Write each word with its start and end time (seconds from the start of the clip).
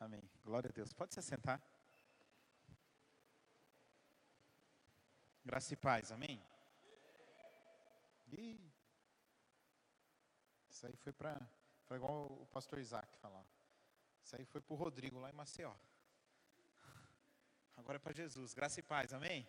Amém. 0.00 0.22
Glória 0.42 0.70
a 0.70 0.72
Deus. 0.72 0.94
Pode 0.94 1.12
se 1.12 1.20
assentar. 1.20 1.62
Graça 5.44 5.74
e 5.74 5.76
paz. 5.76 6.10
Amém. 6.10 6.42
Ih. 8.28 8.72
Isso 10.70 10.86
aí 10.86 10.96
foi 10.96 11.12
para. 11.12 11.38
Foi 11.84 11.98
igual 11.98 12.32
o 12.32 12.46
pastor 12.46 12.78
Isaac 12.78 13.14
falar. 13.18 13.44
Isso 14.24 14.36
aí 14.36 14.44
foi 14.46 14.62
para 14.62 14.72
o 14.72 14.76
Rodrigo 14.76 15.18
lá 15.18 15.28
em 15.28 15.34
Maceió. 15.34 15.74
Agora 17.76 17.96
é 17.96 17.98
para 17.98 18.14
Jesus. 18.14 18.54
Graça 18.54 18.80
e 18.80 18.82
paz. 18.82 19.12
Amém. 19.12 19.46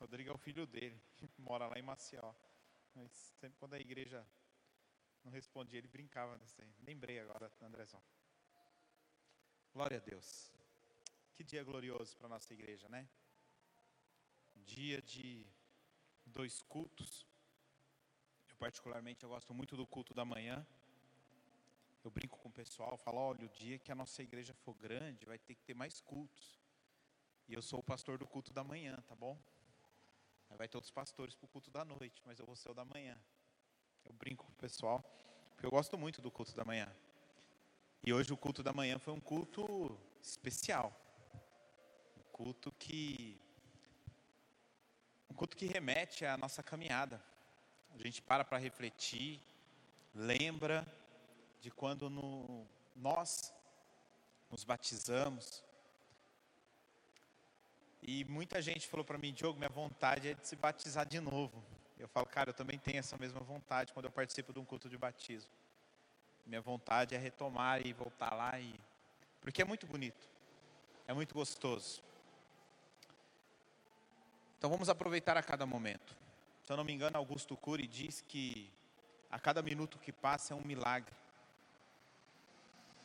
Rodrigo 0.00 0.30
é 0.30 0.34
o 0.34 0.38
filho 0.38 0.66
dele, 0.66 1.00
mora 1.38 1.68
lá 1.68 1.78
em 1.78 1.82
Maceió. 1.82 2.34
Mas 2.96 3.12
sempre 3.38 3.56
quando 3.60 3.74
a 3.74 3.78
igreja 3.78 4.26
não 5.24 5.32
respondia, 5.32 5.78
ele 5.78 5.88
brincava 5.88 6.36
nisso 6.38 6.60
aí. 6.60 6.74
Lembrei 6.82 7.18
agora, 7.20 7.50
Andrezão. 7.60 8.02
Glória 9.72 9.98
a 9.98 10.00
Deus. 10.00 10.52
Que 11.34 11.42
dia 11.44 11.64
glorioso 11.64 12.16
para 12.16 12.26
a 12.26 12.30
nossa 12.30 12.52
igreja, 12.52 12.88
né? 12.88 13.08
Dia 14.56 15.00
de 15.00 15.46
dois 16.26 16.62
cultos. 16.62 17.26
Eu 18.50 18.56
particularmente 18.56 19.24
eu 19.24 19.30
gosto 19.30 19.54
muito 19.54 19.76
do 19.76 19.86
culto 19.86 20.12
da 20.12 20.24
manhã. 20.24 20.66
Eu 22.04 22.10
brinco 22.10 22.36
com 22.38 22.48
o 22.48 22.52
pessoal, 22.52 22.98
falo, 22.98 23.18
olha, 23.18 23.46
o 23.46 23.48
dia 23.48 23.78
que 23.78 23.92
a 23.92 23.94
nossa 23.94 24.22
igreja 24.22 24.52
for 24.52 24.74
grande, 24.74 25.24
vai 25.24 25.38
ter 25.38 25.54
que 25.54 25.62
ter 25.62 25.74
mais 25.74 26.00
cultos. 26.00 26.60
E 27.48 27.54
eu 27.54 27.62
sou 27.62 27.78
o 27.78 27.82
pastor 27.82 28.18
do 28.18 28.26
culto 28.26 28.52
da 28.52 28.64
manhã, 28.64 28.96
tá 29.06 29.14
bom? 29.14 29.40
Vai 30.50 30.68
ter 30.68 30.76
outros 30.76 30.90
pastores 30.90 31.34
para 31.34 31.46
o 31.46 31.48
culto 31.48 31.70
da 31.70 31.84
noite, 31.84 32.22
mas 32.26 32.38
eu 32.38 32.46
vou 32.46 32.56
ser 32.56 32.70
o 32.70 32.74
da 32.74 32.84
manhã. 32.84 33.18
Eu 34.04 34.12
brinco 34.14 34.44
com 34.44 34.52
o 34.52 34.56
pessoal, 34.56 35.04
porque 35.50 35.66
eu 35.66 35.70
gosto 35.70 35.96
muito 35.98 36.20
do 36.20 36.30
culto 36.30 36.54
da 36.54 36.64
manhã. 36.64 36.88
E 38.04 38.12
hoje 38.12 38.32
o 38.32 38.36
culto 38.36 38.62
da 38.62 38.72
manhã 38.72 38.98
foi 38.98 39.12
um 39.12 39.20
culto 39.20 39.96
especial. 40.20 40.92
Um 42.16 42.22
culto 42.32 42.72
que 42.72 43.40
um 45.30 45.34
culto 45.34 45.56
que 45.56 45.66
remete 45.66 46.26
à 46.26 46.36
nossa 46.36 46.62
caminhada. 46.62 47.22
A 47.94 47.98
gente 47.98 48.20
para 48.20 48.44
para 48.44 48.58
refletir, 48.58 49.40
lembra 50.14 50.86
de 51.60 51.70
quando 51.70 52.10
no, 52.10 52.66
nós 52.94 53.54
nos 54.50 54.64
batizamos, 54.64 55.64
e 58.02 58.24
muita 58.24 58.60
gente 58.60 58.88
falou 58.88 59.06
para 59.06 59.16
mim, 59.16 59.32
Diogo, 59.32 59.56
minha 59.56 59.70
vontade 59.70 60.28
é 60.28 60.34
de 60.34 60.44
se 60.46 60.56
batizar 60.56 61.06
de 61.06 61.20
novo. 61.20 61.62
Eu 62.02 62.08
falo, 62.08 62.26
cara, 62.26 62.50
eu 62.50 62.54
também 62.54 62.80
tenho 62.80 62.98
essa 62.98 63.16
mesma 63.16 63.38
vontade 63.38 63.92
quando 63.92 64.06
eu 64.06 64.10
participo 64.10 64.52
de 64.52 64.58
um 64.58 64.64
culto 64.64 64.88
de 64.88 64.98
batismo. 64.98 65.52
Minha 66.44 66.60
vontade 66.60 67.14
é 67.14 67.18
retomar 67.18 67.86
e 67.86 67.92
voltar 67.92 68.34
lá 68.34 68.58
e 68.58 68.74
porque 69.40 69.62
é 69.62 69.64
muito 69.64 69.86
bonito. 69.86 70.28
É 71.06 71.12
muito 71.12 71.32
gostoso. 71.32 72.02
Então 74.58 74.68
vamos 74.68 74.88
aproveitar 74.88 75.36
a 75.36 75.44
cada 75.44 75.64
momento. 75.64 76.16
Se 76.64 76.72
eu 76.72 76.76
não 76.76 76.82
me 76.82 76.92
engano, 76.92 77.16
Augusto 77.16 77.56
Cury 77.56 77.86
diz 77.86 78.20
que 78.20 78.68
a 79.30 79.38
cada 79.38 79.62
minuto 79.62 79.96
que 80.00 80.10
passa 80.10 80.54
é 80.54 80.56
um 80.56 80.64
milagre. 80.64 81.14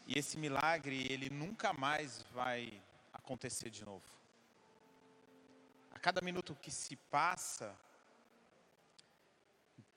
E 0.07 0.17
esse 0.17 0.39
milagre, 0.39 1.05
ele 1.11 1.29
nunca 1.29 1.71
mais 1.71 2.23
vai 2.33 2.81
acontecer 3.13 3.69
de 3.69 3.85
novo. 3.85 4.09
A 5.91 5.99
cada 5.99 6.19
minuto 6.19 6.57
que 6.59 6.71
se 6.71 6.95
passa, 6.95 7.75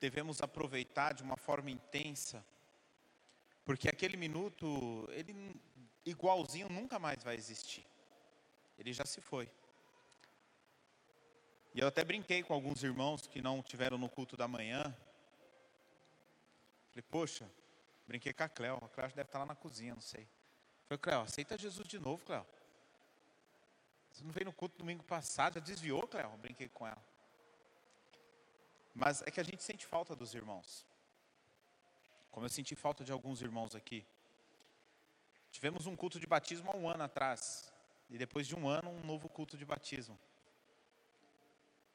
devemos 0.01 0.41
aproveitar 0.41 1.13
de 1.13 1.23
uma 1.23 1.37
forma 1.37 1.71
intensa, 1.71 2.45
porque 3.65 3.89
aquele 3.89 4.17
minuto, 4.17 5.07
ele 5.13 5.55
igualzinho 6.05 6.69
nunca 6.69 6.99
mais 6.99 7.23
vai 7.23 7.37
existir. 7.37 7.87
Ele 8.79 8.93
já 8.93 9.05
se 9.05 9.21
foi. 9.21 9.51
E 11.75 11.81
eu 11.81 11.87
até 11.87 12.03
brinquei 12.03 12.43
com 12.43 12.55
alguns 12.55 12.83
irmãos 12.83 13.27
que 13.27 13.41
não 13.41 13.63
tiveram 13.63 13.99
no 13.99 14.09
culto 14.09 14.37
da 14.37 14.49
manhã. 14.49 14.83
Falei, 16.89 17.05
poxa, 17.09 17.49
brinquei 18.09 18.33
com 18.33 18.43
a 18.43 18.49
Cléo. 18.49 18.79
A 18.83 18.89
Cléo 18.89 19.09
deve 19.11 19.29
estar 19.29 19.39
lá 19.39 19.47
na 19.47 19.55
cozinha, 19.55 19.95
não 19.95 20.01
sei. 20.01 20.27
Falei, 20.89 20.99
Cléo, 20.99 21.21
aceita 21.21 21.57
Jesus 21.57 21.87
de 21.87 21.99
novo, 21.99 22.25
Cléo. 22.25 22.45
Você 24.11 24.25
não 24.25 24.33
veio 24.33 24.47
no 24.47 24.53
culto 24.53 24.79
domingo 24.79 25.05
passado, 25.05 25.55
já 25.55 25.61
desviou, 25.61 26.09
Cléo? 26.09 26.37
Brinquei 26.39 26.69
com 26.69 26.87
ela. 26.87 27.10
Mas 29.01 29.23
é 29.23 29.31
que 29.31 29.41
a 29.41 29.43
gente 29.43 29.63
sente 29.63 29.87
falta 29.87 30.15
dos 30.15 30.35
irmãos. 30.35 30.85
Como 32.31 32.45
eu 32.45 32.51
senti 32.51 32.75
falta 32.75 33.03
de 33.03 33.11
alguns 33.11 33.41
irmãos 33.41 33.75
aqui. 33.75 34.05
Tivemos 35.51 35.87
um 35.87 35.97
culto 35.97 36.21
de 36.21 36.27
batismo 36.27 36.71
há 36.71 36.77
um 36.77 36.87
ano 36.87 37.05
atrás. 37.05 37.73
E 38.11 38.19
depois 38.19 38.47
de 38.47 38.55
um 38.55 38.69
ano, 38.69 38.91
um 38.91 39.01
novo 39.07 39.27
culto 39.27 39.57
de 39.57 39.65
batismo. 39.65 40.19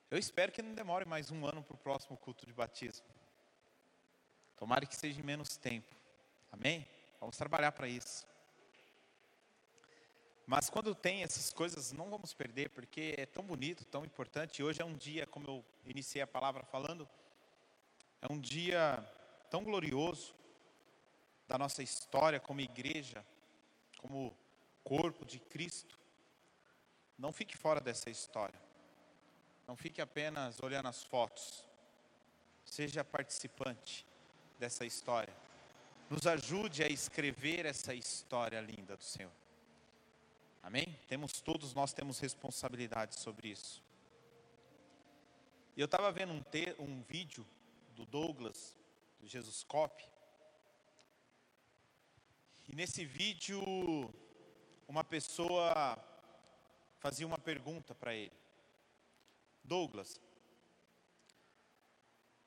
Eu 0.09 0.17
espero 0.17 0.51
que 0.51 0.63
não 0.63 0.73
demore 0.73 1.05
mais 1.05 1.29
um 1.29 1.45
ano 1.45 1.61
para 1.61 1.75
o 1.75 1.77
próximo 1.77 2.17
culto 2.17 2.43
de 2.43 2.53
batismo. 2.53 3.05
Tomara 4.57 4.87
que 4.87 4.95
seja 4.95 5.19
em 5.19 5.23
menos 5.23 5.57
tempo. 5.57 5.93
Amém? 6.51 6.87
Vamos 7.19 7.37
trabalhar 7.37 7.72
para 7.72 7.87
isso. 7.87 8.25
Mas 10.47 10.69
quando 10.69 10.94
tem 10.94 11.23
essas 11.23 11.51
coisas, 11.51 11.91
não 11.91 12.09
vamos 12.09 12.33
perder, 12.33 12.69
porque 12.69 13.16
é 13.17 13.25
tão 13.25 13.44
bonito, 13.44 13.83
tão 13.85 14.06
importante. 14.06 14.61
Hoje 14.61 14.81
é 14.81 14.85
um 14.85 14.94
dia, 14.94 15.25
como 15.25 15.47
eu 15.47 15.66
iniciei 15.85 16.22
a 16.22 16.28
palavra 16.28 16.63
falando, 16.63 17.09
é 18.22 18.31
um 18.31 18.39
dia 18.39 19.03
tão 19.50 19.63
glorioso 19.63 20.35
da 21.47 21.57
nossa 21.57 21.81
história 21.81 22.39
como 22.39 22.61
igreja, 22.61 23.25
como 23.97 24.38
corpo 24.84 25.25
de 25.25 25.39
Cristo. 25.39 25.97
Não 27.17 27.31
fique 27.31 27.57
fora 27.57 27.81
dessa 27.81 28.09
história. 28.09 28.59
Não 29.67 29.75
fique 29.75 30.00
apenas 30.00 30.61
olhando 30.61 30.88
as 30.88 31.03
fotos. 31.03 31.66
Seja 32.63 33.03
participante 33.03 34.05
dessa 34.59 34.85
história. 34.85 35.34
Nos 36.07 36.28
ajude 36.28 36.84
a 36.84 36.88
escrever 36.88 37.66
essa 37.66 37.95
história 37.95 38.61
linda 38.61 38.95
do 38.95 39.03
Senhor. 39.03 39.31
Amém? 40.66 41.00
Temos 41.08 41.42
todos 41.42 41.76
nós 41.76 41.94
temos 41.94 42.18
responsabilidade 42.18 43.20
sobre 43.20 43.50
isso. 43.50 43.84
E 45.78 45.80
eu 45.80 45.86
estava 45.86 46.12
vendo 46.12 46.34
um, 46.34 46.42
te, 46.42 46.76
um 46.80 47.03
vídeo 47.03 47.46
do 47.92 48.03
Douglas, 48.03 48.76
do 49.20 49.28
Jesus 49.28 49.62
Cop. 49.62 50.03
E 52.68 52.74
nesse 52.74 53.06
vídeo, 53.06 53.62
uma 54.88 55.03
pessoa 55.03 56.03
fazia 56.97 57.28
uma 57.28 57.38
pergunta 57.38 57.94
para 57.94 58.16
ele: 58.16 58.34
Douglas, 59.64 60.20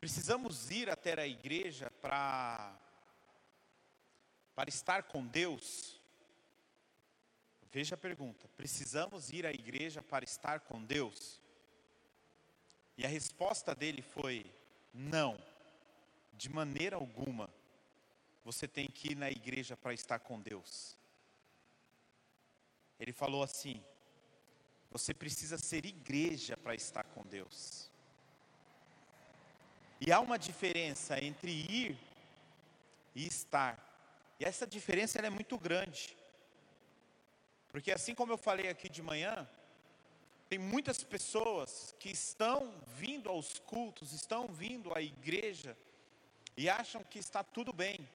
precisamos 0.00 0.72
ir 0.72 0.90
até 0.90 1.20
a 1.20 1.26
igreja 1.26 1.88
para 2.02 2.76
para 4.56 4.68
estar 4.68 5.04
com 5.04 5.24
Deus? 5.24 5.97
Veja 7.70 7.94
a 7.94 7.98
pergunta: 7.98 8.48
precisamos 8.56 9.30
ir 9.30 9.46
à 9.46 9.50
igreja 9.50 10.02
para 10.02 10.24
estar 10.24 10.60
com 10.60 10.82
Deus? 10.82 11.40
E 12.96 13.04
a 13.04 13.08
resposta 13.08 13.74
dele 13.74 14.02
foi: 14.02 14.44
não, 14.92 15.38
de 16.32 16.48
maneira 16.48 16.96
alguma. 16.96 17.48
Você 18.44 18.66
tem 18.66 18.86
que 18.86 19.12
ir 19.12 19.14
na 19.14 19.30
igreja 19.30 19.76
para 19.76 19.92
estar 19.92 20.18
com 20.20 20.40
Deus. 20.40 20.96
Ele 22.98 23.12
falou 23.12 23.42
assim: 23.42 23.82
você 24.90 25.14
precisa 25.14 25.58
ser 25.58 25.84
igreja 25.84 26.56
para 26.56 26.74
estar 26.74 27.04
com 27.04 27.22
Deus. 27.22 27.90
E 30.00 30.10
há 30.10 30.18
uma 30.20 30.38
diferença 30.38 31.22
entre 31.22 31.50
ir 31.50 31.98
e 33.14 33.26
estar. 33.26 33.84
E 34.40 34.44
essa 34.44 34.66
diferença 34.66 35.18
é 35.18 35.30
muito 35.30 35.58
grande. 35.58 36.17
Porque 37.70 37.92
assim 37.92 38.14
como 38.14 38.32
eu 38.32 38.38
falei 38.38 38.68
aqui 38.68 38.88
de 38.88 39.02
manhã, 39.02 39.48
tem 40.48 40.58
muitas 40.58 41.04
pessoas 41.04 41.94
que 41.98 42.08
estão 42.10 42.72
vindo 42.86 43.28
aos 43.28 43.58
cultos, 43.58 44.12
estão 44.12 44.48
vindo 44.48 44.96
à 44.96 45.02
igreja 45.02 45.76
e 46.56 46.68
acham 46.68 47.04
que 47.04 47.18
está 47.18 47.44
tudo 47.44 47.72
bem. 47.72 48.08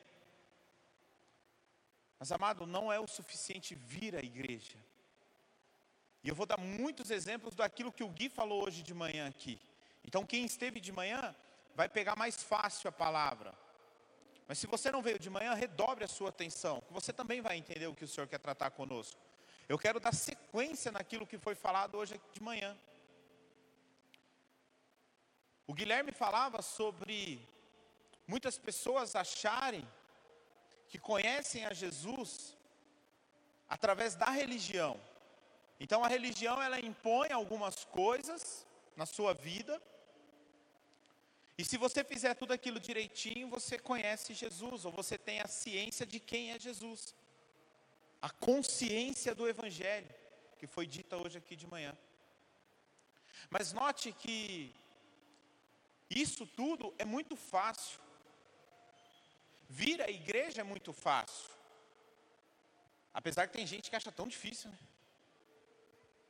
Mas 2.18 2.32
amado, 2.32 2.66
não 2.66 2.92
é 2.92 3.00
o 3.00 3.08
suficiente 3.08 3.76
vir 3.76 4.16
à 4.16 4.20
igreja. 4.20 4.78
E 6.24 6.30
eu 6.30 6.36
vou 6.36 6.46
dar 6.46 6.58
muitos 6.58 7.12
exemplos 7.12 7.54
daquilo 7.54 7.92
que 7.92 8.04
o 8.04 8.10
Gui 8.10 8.30
falou 8.30 8.66
hoje 8.66 8.82
de 8.82 8.94
manhã 8.94 9.28
aqui. 9.28 9.60
Então 10.04 10.26
quem 10.26 10.46
esteve 10.46 10.80
de 10.80 10.92
manhã 10.92 11.36
vai 11.76 11.88
pegar 11.88 12.16
mais 12.16 12.42
fácil 12.42 12.88
a 12.88 12.92
palavra. 12.92 13.54
Mas 14.48 14.58
se 14.58 14.68
você 14.68 14.90
não 14.92 15.02
veio 15.02 15.20
de 15.20 15.30
manhã, 15.30 15.54
redobre 15.54 16.04
a 16.04 16.08
sua 16.08 16.30
atenção, 16.30 16.82
que 16.82 16.94
você 16.94 17.14
também 17.14 17.42
vai 17.42 17.58
entender 17.58 17.88
o 17.88 17.96
que 17.96 18.06
o 18.06 18.08
Senhor 18.08 18.28
quer 18.28 18.40
tratar 18.40 18.72
conosco. 18.72 19.20
Eu 19.68 19.77
quero 19.77 20.00
dar 20.00 20.13
sequência 20.13 20.92
naquilo 20.92 21.27
que 21.27 21.38
foi 21.38 21.56
falado 21.56 21.95
hoje 21.98 22.19
de 22.33 22.42
manhã. 22.42 22.77
O 25.65 25.74
Guilherme 25.74 26.12
falava 26.12 26.62
sobre 26.62 27.48
muitas 28.27 28.57
pessoas 28.57 29.15
acharem 29.15 29.88
que 30.89 31.00
conhecem 31.00 31.65
a 31.65 31.74
Jesus 31.74 32.56
através 33.68 34.15
da 34.15 34.30
religião. 34.30 35.00
Então 35.80 36.04
a 36.04 36.07
religião 36.07 36.62
ela 36.62 36.80
impõe 36.80 37.31
algumas 37.31 37.83
coisas 37.86 38.68
na 38.95 39.06
sua 39.06 39.33
vida. 39.33 39.81
E 41.57 41.63
se 41.63 41.77
você 41.77 42.04
fizer 42.04 42.33
tudo 42.36 42.51
aquilo 42.51 42.80
direitinho, 42.80 43.48
você 43.48 43.80
conhece 43.80 44.33
Jesus, 44.33 44.86
ou 44.86 44.92
você 44.92 45.18
tem 45.18 45.39
a 45.39 45.48
ciência 45.48 46.06
de 46.06 46.19
quem 46.19 46.51
é 46.51 46.60
Jesus. 46.60 47.15
A 48.28 48.30
consciência 48.30 49.36
do 49.36 49.46
evangelho, 49.54 50.10
que 50.58 50.66
foi 50.66 50.86
dita 50.88 51.18
hoje 51.18 51.38
aqui 51.38 51.58
de 51.58 51.68
manhã. 51.68 51.94
Mas 53.50 53.74
note 53.74 54.14
que 54.14 54.74
isso 56.10 56.48
tudo 56.48 56.94
é 56.98 57.04
muito 57.04 57.36
fácil. 57.36 58.00
Vir 59.68 60.02
à 60.02 60.10
igreja 60.10 60.62
é 60.62 60.64
muito 60.64 60.94
fácil. 60.94 61.50
Apesar 63.14 63.46
que 63.48 63.58
tem 63.58 63.68
gente 63.68 63.90
que 63.90 63.96
acha 63.98 64.10
tão 64.10 64.28
difícil, 64.36 64.70
né? 64.72 64.80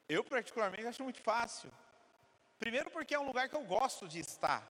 Eu, 0.09 0.23
particularmente, 0.23 0.87
acho 0.87 1.03
muito 1.03 1.21
fácil. 1.21 1.71
Primeiro, 2.57 2.89
porque 2.89 3.13
é 3.13 3.19
um 3.19 3.27
lugar 3.27 3.47
que 3.47 3.55
eu 3.55 3.65
gosto 3.65 4.07
de 4.07 4.19
estar. 4.19 4.63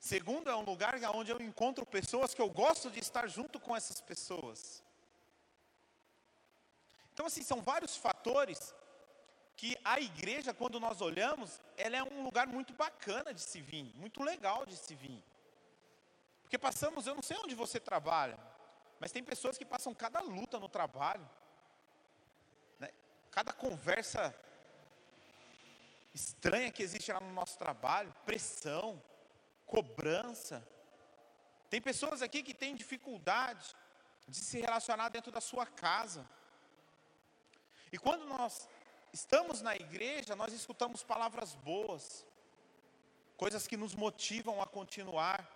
Segundo, 0.00 0.50
é 0.50 0.56
um 0.56 0.64
lugar 0.72 0.94
onde 1.14 1.30
eu 1.30 1.40
encontro 1.40 1.86
pessoas 1.86 2.34
que 2.34 2.42
eu 2.42 2.50
gosto 2.50 2.90
de 2.90 2.98
estar 2.98 3.28
junto 3.28 3.60
com 3.60 3.76
essas 3.76 4.00
pessoas. 4.00 4.82
Então, 7.12 7.26
assim, 7.26 7.42
são 7.42 7.60
vários 7.60 7.96
fatores 7.96 8.74
que 9.56 9.76
a 9.84 10.00
igreja, 10.00 10.54
quando 10.54 10.80
nós 10.80 11.00
olhamos, 11.00 11.60
ela 11.76 11.96
é 11.96 12.02
um 12.02 12.24
lugar 12.24 12.46
muito 12.46 12.72
bacana 12.72 13.32
de 13.34 13.40
se 13.40 13.60
vir, 13.60 13.92
muito 13.94 14.22
legal 14.22 14.64
de 14.66 14.76
se 14.76 14.94
vir. 14.94 15.22
Porque 16.42 16.58
passamos, 16.58 17.06
eu 17.06 17.14
não 17.14 17.22
sei 17.22 17.36
onde 17.38 17.54
você 17.54 17.78
trabalha, 17.78 18.38
mas 18.98 19.12
tem 19.12 19.22
pessoas 19.22 19.58
que 19.58 19.64
passam 19.64 19.94
cada 19.94 20.20
luta 20.20 20.58
no 20.58 20.68
trabalho, 20.68 21.28
né? 22.78 22.90
cada 23.30 23.52
conversa 23.52 24.34
estranha 26.14 26.70
que 26.70 26.82
existe 26.82 27.12
lá 27.12 27.20
no 27.20 27.32
nosso 27.32 27.58
trabalho, 27.58 28.14
pressão, 28.24 29.02
cobrança. 29.66 30.66
Tem 31.70 31.80
pessoas 31.80 32.20
aqui 32.20 32.42
que 32.42 32.52
têm 32.52 32.74
dificuldade 32.74 33.74
de 34.28 34.36
se 34.36 34.60
relacionar 34.60 35.08
dentro 35.08 35.32
da 35.32 35.40
sua 35.40 35.66
casa. 35.66 36.28
E 37.92 37.98
quando 37.98 38.24
nós 38.24 38.66
estamos 39.12 39.60
na 39.60 39.76
igreja, 39.76 40.34
nós 40.34 40.52
escutamos 40.54 41.02
palavras 41.02 41.54
boas, 41.56 42.26
coisas 43.36 43.66
que 43.66 43.76
nos 43.76 43.94
motivam 43.94 44.62
a 44.62 44.66
continuar. 44.66 45.46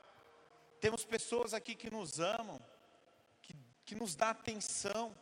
Temos 0.79 1.05
pessoas 1.05 1.55
aqui 1.55 1.75
que 1.75 1.91
nos 1.91 2.21
amam, 2.21 2.61
que, 3.41 3.57
que 3.87 3.95
nos 3.95 4.15
dá 4.15 4.31
atenção. 4.31 5.17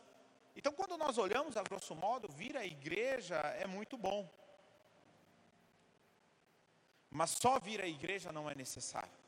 Então, 0.56 0.72
quando 0.72 0.96
nós 0.96 1.16
olhamos, 1.16 1.56
a 1.56 1.62
grosso 1.62 1.94
modo, 1.94 2.28
vir 2.28 2.56
à 2.56 2.66
igreja 2.66 3.36
é 3.36 3.66
muito 3.66 3.96
bom. 3.96 4.28
Mas 7.10 7.30
só 7.30 7.60
vir 7.60 7.80
à 7.80 7.86
igreja 7.86 8.32
não 8.32 8.50
é 8.50 8.56
necessário. 8.56 9.24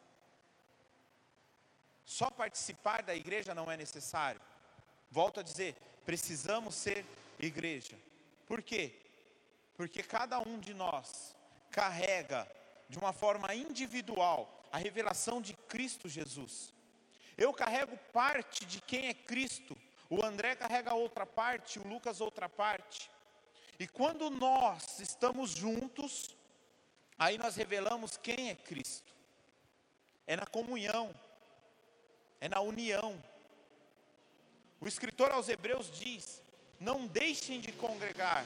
Só 2.04 2.30
participar 2.30 3.02
da 3.04 3.14
igreja 3.14 3.54
não 3.54 3.70
é 3.70 3.76
necessário. 3.76 4.40
Volto 5.08 5.38
a 5.38 5.42
dizer, 5.42 5.76
precisamos 6.04 6.74
ser 6.74 7.06
igreja. 7.38 7.98
Por 8.46 8.62
quê? 8.62 8.94
Porque 9.74 10.02
cada 10.02 10.38
um 10.40 10.58
de 10.58 10.72
nós 10.72 11.36
carrega 11.70 12.50
de 12.88 12.98
uma 12.98 13.12
forma 13.12 13.54
individual 13.54 14.64
a 14.72 14.78
revelação 14.78 15.40
de 15.40 15.54
Cristo 15.54 16.08
Jesus. 16.08 16.72
Eu 17.36 17.52
carrego 17.52 17.96
parte 18.12 18.64
de 18.64 18.80
quem 18.80 19.08
é 19.08 19.14
Cristo, 19.14 19.76
o 20.08 20.24
André 20.24 20.54
carrega 20.54 20.94
outra 20.94 21.26
parte, 21.26 21.78
o 21.78 21.86
Lucas 21.86 22.20
outra 22.20 22.48
parte. 22.48 23.10
E 23.78 23.86
quando 23.86 24.30
nós 24.30 25.00
estamos 25.00 25.50
juntos, 25.50 26.34
aí 27.18 27.36
nós 27.36 27.56
revelamos 27.56 28.16
quem 28.16 28.50
é 28.50 28.54
Cristo. 28.54 29.14
É 30.26 30.36
na 30.36 30.46
comunhão, 30.46 31.14
é 32.40 32.48
na 32.48 32.60
união. 32.60 33.22
O 34.80 34.86
escritor 34.86 35.30
aos 35.30 35.48
Hebreus 35.48 35.90
diz: 35.90 36.42
não 36.78 37.06
deixem 37.06 37.60
de 37.60 37.72
congregar, 37.72 38.44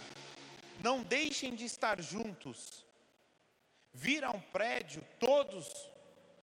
não 0.82 1.02
deixem 1.02 1.54
de 1.54 1.64
estar 1.64 2.00
juntos. 2.00 2.84
Vir 3.92 4.24
a 4.24 4.30
um 4.30 4.40
prédio 4.40 5.04
todos 5.18 5.88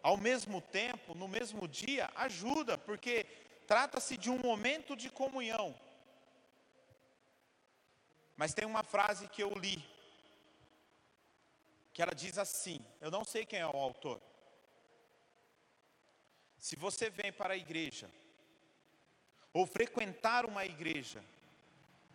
ao 0.03 0.17
mesmo 0.17 0.61
tempo, 0.61 1.15
no 1.15 1.27
mesmo 1.27 1.67
dia, 1.67 2.09
ajuda, 2.15 2.77
porque 2.77 3.25
trata-se 3.65 4.17
de 4.17 4.29
um 4.29 4.37
momento 4.37 4.95
de 4.95 5.09
comunhão. 5.09 5.75
Mas 8.35 8.53
tem 8.53 8.65
uma 8.65 8.83
frase 8.83 9.27
que 9.27 9.41
eu 9.41 9.51
li, 9.53 9.83
que 11.93 12.01
ela 12.01 12.13
diz 12.13 12.37
assim: 12.37 12.79
eu 13.01 13.09
não 13.09 13.23
sei 13.23 13.45
quem 13.45 13.59
é 13.59 13.65
o 13.65 13.75
autor. 13.77 14.21
Se 16.57 16.75
você 16.75 17.09
vem 17.09 17.31
para 17.31 17.53
a 17.53 17.57
igreja, 17.57 18.09
ou 19.53 19.65
frequentar 19.65 20.45
uma 20.45 20.65
igreja, 20.65 21.23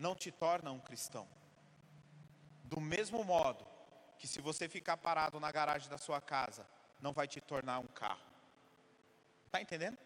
não 0.02 0.16
te 0.16 0.32
torna 0.32 0.72
um 0.72 0.80
cristão. 0.80 1.26
Do 2.64 2.80
mesmo 2.80 3.22
modo 3.22 3.64
que 4.18 4.26
se 4.26 4.40
você 4.40 4.68
ficar 4.68 4.96
parado 4.96 5.38
na 5.38 5.50
garagem 5.52 5.88
da 5.88 5.96
sua 5.96 6.20
casa, 6.20 6.66
não 7.00 7.12
vai 7.12 7.28
te 7.28 7.40
tornar 7.40 7.78
um 7.78 7.86
carro. 7.86 8.26
Está 9.46 9.62
entendendo? 9.62 9.96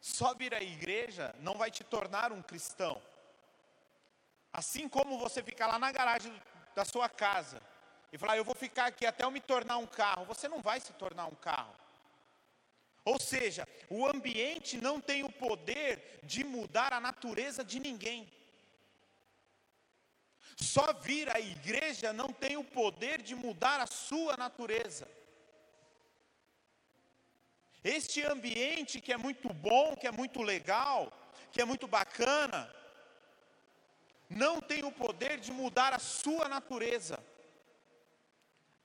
Só 0.00 0.34
vir 0.34 0.52
à 0.52 0.60
igreja 0.60 1.34
não 1.38 1.54
vai 1.54 1.70
te 1.70 1.84
tornar 1.84 2.32
um 2.32 2.42
cristão. 2.42 3.00
Assim 4.52 4.88
como 4.88 5.18
você 5.18 5.42
ficar 5.42 5.68
lá 5.68 5.78
na 5.78 5.92
garagem 5.92 6.34
da 6.74 6.84
sua 6.84 7.08
casa 7.08 7.62
e 8.12 8.18
falar, 8.18 8.36
eu 8.36 8.44
vou 8.44 8.54
ficar 8.54 8.86
aqui 8.86 9.06
até 9.06 9.24
eu 9.24 9.30
me 9.30 9.40
tornar 9.40 9.76
um 9.76 9.86
carro, 9.86 10.24
você 10.24 10.48
não 10.48 10.60
vai 10.60 10.80
se 10.80 10.92
tornar 10.94 11.26
um 11.26 11.34
carro. 11.36 11.74
Ou 13.04 13.18
seja, 13.18 13.66
o 13.88 14.06
ambiente 14.06 14.76
não 14.80 15.00
tem 15.00 15.22
o 15.22 15.32
poder 15.32 16.20
de 16.24 16.42
mudar 16.44 16.92
a 16.92 17.00
natureza 17.00 17.64
de 17.64 17.78
ninguém. 17.78 18.30
Só 20.56 20.92
vir 20.92 21.28
à 21.34 21.40
igreja 21.40 22.12
não 22.12 22.32
tem 22.32 22.56
o 22.56 22.64
poder 22.64 23.22
de 23.22 23.34
mudar 23.34 23.80
a 23.80 23.86
sua 23.86 24.36
natureza. 24.36 25.08
Este 27.82 28.22
ambiente 28.22 29.00
que 29.00 29.12
é 29.12 29.16
muito 29.16 29.52
bom, 29.52 29.96
que 29.96 30.06
é 30.06 30.10
muito 30.12 30.40
legal, 30.40 31.12
que 31.50 31.60
é 31.60 31.64
muito 31.64 31.88
bacana, 31.88 32.72
não 34.30 34.60
tem 34.60 34.84
o 34.84 34.92
poder 34.92 35.38
de 35.38 35.52
mudar 35.52 35.92
a 35.92 35.98
sua 35.98 36.48
natureza. 36.48 37.22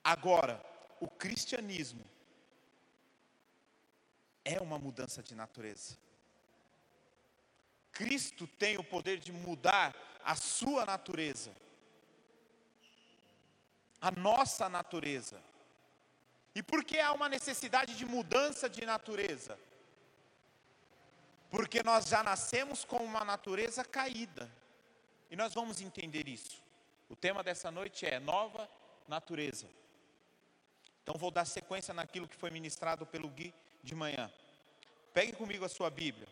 Agora, 0.02 0.64
o 1.00 1.08
cristianismo 1.08 2.04
é 4.44 4.60
uma 4.60 4.78
mudança 4.78 5.22
de 5.22 5.34
natureza. 5.34 5.96
Cristo 7.92 8.46
tem 8.46 8.78
o 8.78 8.84
poder 8.84 9.18
de 9.18 9.32
mudar 9.32 9.94
a 10.24 10.34
sua 10.34 10.84
natureza, 10.84 11.54
a 14.00 14.10
nossa 14.10 14.68
natureza. 14.68 15.40
E 16.54 16.62
por 16.62 16.84
que 16.84 16.98
há 16.98 17.12
uma 17.12 17.28
necessidade 17.28 17.96
de 17.96 18.04
mudança 18.04 18.68
de 18.68 18.84
natureza? 18.84 19.58
Porque 21.50 21.82
nós 21.82 22.06
já 22.08 22.22
nascemos 22.22 22.84
com 22.84 22.98
uma 22.98 23.24
natureza 23.24 23.84
caída. 23.84 24.50
E 25.30 25.36
nós 25.36 25.54
vamos 25.54 25.80
entender 25.80 26.28
isso. 26.28 26.62
O 27.08 27.16
tema 27.16 27.42
dessa 27.42 27.70
noite 27.70 28.06
é 28.06 28.18
nova 28.18 28.68
natureza. 29.06 29.66
Então 31.02 31.16
vou 31.16 31.30
dar 31.30 31.44
sequência 31.44 31.94
naquilo 31.94 32.28
que 32.28 32.36
foi 32.36 32.50
ministrado 32.50 33.06
pelo 33.06 33.28
Gui 33.28 33.54
de 33.82 33.94
manhã. 33.94 34.30
Pegue 35.14 35.32
comigo 35.32 35.64
a 35.64 35.68
sua 35.68 35.88
Bíblia, 35.88 36.28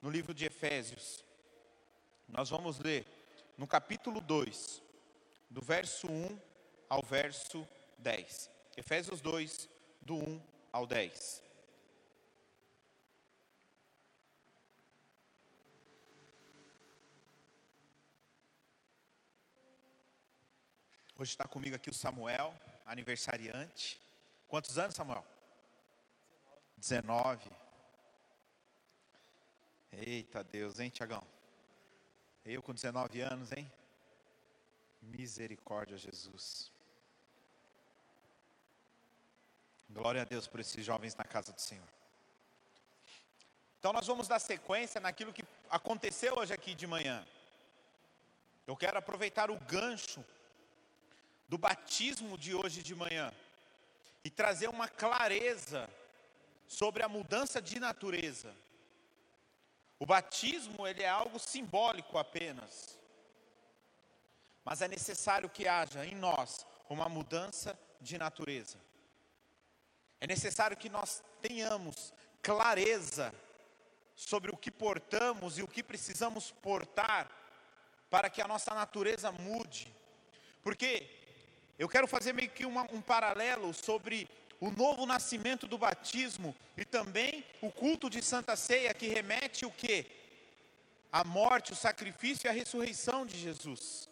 no 0.00 0.10
livro 0.10 0.32
de 0.32 0.46
Efésios. 0.46 1.24
Nós 2.26 2.48
vamos 2.48 2.78
ler 2.78 3.06
no 3.58 3.66
capítulo 3.66 4.20
2, 4.20 4.82
do 5.50 5.60
verso 5.60 6.06
1 6.10 6.38
ao 6.88 7.02
verso 7.02 7.66
10. 7.98 8.50
Efésios 8.76 9.20
2, 9.20 9.68
do 10.00 10.16
1 10.16 10.42
ao 10.72 10.86
10. 10.86 11.42
Hoje 21.18 21.30
está 21.30 21.48
comigo 21.48 21.74
aqui 21.74 21.88
o 21.88 21.94
Samuel, 21.94 22.54
aniversariante. 22.84 23.98
Quantos 24.46 24.76
anos, 24.76 24.94
Samuel? 24.94 25.24
19. 26.76 27.50
Eita 29.92 30.44
Deus, 30.44 30.78
hein, 30.78 30.90
Tiagão? 30.90 31.26
Eu 32.44 32.62
com 32.62 32.74
19 32.74 33.22
anos, 33.22 33.50
hein? 33.50 33.70
Misericórdia, 35.00 35.96
Jesus. 35.96 36.70
Glória 39.88 40.22
a 40.22 40.24
Deus 40.24 40.46
por 40.46 40.60
esses 40.60 40.84
jovens 40.84 41.14
na 41.14 41.24
casa 41.24 41.52
do 41.52 41.60
Senhor. 41.60 41.88
Então 43.78 43.92
nós 43.92 44.06
vamos 44.06 44.26
dar 44.26 44.38
sequência 44.38 45.00
naquilo 45.00 45.32
que 45.32 45.44
aconteceu 45.70 46.36
hoje 46.38 46.52
aqui 46.52 46.74
de 46.74 46.86
manhã. 46.86 47.26
Eu 48.66 48.76
quero 48.76 48.98
aproveitar 48.98 49.50
o 49.50 49.58
gancho 49.60 50.24
do 51.48 51.56
batismo 51.56 52.36
de 52.36 52.52
hoje 52.54 52.82
de 52.82 52.94
manhã 52.94 53.32
e 54.24 54.30
trazer 54.30 54.68
uma 54.68 54.88
clareza 54.88 55.88
sobre 56.66 57.02
a 57.02 57.08
mudança 57.08 57.62
de 57.62 57.78
natureza. 57.78 58.52
O 59.98 60.04
batismo, 60.04 60.86
ele 60.86 61.02
é 61.02 61.08
algo 61.08 61.38
simbólico 61.38 62.18
apenas. 62.18 62.98
Mas 64.64 64.82
é 64.82 64.88
necessário 64.88 65.48
que 65.48 65.68
haja 65.68 66.04
em 66.04 66.16
nós 66.16 66.66
uma 66.88 67.08
mudança 67.08 67.78
de 68.00 68.18
natureza. 68.18 68.78
É 70.20 70.26
necessário 70.26 70.76
que 70.76 70.88
nós 70.88 71.22
tenhamos 71.40 72.12
clareza 72.42 73.34
sobre 74.14 74.50
o 74.50 74.56
que 74.56 74.70
portamos 74.70 75.58
e 75.58 75.62
o 75.62 75.68
que 75.68 75.82
precisamos 75.82 76.50
portar 76.50 77.30
para 78.08 78.30
que 78.30 78.40
a 78.40 78.48
nossa 78.48 78.74
natureza 78.74 79.30
mude. 79.30 79.94
Porque 80.62 81.08
eu 81.78 81.88
quero 81.88 82.06
fazer 82.06 82.32
meio 82.32 82.50
que 82.50 82.64
uma, 82.64 82.82
um 82.92 83.00
paralelo 83.00 83.74
sobre 83.74 84.28
o 84.58 84.70
novo 84.70 85.04
nascimento 85.04 85.66
do 85.66 85.76
batismo 85.76 86.56
e 86.76 86.84
também 86.84 87.44
o 87.60 87.70
culto 87.70 88.08
de 88.08 88.22
Santa 88.22 88.56
Ceia 88.56 88.94
que 88.94 89.06
remete 89.06 89.66
o 89.66 89.70
que? 89.70 90.06
A 91.12 91.22
morte, 91.22 91.72
o 91.72 91.76
sacrifício 91.76 92.46
e 92.46 92.48
a 92.48 92.52
ressurreição 92.52 93.26
de 93.26 93.38
Jesus. 93.38 94.08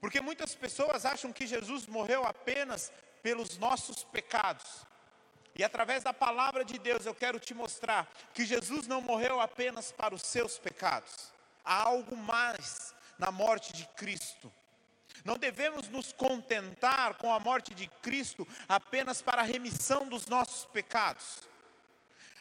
Porque 0.00 0.20
muitas 0.20 0.54
pessoas 0.54 1.04
acham 1.04 1.32
que 1.32 1.46
Jesus 1.46 1.86
morreu 1.86 2.24
apenas 2.24 2.92
pelos 3.24 3.56
nossos 3.56 4.04
pecados. 4.04 4.86
E 5.56 5.64
através 5.64 6.04
da 6.04 6.12
palavra 6.12 6.62
de 6.62 6.78
Deus 6.78 7.06
eu 7.06 7.14
quero 7.14 7.40
te 7.40 7.54
mostrar 7.54 8.06
que 8.34 8.44
Jesus 8.44 8.86
não 8.86 9.00
morreu 9.00 9.40
apenas 9.40 9.90
para 9.90 10.14
os 10.14 10.20
seus 10.20 10.58
pecados. 10.58 11.32
Há 11.64 11.84
algo 11.84 12.14
mais 12.14 12.94
na 13.18 13.30
morte 13.30 13.72
de 13.72 13.86
Cristo. 13.96 14.52
Não 15.24 15.38
devemos 15.38 15.88
nos 15.88 16.12
contentar 16.12 17.14
com 17.14 17.32
a 17.32 17.40
morte 17.40 17.74
de 17.74 17.86
Cristo 18.02 18.46
apenas 18.68 19.22
para 19.22 19.40
a 19.40 19.44
remissão 19.44 20.06
dos 20.06 20.26
nossos 20.26 20.66
pecados. 20.66 21.48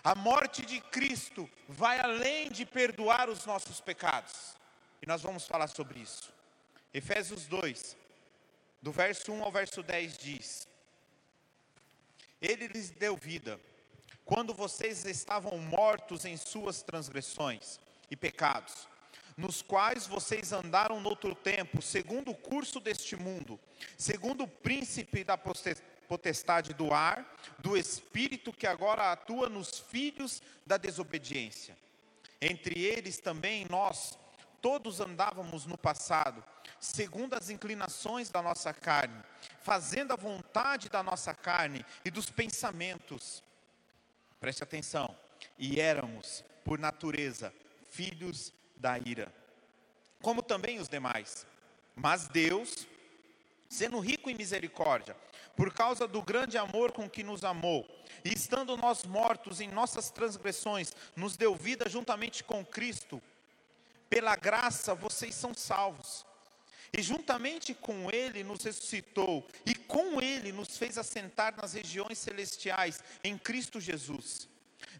A 0.03 0.13
morte 0.15 0.65
de 0.65 0.81
Cristo 0.81 1.49
vai 1.69 1.97
além 1.97 2.51
de 2.51 2.65
perdoar 2.65 3.29
os 3.29 3.45
nossos 3.45 3.79
pecados. 3.79 4.57
E 5.01 5.05
nós 5.05 5.21
vamos 5.21 5.47
falar 5.47 5.67
sobre 5.67 5.99
isso. 5.99 6.33
Efésios 6.93 7.45
2, 7.45 7.95
do 8.81 8.91
verso 8.91 9.31
1 9.31 9.43
ao 9.43 9.51
verso 9.51 9.81
10 9.81 10.17
diz: 10.17 10.72
Ele 12.43 12.67
lhes 12.67 12.91
deu 12.91 13.17
vida, 13.17 13.59
quando 14.23 14.53
vocês 14.53 15.03
estavam 15.05 15.57
mortos 15.57 16.25
em 16.25 16.37
suas 16.37 16.83
transgressões 16.83 17.79
e 18.11 18.15
pecados 18.15 18.87
nos 19.37 19.61
quais 19.61 20.05
vocês 20.05 20.51
andaram 20.51 20.99
noutro 20.99 21.33
tempo, 21.33 21.81
segundo 21.81 22.31
o 22.31 22.35
curso 22.35 22.79
deste 22.79 23.15
mundo, 23.15 23.59
segundo 23.97 24.43
o 24.43 24.47
príncipe 24.47 25.23
da 25.23 25.37
potestade 25.37 26.73
do 26.73 26.93
ar, 26.93 27.25
do 27.59 27.75
espírito 27.75 28.53
que 28.53 28.67
agora 28.67 29.11
atua 29.11 29.49
nos 29.49 29.79
filhos 29.79 30.41
da 30.65 30.77
desobediência. 30.77 31.75
Entre 32.39 32.79
eles 32.83 33.19
também 33.19 33.65
nós, 33.69 34.17
todos 34.61 34.99
andávamos 34.99 35.65
no 35.65 35.77
passado, 35.77 36.43
segundo 36.83 37.33
as 37.33 37.49
inclinações 37.49 38.29
da 38.29 38.41
nossa 38.41 38.73
carne, 38.73 39.23
fazendo 39.61 40.11
a 40.11 40.17
vontade 40.17 40.89
da 40.89 41.01
nossa 41.01 41.33
carne 41.33 41.85
e 42.03 42.11
dos 42.11 42.29
pensamentos. 42.29 43.41
Preste 44.37 44.63
atenção. 44.63 45.15
E 45.57 45.79
éramos, 45.79 46.43
por 46.65 46.77
natureza, 46.77 47.53
filhos 47.89 48.53
da 48.75 48.99
ira, 48.99 49.33
como 50.21 50.43
também 50.43 50.77
os 50.77 50.89
demais. 50.89 51.47
Mas 51.95 52.27
Deus, 52.27 52.85
sendo 53.69 53.99
rico 53.99 54.29
em 54.29 54.35
misericórdia, 54.35 55.15
por 55.55 55.73
causa 55.73 56.05
do 56.05 56.21
grande 56.21 56.57
amor 56.57 56.91
com 56.91 57.09
que 57.09 57.23
nos 57.23 57.45
amou, 57.45 57.87
e 58.25 58.33
estando 58.33 58.75
nós 58.75 59.05
mortos 59.05 59.61
em 59.61 59.69
nossas 59.69 60.09
transgressões, 60.09 60.91
nos 61.15 61.37
deu 61.37 61.55
vida 61.55 61.87
juntamente 61.87 62.43
com 62.43 62.65
Cristo. 62.65 63.21
Pela 64.09 64.35
graça 64.35 64.93
vocês 64.93 65.33
são 65.33 65.53
salvos. 65.53 66.25
E 66.95 67.01
juntamente 67.01 67.73
com 67.73 68.09
Ele 68.11 68.43
nos 68.43 68.63
ressuscitou, 68.63 69.47
e 69.65 69.73
com 69.73 70.21
Ele 70.21 70.51
nos 70.51 70.77
fez 70.77 70.97
assentar 70.97 71.55
nas 71.55 71.73
regiões 71.73 72.19
celestiais, 72.19 73.03
em 73.23 73.37
Cristo 73.37 73.81
Jesus 73.81 74.47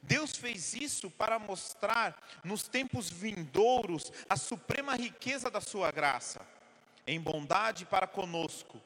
Deus 0.02 0.36
fez 0.36 0.74
isso 0.74 1.10
para 1.10 1.40
mostrar 1.40 2.22
nos 2.44 2.68
tempos 2.68 3.10
vindouros 3.10 4.12
a 4.30 4.36
suprema 4.36 4.96
riqueza 4.96 5.50
da 5.50 5.62
sua 5.62 5.92
graça, 5.92 6.46
em 7.08 7.20
bondade 7.20 7.86
para 7.86 8.06
conosco, 8.06 8.82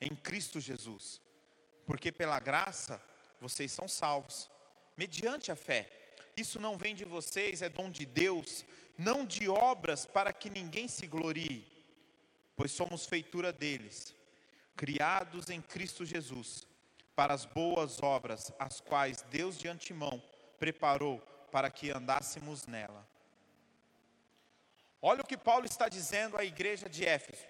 em 0.00 0.14
Cristo 0.14 0.60
Jesus. 0.60 1.20
Porque 1.86 2.10
pela 2.10 2.40
graça 2.40 3.00
vocês 3.40 3.70
são 3.70 3.86
salvos, 3.86 4.50
mediante 4.96 5.52
a 5.52 5.56
fé. 5.56 5.90
Isso 6.36 6.58
não 6.58 6.78
vem 6.78 6.94
de 6.94 7.04
vocês, 7.04 7.60
é 7.60 7.68
dom 7.68 7.90
de 7.90 8.06
Deus, 8.06 8.64
não 8.96 9.26
de 9.26 9.48
obras 9.48 10.06
para 10.06 10.32
que 10.32 10.48
ninguém 10.48 10.88
se 10.88 11.06
glorie, 11.06 11.66
pois 12.56 12.72
somos 12.72 13.06
feitura 13.06 13.52
deles, 13.52 14.14
criados 14.76 15.50
em 15.50 15.60
Cristo 15.60 16.04
Jesus 16.04 16.66
para 17.14 17.32
as 17.32 17.44
boas 17.44 18.02
obras, 18.02 18.52
as 18.58 18.80
quais 18.80 19.22
Deus 19.22 19.58
de 19.58 19.68
antemão 19.68 20.22
preparou 20.58 21.18
para 21.50 21.70
que 21.70 21.90
andássemos 21.90 22.66
nela. 22.66 23.06
Olha 25.00 25.22
o 25.22 25.26
que 25.26 25.36
Paulo 25.36 25.66
está 25.66 25.88
dizendo 25.88 26.36
à 26.36 26.44
igreja 26.44 26.88
de 26.88 27.04
Éfeso. 27.04 27.44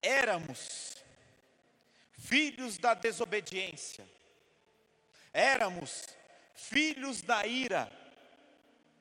Éramos 0.00 1.02
filhos 2.12 2.78
da 2.78 2.94
desobediência, 2.94 4.06
éramos 5.32 6.06
filhos 6.54 7.22
da 7.22 7.46
ira. 7.46 7.90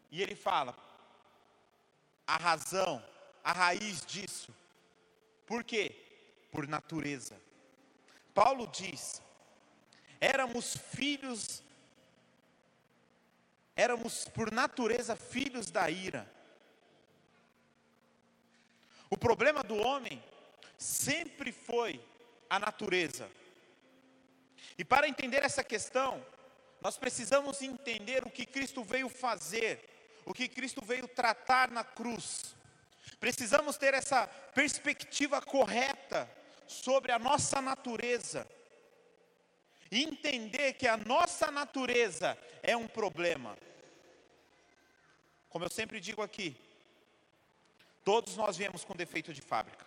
E 0.10 0.22
ele 0.22 0.36
fala, 0.36 0.76
a 2.26 2.38
razão, 2.38 3.04
a 3.44 3.52
raiz 3.52 4.06
disso. 4.06 4.54
Por 5.46 5.64
quê? 5.64 5.96
Por 6.52 6.68
natureza. 6.68 7.40
Paulo 8.34 8.68
diz: 8.68 9.22
éramos 10.20 10.78
filhos, 10.92 11.62
éramos 13.76 14.26
por 14.26 14.52
natureza 14.52 15.16
filhos 15.16 15.70
da 15.70 15.90
ira. 15.90 16.32
O 19.10 19.18
problema 19.18 19.62
do 19.64 19.76
homem 19.76 20.24
sempre 20.78 21.52
foi 21.52 22.04
a 22.50 22.58
natureza. 22.58 23.30
E 24.78 24.84
para 24.84 25.08
entender 25.08 25.44
essa 25.44 25.64
questão, 25.64 26.26
nós 26.82 26.98
precisamos 26.98 27.62
entender 27.62 28.26
o 28.26 28.30
que 28.30 28.46
Cristo 28.46 28.84
veio 28.84 29.08
fazer, 29.08 29.80
o 30.26 30.34
que 30.34 30.48
Cristo 30.48 30.84
veio 30.84 31.08
tratar 31.08 31.70
na 31.70 31.84
cruz. 31.84 32.56
Precisamos 33.20 33.78
ter 33.78 33.94
essa 33.94 34.28
perspectiva 34.28 35.42
correta 35.42 36.30
sobre 36.68 37.12
a 37.12 37.20
nossa 37.20 37.62
natureza. 37.62 38.48
Entender 39.92 40.74
que 40.74 40.88
a 40.88 40.98
nossa 40.98 41.52
natureza 41.52 42.38
é 42.62 42.76
um 42.76 42.88
problema. 42.88 43.58
Como 45.50 45.66
eu 45.66 45.70
sempre 45.70 46.00
digo 46.00 46.22
aqui, 46.22 46.56
todos 48.04 48.36
nós 48.36 48.58
viemos 48.58 48.84
com 48.84 48.96
defeito 48.96 49.34
de 49.34 49.42
fábrica. 49.42 49.86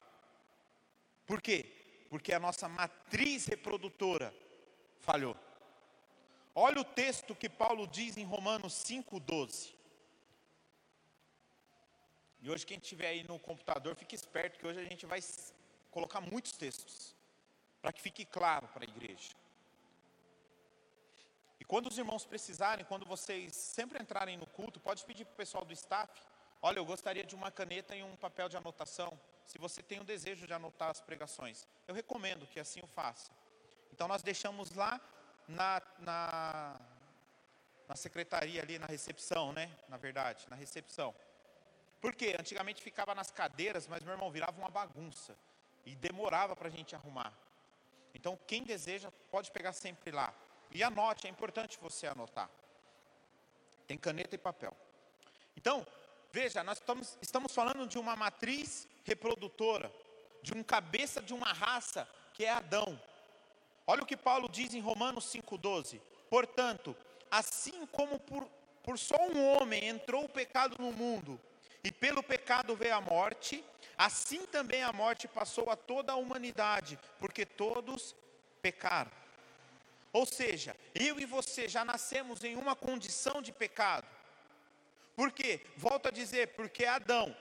Por 1.26 1.42
quê? 1.42 1.66
Porque 2.08 2.32
a 2.32 2.38
nossa 2.38 2.68
matriz 2.68 3.46
reprodutora 3.46 4.32
falhou. 5.00 5.36
Olha 6.54 6.80
o 6.80 6.84
texto 6.84 7.34
que 7.34 7.48
Paulo 7.48 7.86
diz 7.86 8.16
em 8.16 8.24
Romanos 8.24 8.72
5,12. 8.74 9.75
E 12.40 12.50
hoje, 12.50 12.66
quem 12.66 12.78
estiver 12.78 13.08
aí 13.08 13.22
no 13.24 13.38
computador, 13.38 13.94
fique 13.94 14.14
esperto, 14.14 14.58
que 14.58 14.66
hoje 14.66 14.80
a 14.80 14.84
gente 14.84 15.06
vai 15.06 15.20
colocar 15.90 16.20
muitos 16.20 16.52
textos, 16.52 17.14
para 17.80 17.92
que 17.92 18.00
fique 18.00 18.24
claro 18.24 18.68
para 18.68 18.84
a 18.84 18.88
igreja. 18.88 19.34
E 21.58 21.64
quando 21.64 21.88
os 21.88 21.98
irmãos 21.98 22.24
precisarem, 22.24 22.84
quando 22.84 23.06
vocês 23.06 23.54
sempre 23.56 24.00
entrarem 24.00 24.36
no 24.36 24.46
culto, 24.46 24.78
pode 24.78 25.04
pedir 25.04 25.24
para 25.24 25.32
o 25.32 25.36
pessoal 25.36 25.64
do 25.64 25.72
staff: 25.72 26.12
olha, 26.60 26.78
eu 26.78 26.84
gostaria 26.84 27.24
de 27.24 27.34
uma 27.34 27.50
caneta 27.50 27.96
e 27.96 28.02
um 28.02 28.16
papel 28.16 28.48
de 28.48 28.56
anotação. 28.56 29.18
Se 29.46 29.58
você 29.58 29.82
tem 29.82 30.00
o 30.00 30.04
desejo 30.04 30.46
de 30.46 30.52
anotar 30.52 30.90
as 30.90 31.00
pregações, 31.00 31.66
eu 31.86 31.94
recomendo 31.94 32.46
que 32.46 32.60
assim 32.60 32.80
o 32.82 32.86
faça. 32.86 33.30
Então 33.92 34.06
nós 34.06 34.22
deixamos 34.22 34.72
lá 34.72 35.00
na, 35.48 35.80
na, 35.98 36.80
na 37.88 37.96
secretaria 37.96 38.60
ali, 38.60 38.78
na 38.78 38.86
recepção, 38.86 39.52
né? 39.52 39.70
Na 39.88 39.96
verdade, 39.96 40.46
na 40.50 40.56
recepção. 40.56 41.14
Por 42.00 42.14
quê? 42.14 42.36
Antigamente 42.38 42.82
ficava 42.82 43.14
nas 43.14 43.30
cadeiras, 43.30 43.86
mas 43.86 44.02
meu 44.02 44.12
irmão 44.12 44.30
virava 44.30 44.58
uma 44.58 44.70
bagunça 44.70 45.36
e 45.84 45.94
demorava 45.94 46.54
para 46.54 46.68
a 46.68 46.70
gente 46.70 46.94
arrumar. 46.94 47.32
Então, 48.14 48.38
quem 48.46 48.62
deseja, 48.62 49.10
pode 49.30 49.50
pegar 49.50 49.72
sempre 49.72 50.10
lá. 50.10 50.32
E 50.70 50.82
anote, 50.82 51.26
é 51.26 51.30
importante 51.30 51.78
você 51.80 52.06
anotar. 52.06 52.50
Tem 53.86 53.96
caneta 53.96 54.34
e 54.34 54.38
papel. 54.38 54.76
Então, 55.56 55.86
veja, 56.32 56.64
nós 56.64 56.78
estamos, 56.78 57.16
estamos 57.22 57.54
falando 57.54 57.86
de 57.86 57.98
uma 57.98 58.16
matriz 58.16 58.88
reprodutora, 59.04 59.92
de 60.42 60.52
um 60.54 60.62
cabeça 60.62 61.22
de 61.22 61.32
uma 61.32 61.52
raça 61.52 62.08
que 62.34 62.44
é 62.44 62.50
Adão. 62.50 63.00
Olha 63.86 64.02
o 64.02 64.06
que 64.06 64.16
Paulo 64.16 64.48
diz 64.48 64.74
em 64.74 64.80
Romanos 64.80 65.26
5,12. 65.32 66.00
Portanto, 66.28 66.96
assim 67.30 67.86
como 67.86 68.18
por, 68.18 68.48
por 68.82 68.98
só 68.98 69.16
um 69.28 69.56
homem 69.56 69.86
entrou 69.86 70.24
o 70.24 70.28
pecado 70.28 70.76
no 70.78 70.90
mundo, 70.92 71.40
e 71.86 71.92
pelo 71.92 72.20
pecado 72.20 72.74
veio 72.74 72.96
a 72.96 73.00
morte, 73.00 73.64
assim 73.96 74.44
também 74.46 74.82
a 74.82 74.92
morte 74.92 75.28
passou 75.28 75.70
a 75.70 75.76
toda 75.76 76.10
a 76.10 76.16
humanidade, 76.16 76.98
porque 77.20 77.46
todos 77.46 78.12
pecaram. 78.60 79.12
Ou 80.12 80.26
seja, 80.26 80.76
eu 80.92 81.20
e 81.20 81.24
você 81.24 81.68
já 81.68 81.84
nascemos 81.84 82.42
em 82.42 82.56
uma 82.56 82.74
condição 82.74 83.40
de 83.40 83.52
pecado. 83.52 84.08
Por 85.14 85.30
quê? 85.30 85.64
Volto 85.76 86.08
a 86.08 86.10
dizer, 86.10 86.56
porque 86.56 86.84
Adão, 86.84 87.36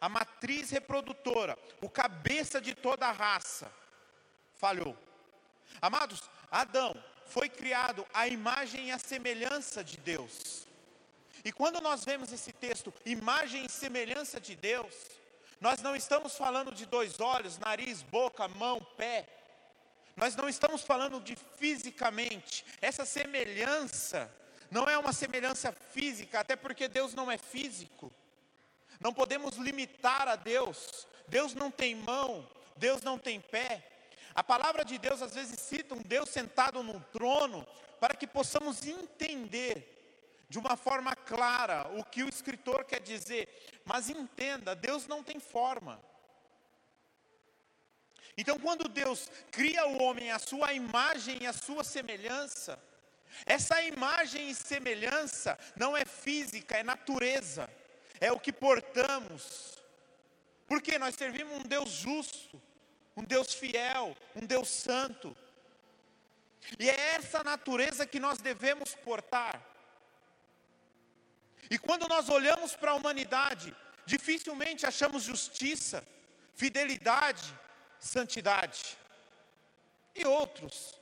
a 0.00 0.08
matriz 0.08 0.70
reprodutora, 0.70 1.58
o 1.82 1.90
cabeça 1.90 2.62
de 2.62 2.74
toda 2.74 3.08
a 3.08 3.12
raça, 3.12 3.70
falhou. 4.56 4.96
Amados, 5.82 6.22
Adão 6.50 6.94
foi 7.26 7.50
criado 7.50 8.06
à 8.14 8.26
imagem 8.26 8.88
e 8.88 8.90
à 8.90 8.98
semelhança 8.98 9.84
de 9.84 9.98
Deus. 9.98 10.69
E 11.44 11.52
quando 11.52 11.80
nós 11.80 12.04
vemos 12.04 12.32
esse 12.32 12.52
texto, 12.52 12.92
imagem 13.04 13.64
e 13.64 13.68
semelhança 13.70 14.40
de 14.40 14.54
Deus, 14.54 14.94
nós 15.60 15.80
não 15.82 15.94
estamos 15.94 16.36
falando 16.36 16.72
de 16.72 16.86
dois 16.86 17.20
olhos, 17.20 17.58
nariz, 17.58 18.02
boca, 18.02 18.46
mão, 18.48 18.80
pé. 18.96 19.26
Nós 20.16 20.34
não 20.36 20.48
estamos 20.48 20.82
falando 20.82 21.20
de 21.20 21.36
fisicamente. 21.58 22.64
Essa 22.80 23.04
semelhança 23.04 24.30
não 24.70 24.88
é 24.88 24.96
uma 24.96 25.12
semelhança 25.12 25.72
física, 25.92 26.40
até 26.40 26.56
porque 26.56 26.88
Deus 26.88 27.14
não 27.14 27.30
é 27.30 27.38
físico. 27.38 28.12
Não 28.98 29.12
podemos 29.12 29.56
limitar 29.56 30.28
a 30.28 30.36
Deus. 30.36 31.06
Deus 31.26 31.54
não 31.54 31.70
tem 31.70 31.94
mão, 31.94 32.46
Deus 32.76 33.02
não 33.02 33.18
tem 33.18 33.40
pé. 33.40 33.86
A 34.34 34.42
palavra 34.42 34.84
de 34.84 34.98
Deus 34.98 35.22
às 35.22 35.34
vezes 35.34 35.58
cita 35.60 35.94
um 35.94 36.02
Deus 36.02 36.28
sentado 36.28 36.82
num 36.82 37.00
trono, 37.12 37.66
para 38.00 38.14
que 38.14 38.26
possamos 38.26 38.86
entender 38.86 39.99
de 40.50 40.58
uma 40.58 40.76
forma 40.76 41.14
clara 41.14 41.88
o 41.96 42.04
que 42.04 42.24
o 42.24 42.28
escritor 42.28 42.84
quer 42.84 43.00
dizer. 43.00 43.48
Mas 43.84 44.10
entenda, 44.10 44.74
Deus 44.74 45.06
não 45.06 45.22
tem 45.22 45.38
forma. 45.38 46.02
Então, 48.36 48.58
quando 48.58 48.88
Deus 48.88 49.30
cria 49.52 49.86
o 49.86 50.02
homem 50.02 50.32
à 50.32 50.40
sua 50.40 50.72
imagem 50.72 51.38
e 51.42 51.46
à 51.46 51.52
sua 51.52 51.84
semelhança, 51.84 52.82
essa 53.46 53.80
imagem 53.82 54.50
e 54.50 54.54
semelhança 54.54 55.56
não 55.76 55.96
é 55.96 56.04
física, 56.04 56.76
é 56.76 56.82
natureza, 56.82 57.70
é 58.20 58.32
o 58.32 58.40
que 58.40 58.52
portamos. 58.52 59.78
Porque 60.66 60.98
nós 60.98 61.14
servimos 61.14 61.58
um 61.58 61.62
Deus 61.62 61.90
justo, 61.90 62.60
um 63.16 63.22
Deus 63.22 63.54
fiel, 63.54 64.16
um 64.34 64.44
Deus 64.44 64.68
santo. 64.68 65.36
E 66.76 66.90
é 66.90 67.14
essa 67.14 67.44
natureza 67.44 68.04
que 68.04 68.18
nós 68.18 68.38
devemos 68.38 68.96
portar. 68.96 69.69
E 71.70 71.78
quando 71.78 72.08
nós 72.08 72.28
olhamos 72.28 72.74
para 72.74 72.90
a 72.90 72.94
humanidade, 72.94 73.74
dificilmente 74.04 74.84
achamos 74.84 75.22
justiça, 75.22 76.04
fidelidade, 76.54 77.56
santidade 77.98 78.98
e 80.14 80.26
outros. 80.26 80.98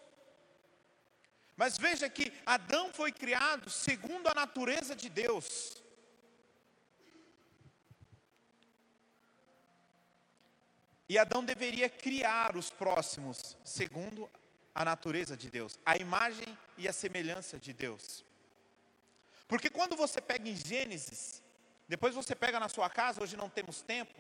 Mas 1.57 1.79
veja 1.79 2.09
que 2.09 2.33
Adão 2.45 2.93
foi 2.93 3.11
criado 3.11 3.71
segundo 3.71 4.29
a 4.29 4.35
natureza 4.35 4.95
de 4.95 5.09
Deus. 5.09 5.83
E 11.09 11.19
Adão 11.19 11.43
deveria 11.43 11.89
criar 11.89 12.55
os 12.55 12.69
próximos 12.69 13.57
segundo 13.65 14.31
a 14.75 14.85
natureza 14.85 15.35
de 15.37 15.51
Deus, 15.51 15.81
a 15.85 15.97
imagem 15.97 16.57
e 16.77 16.87
a 16.87 16.93
semelhança 16.93 17.59
de 17.59 17.73
Deus. 17.73 18.28
Porque 19.49 19.71
quando 19.71 19.97
você 19.97 20.21
pega 20.21 20.49
em 20.49 20.55
Gênesis, 20.55 21.43
depois 21.89 22.15
você 22.15 22.35
pega 22.35 22.61
na 22.61 22.69
sua 22.69 22.89
casa, 22.91 23.23
hoje 23.23 23.37
não 23.37 23.49
temos 23.49 23.81
tempo. 23.81 24.15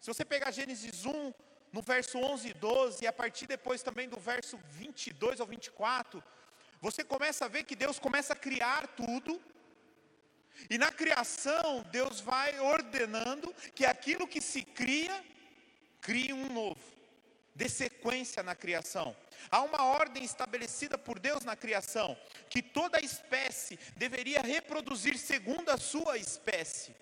Se 0.00 0.08
você 0.12 0.24
pegar 0.24 0.50
Gênesis 0.50 1.04
1, 1.04 1.34
no 1.70 1.82
verso 1.82 2.18
11 2.18 2.48
e 2.48 2.54
12, 2.54 3.04
e 3.04 3.06
a 3.06 3.12
partir 3.12 3.46
depois 3.46 3.82
também 3.82 4.08
do 4.08 4.18
verso 4.18 4.58
22 4.70 5.40
ao 5.40 5.46
24, 5.46 6.24
você 6.80 7.04
começa 7.04 7.44
a 7.44 7.48
ver 7.48 7.64
que 7.64 7.76
Deus 7.76 7.98
começa 7.98 8.32
a 8.32 8.36
criar 8.36 8.86
tudo, 8.88 9.40
e 10.70 10.78
na 10.78 10.90
criação, 10.90 11.84
Deus 11.90 12.20
vai 12.20 12.58
ordenando 12.60 13.52
que 13.74 13.84
aquilo 13.84 14.26
que 14.26 14.40
se 14.40 14.62
cria, 14.62 15.24
crie 16.00 16.32
um 16.32 16.52
novo, 16.52 16.80
dê 17.54 17.68
sequência 17.68 18.42
na 18.42 18.54
criação. 18.54 19.14
Há 19.50 19.62
uma 19.62 19.84
ordem 19.84 20.24
estabelecida 20.24 20.96
por 20.96 21.18
Deus 21.18 21.44
na 21.44 21.56
criação, 21.56 22.16
que 22.48 22.62
toda 22.62 23.00
espécie 23.00 23.78
deveria 23.96 24.40
reproduzir 24.40 25.18
segundo 25.18 25.70
a 25.70 25.76
sua 25.76 26.18
espécie. 26.18 26.94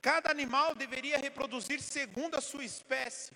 Cada 0.00 0.30
animal 0.30 0.74
deveria 0.74 1.18
reproduzir 1.18 1.80
segundo 1.80 2.36
a 2.36 2.40
sua 2.40 2.64
espécie. 2.64 3.32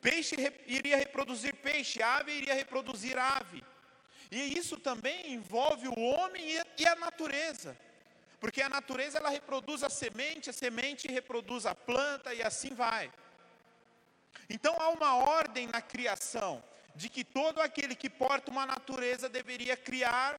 Peixe 0.00 0.34
iria 0.66 0.96
reproduzir 0.96 1.54
peixe, 1.56 2.02
ave 2.02 2.32
iria 2.32 2.54
reproduzir 2.54 3.16
ave. 3.18 3.62
E 4.30 4.58
isso 4.58 4.78
também 4.78 5.32
envolve 5.32 5.88
o 5.88 6.00
homem 6.00 6.44
e 6.78 6.86
a 6.86 6.94
natureza. 6.96 7.76
Porque 8.38 8.62
a 8.62 8.68
natureza 8.68 9.18
ela 9.18 9.28
reproduz 9.28 9.82
a 9.84 9.90
semente, 9.90 10.48
a 10.48 10.52
semente 10.52 11.06
reproduz 11.08 11.66
a 11.66 11.74
planta 11.74 12.32
e 12.32 12.42
assim 12.42 12.74
vai. 12.74 13.12
Então 14.48 14.74
há 14.80 14.88
uma 14.88 15.16
ordem 15.16 15.66
na 15.66 15.82
criação 15.82 16.62
de 16.94 17.08
que 17.08 17.24
todo 17.24 17.60
aquele 17.60 17.94
que 17.94 18.10
porta 18.10 18.50
uma 18.50 18.66
natureza 18.66 19.28
deveria 19.28 19.76
criar 19.76 20.38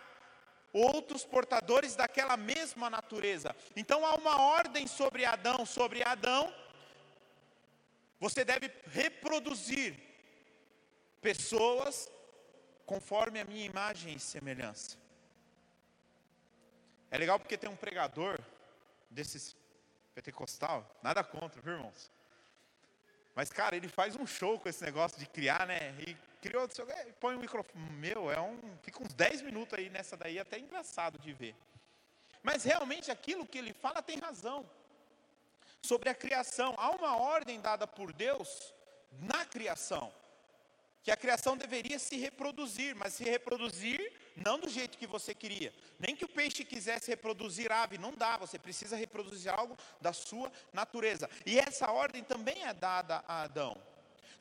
outros 0.74 1.26
portadores 1.26 1.96
daquela 1.96 2.38
mesma 2.38 2.90
natureza. 2.90 3.56
Então 3.76 4.06
há 4.06 4.16
uma 4.16 4.42
ordem 4.42 4.88
sobre 4.88 5.26
Adão, 5.26 5.66
sobre 5.66 6.04
Adão, 6.04 6.54
você 8.20 8.46
deve 8.46 8.72
reproduzir 8.88 10.00
pessoas 11.22 12.10
conforme 12.86 13.40
a 13.40 13.46
minha 13.46 13.66
imagem 13.66 14.16
e 14.16 14.20
semelhança. 14.20 14.98
É 17.10 17.18
legal 17.18 17.40
porque 17.40 17.58
tem 17.58 17.70
um 17.70 17.76
pregador 17.76 18.40
desses 19.10 19.56
pentecostal, 20.14 21.00
nada 21.02 21.24
contra, 21.24 21.62
viu, 21.62 21.74
irmãos? 21.74 22.12
Mas, 23.34 23.50
cara, 23.50 23.76
ele 23.76 23.88
faz 23.88 24.16
um 24.16 24.28
show 24.28 24.60
com 24.60 24.70
esse 24.70 24.84
negócio 24.84 25.18
de 25.18 25.26
criar, 25.26 25.66
né? 25.66 25.96
E 26.08 26.18
criou, 26.42 26.68
põe 27.20 27.36
um 27.36 27.40
microfone, 27.40 27.90
meu, 27.92 28.32
é 28.32 28.40
um, 28.42 28.60
fica 28.82 29.02
uns 29.04 29.14
10 29.14 29.44
minutos 29.44 29.78
aí 29.78 29.90
nessa 29.90 30.18
daí, 30.18 30.40
até 30.40 30.58
engraçado 30.60 31.20
de 31.20 31.32
ver. 31.32 31.56
Mas 32.42 32.64
realmente 32.64 33.12
aquilo 33.12 33.46
que 33.46 33.58
ele 33.58 33.74
fala 33.74 34.02
tem 34.02 34.18
razão. 34.18 34.70
Sobre 35.82 36.10
a 36.10 36.16
criação, 36.16 36.74
há 36.78 36.90
uma 36.92 37.18
ordem 37.18 37.62
dada 37.62 37.88
por 37.88 38.12
Deus 38.12 38.74
na 39.12 39.46
criação 39.46 40.12
que 41.04 41.12
a 41.12 41.18
criação 41.18 41.58
deveria 41.58 41.98
se 41.98 42.16
reproduzir, 42.18 42.96
mas 42.96 43.14
se 43.14 43.24
reproduzir 43.24 44.14
não 44.36 44.60
do 44.60 44.70
jeito 44.70 44.98
que 44.98 45.08
você 45.08 45.34
queria. 45.34 45.74
Nem 46.00 46.16
que 46.16 46.26
o 46.26 46.30
peixe 46.30 46.64
quisesse 46.64 47.10
reproduzir 47.10 47.72
ave, 47.72 47.98
não 47.98 48.14
dá, 48.14 48.38
você 48.38 48.60
precisa 48.60 48.96
reproduzir 48.96 49.52
algo 49.52 49.76
da 50.00 50.14
sua 50.14 50.52
natureza. 50.72 51.30
E 51.46 51.60
essa 51.60 51.92
ordem 51.92 52.24
também 52.24 52.64
é 52.66 52.74
dada 52.74 53.24
a 53.28 53.44
Adão. 53.44 53.76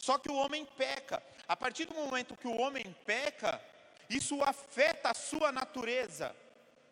Só 0.00 0.18
que 0.18 0.30
o 0.30 0.34
homem 0.34 0.64
peca. 0.64 1.22
A 1.46 1.54
partir 1.54 1.84
do 1.84 1.94
momento 1.94 2.36
que 2.36 2.48
o 2.48 2.56
homem 2.58 2.96
peca, 3.04 3.62
isso 4.08 4.42
afeta 4.42 5.10
a 5.10 5.14
sua 5.14 5.52
natureza. 5.52 6.34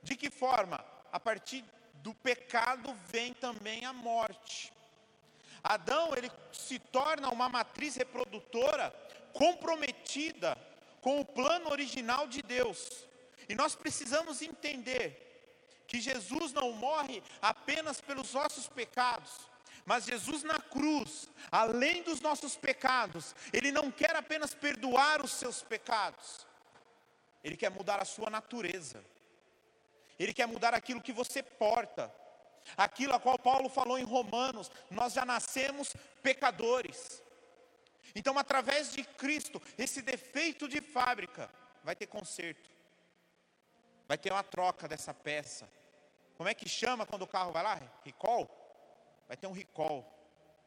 De 0.03 0.14
que 0.14 0.31
forma? 0.31 0.85
A 1.11 1.18
partir 1.18 1.64
do 1.94 2.14
pecado 2.14 2.94
vem 3.07 3.33
também 3.33 3.85
a 3.85 3.92
morte. 3.92 4.73
Adão, 5.64 6.14
ele 6.14 6.31
se 6.53 6.79
torna 6.79 7.31
uma 7.31 7.49
matriz 7.49 7.97
reprodutora 7.97 8.90
comprometida 9.33 10.57
com 11.01 11.21
o 11.21 11.25
plano 11.25 11.71
original 11.71 12.29
de 12.29 12.42
Deus. 12.42 13.07
E 13.49 13.55
nós 13.55 13.75
precisamos 13.75 14.42
entender 14.42 15.25
que 15.87 16.01
Jesus 16.01 16.53
não 16.53 16.73
morre 16.73 17.23
apenas 17.40 18.01
pelos 18.01 18.35
nossos 18.35 18.68
pecados, 18.68 19.49
mas 19.88 20.05
Jesus 20.05 20.42
na 20.42 20.61
cruz, 20.61 21.31
além 21.51 22.03
dos 22.03 22.20
nossos 22.20 22.59
pecados, 22.59 23.35
Ele 23.55 23.72
não 23.72 23.90
quer 23.90 24.14
apenas 24.14 24.53
perdoar 24.53 25.24
os 25.24 25.33
seus 25.33 25.62
pecados, 25.62 26.46
Ele 27.42 27.57
quer 27.57 27.70
mudar 27.70 27.98
a 27.98 28.05
sua 28.05 28.29
natureza, 28.29 29.03
Ele 30.18 30.35
quer 30.35 30.46
mudar 30.46 30.74
aquilo 30.74 31.01
que 31.01 31.11
você 31.11 31.42
porta, 31.42 32.14
aquilo 32.77 33.14
a 33.14 33.18
qual 33.18 33.38
Paulo 33.38 33.70
falou 33.70 33.98
em 33.98 34.05
Romanos: 34.05 34.70
nós 34.90 35.14
já 35.14 35.24
nascemos 35.24 35.96
pecadores. 36.22 37.22
Então, 38.14 38.38
através 38.38 38.92
de 38.92 39.03
Cristo, 39.03 39.61
esse 39.79 40.03
defeito 40.03 40.68
de 40.68 40.83
fábrica 40.83 41.51
vai 41.83 41.96
ter 41.96 42.09
conserto, 42.09 42.68
vai 44.07 44.18
ter 44.18 44.33
uma 44.33 44.44
troca 44.44 44.87
dessa 44.87 45.14
peça. 45.14 45.66
Como 46.37 46.46
é 46.46 46.53
que 46.53 46.68
chama 46.68 47.07
quando 47.07 47.22
o 47.22 47.27
carro 47.27 47.53
vai 47.53 47.62
lá? 47.62 47.81
Recall? 48.05 48.67
Vai 49.28 49.36
ter 49.36 49.46
um 49.46 49.52
recall. 49.52 50.00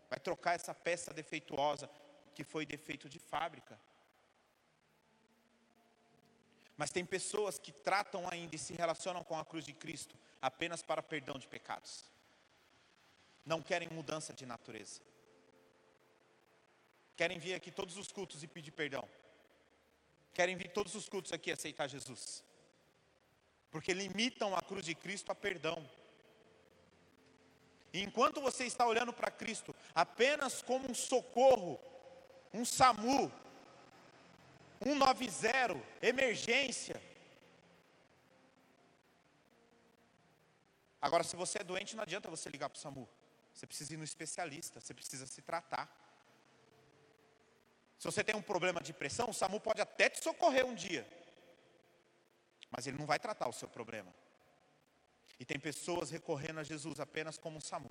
Vai 0.09 0.19
trocar 0.19 0.53
essa 0.53 0.73
peça 0.73 1.13
defeituosa 1.13 1.89
que 2.33 2.43
foi 2.43 2.65
defeito 2.65 3.09
de 3.09 3.19
fábrica. 3.19 3.77
Mas 6.77 6.91
tem 6.91 7.05
pessoas 7.05 7.59
que 7.59 7.71
tratam 7.71 8.27
ainda 8.29 8.55
e 8.55 8.59
se 8.59 8.73
relacionam 8.73 9.23
com 9.23 9.37
a 9.37 9.45
cruz 9.45 9.65
de 9.65 9.73
Cristo 9.73 10.15
apenas 10.41 10.81
para 10.81 11.03
perdão 11.03 11.37
de 11.37 11.47
pecados. 11.47 12.05
Não 13.45 13.61
querem 13.61 13.89
mudança 13.89 14.33
de 14.33 14.45
natureza. 14.45 15.01
Querem 17.15 17.37
vir 17.37 17.53
aqui 17.53 17.71
todos 17.71 17.97
os 17.97 18.11
cultos 18.11 18.41
e 18.43 18.47
pedir 18.47 18.71
perdão. 18.71 19.07
Querem 20.33 20.55
vir 20.55 20.69
todos 20.69 20.95
os 20.95 21.07
cultos 21.09 21.31
aqui 21.33 21.51
aceitar 21.51 21.87
Jesus. 21.87 22.43
Porque 23.69 23.93
limitam 23.93 24.55
a 24.55 24.61
cruz 24.61 24.85
de 24.85 24.95
Cristo 24.95 25.31
a 25.31 25.35
perdão. 25.35 25.87
E 27.93 28.01
enquanto 28.01 28.41
você 28.41 28.65
está 28.65 28.85
olhando 28.85 29.11
para 29.11 29.29
Cristo 29.29 29.75
apenas 29.93 30.61
como 30.61 30.89
um 30.89 30.93
socorro, 30.93 31.79
um 32.53 32.63
SAMU, 32.63 33.31
190, 34.83 35.81
emergência. 36.01 37.01
Agora, 41.01 41.23
se 41.23 41.35
você 41.35 41.59
é 41.59 41.63
doente, 41.63 41.95
não 41.95 42.03
adianta 42.03 42.29
você 42.29 42.49
ligar 42.49 42.69
para 42.69 42.77
o 42.77 42.79
SAMU. 42.79 43.09
Você 43.53 43.67
precisa 43.67 43.93
ir 43.93 43.97
no 43.97 44.03
especialista, 44.03 44.79
você 44.79 44.93
precisa 44.93 45.25
se 45.25 45.41
tratar. 45.41 45.89
Se 47.97 48.05
você 48.05 48.23
tem 48.23 48.35
um 48.35 48.41
problema 48.41 48.81
de 48.81 48.93
pressão, 48.93 49.29
o 49.29 49.33
SAMU 49.33 49.59
pode 49.59 49.81
até 49.81 50.09
te 50.09 50.23
socorrer 50.23 50.65
um 50.65 50.73
dia, 50.73 51.07
mas 52.71 52.87
ele 52.87 52.97
não 52.97 53.05
vai 53.05 53.19
tratar 53.19 53.47
o 53.47 53.53
seu 53.53 53.67
problema. 53.67 54.11
E 55.41 55.45
tem 55.45 55.59
pessoas 55.59 56.11
recorrendo 56.11 56.59
a 56.59 56.63
Jesus 56.63 56.99
apenas 56.99 57.35
como 57.35 57.57
um 57.57 57.61
SAMU. 57.61 57.89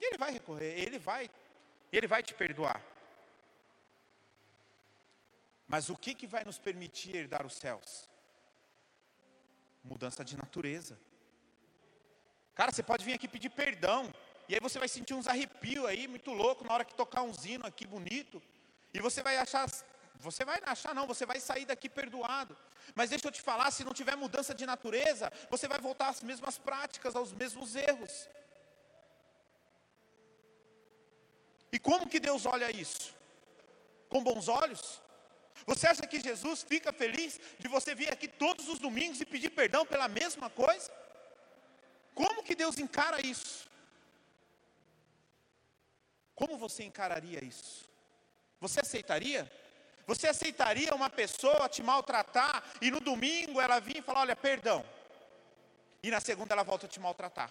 E 0.00 0.06
ele 0.06 0.18
vai 0.18 0.32
recorrer, 0.32 0.72
ele 0.76 0.98
vai, 0.98 1.30
ele 1.92 2.08
vai 2.08 2.20
te 2.20 2.34
perdoar. 2.34 2.82
Mas 5.68 5.88
o 5.88 5.96
que, 5.96 6.16
que 6.16 6.26
vai 6.26 6.42
nos 6.42 6.58
permitir 6.58 7.14
herdar 7.14 7.46
os 7.46 7.54
céus? 7.54 8.10
Mudança 9.84 10.24
de 10.24 10.36
natureza. 10.36 10.98
Cara, 12.52 12.72
você 12.72 12.82
pode 12.82 13.04
vir 13.04 13.14
aqui 13.14 13.28
pedir 13.28 13.50
perdão. 13.50 14.12
E 14.48 14.54
aí 14.54 14.60
você 14.60 14.80
vai 14.80 14.88
sentir 14.88 15.14
uns 15.14 15.28
arrepios 15.28 15.84
aí, 15.84 16.08
muito 16.08 16.32
louco, 16.32 16.64
na 16.64 16.74
hora 16.74 16.84
que 16.84 16.92
tocar 16.92 17.22
um 17.22 17.32
zino 17.32 17.64
aqui 17.64 17.86
bonito. 17.86 18.42
E 18.92 18.98
você 18.98 19.22
vai 19.22 19.36
achar, 19.36 19.70
você 20.16 20.44
vai 20.44 20.60
achar 20.64 20.92
não, 20.92 21.06
você 21.06 21.24
vai 21.24 21.38
sair 21.38 21.66
daqui 21.66 21.88
perdoado. 21.88 22.58
Mas 22.94 23.10
deixa 23.10 23.26
eu 23.28 23.32
te 23.32 23.42
falar, 23.42 23.70
se 23.70 23.84
não 23.84 23.92
tiver 23.92 24.16
mudança 24.16 24.54
de 24.54 24.66
natureza, 24.66 25.32
você 25.50 25.66
vai 25.66 25.78
voltar 25.78 26.08
às 26.08 26.22
mesmas 26.22 26.58
práticas, 26.58 27.16
aos 27.16 27.32
mesmos 27.32 27.74
erros. 27.74 28.28
E 31.72 31.78
como 31.78 32.08
que 32.08 32.20
Deus 32.20 32.46
olha 32.46 32.70
isso? 32.70 33.14
Com 34.08 34.22
bons 34.22 34.48
olhos? 34.48 35.02
Você 35.66 35.86
acha 35.86 36.06
que 36.06 36.20
Jesus 36.20 36.62
fica 36.62 36.92
feliz 36.92 37.40
de 37.58 37.68
você 37.68 37.94
vir 37.94 38.12
aqui 38.12 38.28
todos 38.28 38.68
os 38.68 38.78
domingos 38.78 39.20
e 39.20 39.26
pedir 39.26 39.50
perdão 39.50 39.86
pela 39.86 40.08
mesma 40.08 40.50
coisa? 40.50 40.90
Como 42.14 42.42
que 42.42 42.54
Deus 42.54 42.78
encara 42.78 43.24
isso? 43.24 43.68
Como 46.34 46.58
você 46.58 46.84
encararia 46.84 47.42
isso? 47.42 47.88
Você 48.60 48.80
aceitaria? 48.80 49.50
Você 50.06 50.28
aceitaria 50.28 50.94
uma 50.94 51.08
pessoa 51.08 51.68
te 51.68 51.82
maltratar 51.82 52.62
e 52.80 52.90
no 52.90 53.00
domingo 53.00 53.60
ela 53.60 53.80
vir 53.80 53.98
e 53.98 54.02
falar: 54.02 54.20
Olha, 54.20 54.36
perdão. 54.36 54.84
E 56.02 56.10
na 56.10 56.20
segunda 56.20 56.54
ela 56.54 56.62
volta 56.62 56.86
a 56.86 56.88
te 56.88 57.00
maltratar. 57.00 57.50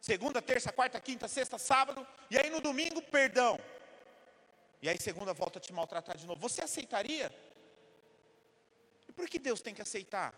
Segunda, 0.00 0.42
terça, 0.42 0.72
quarta, 0.72 1.00
quinta, 1.00 1.28
sexta, 1.28 1.56
sábado. 1.58 2.06
E 2.30 2.36
aí 2.36 2.50
no 2.50 2.60
domingo, 2.60 3.00
perdão. 3.00 3.58
E 4.82 4.88
aí 4.88 4.98
segunda 5.00 5.32
volta 5.32 5.58
a 5.58 5.62
te 5.62 5.72
maltratar 5.72 6.16
de 6.18 6.26
novo. 6.26 6.40
Você 6.40 6.62
aceitaria? 6.62 7.32
E 9.08 9.12
por 9.12 9.28
que 9.28 9.38
Deus 9.38 9.62
tem 9.62 9.72
que 9.72 9.80
aceitar? 9.80 10.34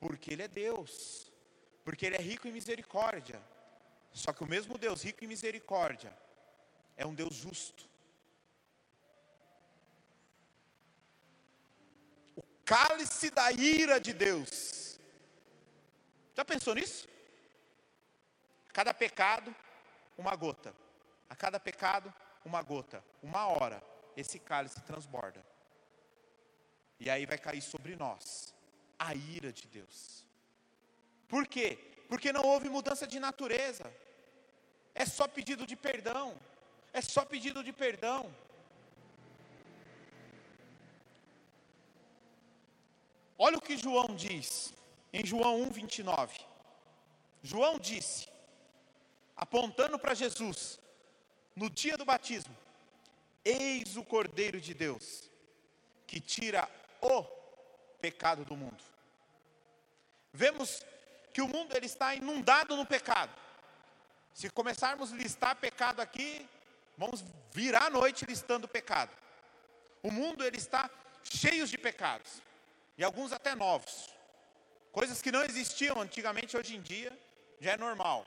Porque 0.00 0.32
Ele 0.32 0.42
é 0.42 0.48
Deus. 0.48 1.30
Porque 1.84 2.06
Ele 2.06 2.16
é 2.16 2.20
rico 2.20 2.48
em 2.48 2.52
misericórdia. 2.52 3.40
Só 4.12 4.32
que 4.32 4.42
o 4.42 4.48
mesmo 4.48 4.78
Deus 4.78 5.02
rico 5.02 5.22
em 5.22 5.28
misericórdia 5.28 6.16
é 6.96 7.06
um 7.06 7.14
Deus 7.14 7.34
justo. 7.34 7.93
Cálice 12.64 13.30
da 13.30 13.50
ira 13.52 14.00
de 14.00 14.12
Deus. 14.12 14.98
Já 16.34 16.44
pensou 16.44 16.74
nisso? 16.74 17.08
Cada 18.72 18.92
pecado, 18.92 19.54
uma 20.18 20.34
gota. 20.34 20.74
A 21.28 21.36
cada 21.36 21.60
pecado, 21.60 22.12
uma 22.44 22.62
gota. 22.62 23.04
Uma 23.22 23.46
hora, 23.46 23.82
esse 24.16 24.38
cálice 24.38 24.80
transborda. 24.82 25.44
E 26.98 27.08
aí 27.10 27.26
vai 27.26 27.38
cair 27.38 27.62
sobre 27.62 27.96
nós 27.96 28.54
a 28.98 29.14
ira 29.14 29.52
de 29.52 29.66
Deus. 29.66 30.24
Por 31.28 31.46
quê? 31.46 31.78
Porque 32.08 32.32
não 32.32 32.42
houve 32.42 32.68
mudança 32.68 33.06
de 33.06 33.18
natureza. 33.18 33.84
É 34.94 35.04
só 35.04 35.26
pedido 35.26 35.66
de 35.66 35.76
perdão. 35.76 36.36
É 36.92 37.00
só 37.00 37.24
pedido 37.24 37.62
de 37.62 37.72
perdão. 37.72 38.32
Olha 43.38 43.58
o 43.58 43.60
que 43.60 43.76
João 43.76 44.14
diz 44.14 44.72
em 45.12 45.24
João 45.24 45.68
1:29. 45.70 46.40
João 47.42 47.78
disse, 47.78 48.28
apontando 49.36 49.98
para 49.98 50.14
Jesus: 50.14 50.78
no 51.54 51.68
dia 51.68 51.96
do 51.96 52.04
batismo, 52.04 52.56
eis 53.44 53.96
o 53.96 54.04
Cordeiro 54.04 54.60
de 54.60 54.72
Deus, 54.72 55.30
que 56.06 56.20
tira 56.20 56.68
o 57.00 57.22
pecado 58.00 58.44
do 58.44 58.56
mundo. 58.56 58.82
Vemos 60.32 60.82
que 61.32 61.42
o 61.42 61.48
mundo 61.48 61.76
ele 61.76 61.86
está 61.86 62.14
inundado 62.14 62.76
no 62.76 62.86
pecado. 62.86 63.32
Se 64.32 64.50
começarmos 64.50 65.12
a 65.12 65.16
listar 65.16 65.56
pecado 65.56 66.00
aqui, 66.00 66.48
vamos 66.96 67.24
virar 67.52 67.86
a 67.86 67.90
noite 67.90 68.24
listando 68.24 68.66
pecado. 68.66 69.16
O 70.02 70.10
mundo 70.10 70.44
ele 70.44 70.56
está 70.56 70.90
cheio 71.22 71.66
de 71.66 71.78
pecados, 71.78 72.42
e 72.96 73.04
alguns 73.04 73.32
até 73.32 73.54
novos. 73.54 74.10
Coisas 74.92 75.20
que 75.20 75.32
não 75.32 75.42
existiam 75.42 76.00
antigamente, 76.00 76.56
hoje 76.56 76.76
em 76.76 76.80
dia 76.80 77.12
já 77.60 77.72
é 77.72 77.76
normal. 77.76 78.26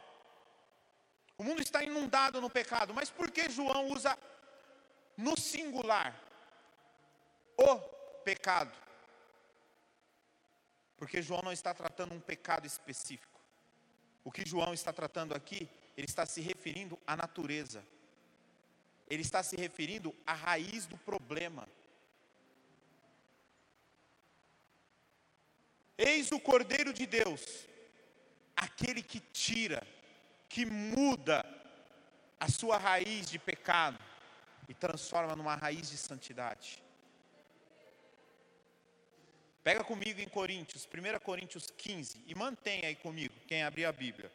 O 1.38 1.44
mundo 1.44 1.62
está 1.62 1.84
inundado 1.84 2.42
no 2.42 2.50
pecado, 2.50 2.94
mas 2.94 3.10
por 3.10 3.30
que 3.30 3.50
João 3.50 3.90
usa 3.90 4.18
no 5.16 5.38
singular 5.40 6.14
o 7.56 7.80
pecado? 8.24 8.74
Porque 10.98 11.22
João 11.22 11.42
não 11.44 11.52
está 11.52 11.74
tratando 11.74 12.14
um 12.14 12.20
pecado 12.20 12.66
específico. 12.66 13.40
O 14.24 14.32
que 14.32 14.46
João 14.46 14.74
está 14.74 14.92
tratando 14.92 15.34
aqui, 15.36 15.70
ele 15.96 16.08
está 16.08 16.26
se 16.26 16.42
referindo 16.42 17.00
à 17.06 17.16
natureza. 17.16 17.86
Ele 19.10 19.22
está 19.22 19.42
se 19.42 19.56
referindo 19.56 20.14
à 20.26 20.34
raiz 20.34 20.86
do 20.86 20.98
problema. 20.98 21.70
Eis 25.98 26.32
o 26.32 26.40
Cordeiro 26.40 26.94
de 26.94 27.06
Deus, 27.06 27.68
aquele 28.56 29.02
que 29.02 29.20
tira 29.20 29.82
que 30.48 30.66
muda 30.66 31.46
a 32.40 32.50
sua 32.50 32.78
raiz 32.78 33.30
de 33.30 33.40
pecado 33.40 33.98
e 34.70 34.74
transforma 34.74 35.36
numa 35.36 35.56
raiz 35.56 35.90
de 35.90 35.98
santidade. 35.98 36.84
Pega 39.64 39.84
comigo 39.84 40.22
em 40.22 40.30
Coríntios, 40.30 40.88
1 40.88 41.20
Coríntios 41.20 41.70
15, 41.72 42.24
e 42.26 42.36
mantenha 42.36 42.88
aí 42.88 42.96
comigo, 42.96 43.34
quem 43.48 43.64
abrir 43.64 43.86
a 43.86 43.92
Bíblia. 43.92 44.32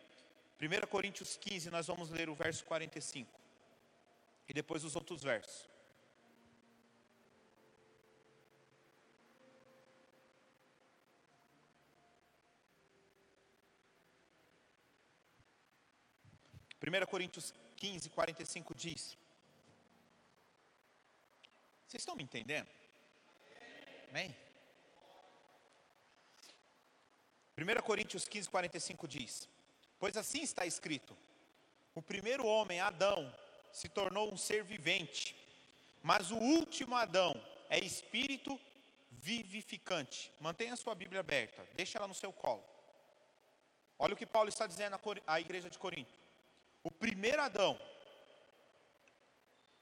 1 0.60 0.86
Coríntios 0.88 1.36
15, 1.36 1.70
nós 1.70 1.86
vamos 1.86 2.10
ler 2.10 2.28
o 2.28 2.34
verso 2.34 2.64
45. 2.64 3.30
E 4.48 4.52
depois 4.52 4.84
os 4.84 4.94
outros 4.94 5.22
versos. 5.22 5.71
1 16.82 17.06
Coríntios 17.06 17.54
15, 17.76 18.10
45 18.10 18.74
diz. 18.74 19.16
Vocês 21.86 22.00
estão 22.00 22.16
me 22.16 22.24
entendendo? 22.24 22.68
Amém? 24.10 24.34
1 27.56 27.82
Coríntios 27.82 28.26
15, 28.26 28.48
45 28.48 29.06
diz: 29.06 29.48
Pois 29.98 30.16
assim 30.16 30.42
está 30.42 30.66
escrito: 30.66 31.16
O 31.94 32.02
primeiro 32.02 32.44
homem, 32.44 32.80
Adão, 32.80 33.32
se 33.72 33.88
tornou 33.88 34.32
um 34.32 34.36
ser 34.36 34.64
vivente, 34.64 35.36
mas 36.02 36.30
o 36.32 36.36
último 36.36 36.96
Adão 36.96 37.32
é 37.70 37.78
espírito 37.78 38.58
vivificante. 39.10 40.32
Mantenha 40.40 40.74
a 40.74 40.76
sua 40.76 40.94
Bíblia 40.94 41.20
aberta, 41.20 41.64
deixe 41.74 41.96
ela 41.96 42.08
no 42.08 42.14
seu 42.14 42.32
colo. 42.32 42.64
Olha 43.98 44.14
o 44.14 44.16
que 44.16 44.26
Paulo 44.26 44.48
está 44.48 44.66
dizendo 44.66 44.98
à 45.26 45.40
igreja 45.40 45.70
de 45.70 45.78
Corinto. 45.78 46.21
O 46.82 46.90
primeiro 46.90 47.42
Adão, 47.42 47.78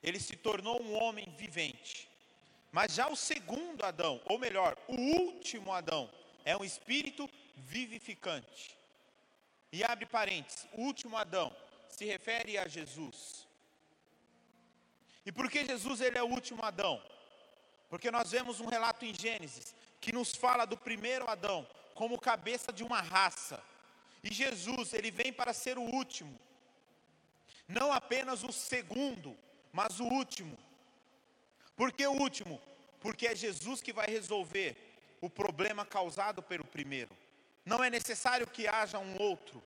ele 0.02 0.20
se 0.20 0.36
tornou 0.36 0.82
um 0.82 0.94
homem 1.02 1.26
vivente. 1.36 2.08
Mas 2.72 2.94
já 2.94 3.08
o 3.08 3.16
segundo 3.16 3.84
Adão, 3.84 4.20
ou 4.26 4.38
melhor, 4.38 4.76
o 4.86 4.94
último 4.94 5.72
Adão, 5.72 6.10
é 6.44 6.56
um 6.56 6.64
espírito 6.64 7.28
vivificante. 7.56 8.76
E 9.72 9.84
abre 9.84 10.06
parênteses, 10.06 10.66
o 10.72 10.82
último 10.82 11.16
Adão 11.16 11.54
se 11.88 12.04
refere 12.04 12.56
a 12.58 12.66
Jesus. 12.66 13.46
E 15.24 15.32
por 15.32 15.50
que 15.50 15.64
Jesus 15.64 16.00
ele 16.00 16.18
é 16.18 16.22
o 16.22 16.28
último 16.28 16.64
Adão? 16.64 17.02
Porque 17.88 18.10
nós 18.10 18.30
vemos 18.30 18.60
um 18.60 18.66
relato 18.66 19.04
em 19.04 19.14
Gênesis 19.14 19.74
que 20.00 20.12
nos 20.12 20.34
fala 20.34 20.64
do 20.64 20.76
primeiro 20.76 21.28
Adão 21.28 21.66
como 21.94 22.18
cabeça 22.18 22.72
de 22.72 22.82
uma 22.82 23.00
raça. 23.00 23.62
E 24.22 24.32
Jesus, 24.32 24.94
ele 24.94 25.10
vem 25.10 25.32
para 25.32 25.52
ser 25.52 25.76
o 25.76 25.82
último. 25.82 26.38
Não 27.70 27.92
apenas 27.92 28.42
o 28.42 28.52
segundo, 28.52 29.36
mas 29.72 30.00
o 30.00 30.04
último. 30.04 30.58
Por 31.76 31.92
que 31.92 32.04
o 32.04 32.12
último? 32.12 32.60
Porque 33.00 33.28
é 33.28 33.34
Jesus 33.34 33.80
que 33.80 33.92
vai 33.92 34.06
resolver 34.06 34.76
o 35.20 35.30
problema 35.30 35.86
causado 35.86 36.42
pelo 36.42 36.64
primeiro. 36.64 37.16
Não 37.64 37.82
é 37.82 37.88
necessário 37.88 38.46
que 38.46 38.66
haja 38.66 38.98
um 38.98 39.22
outro. 39.22 39.62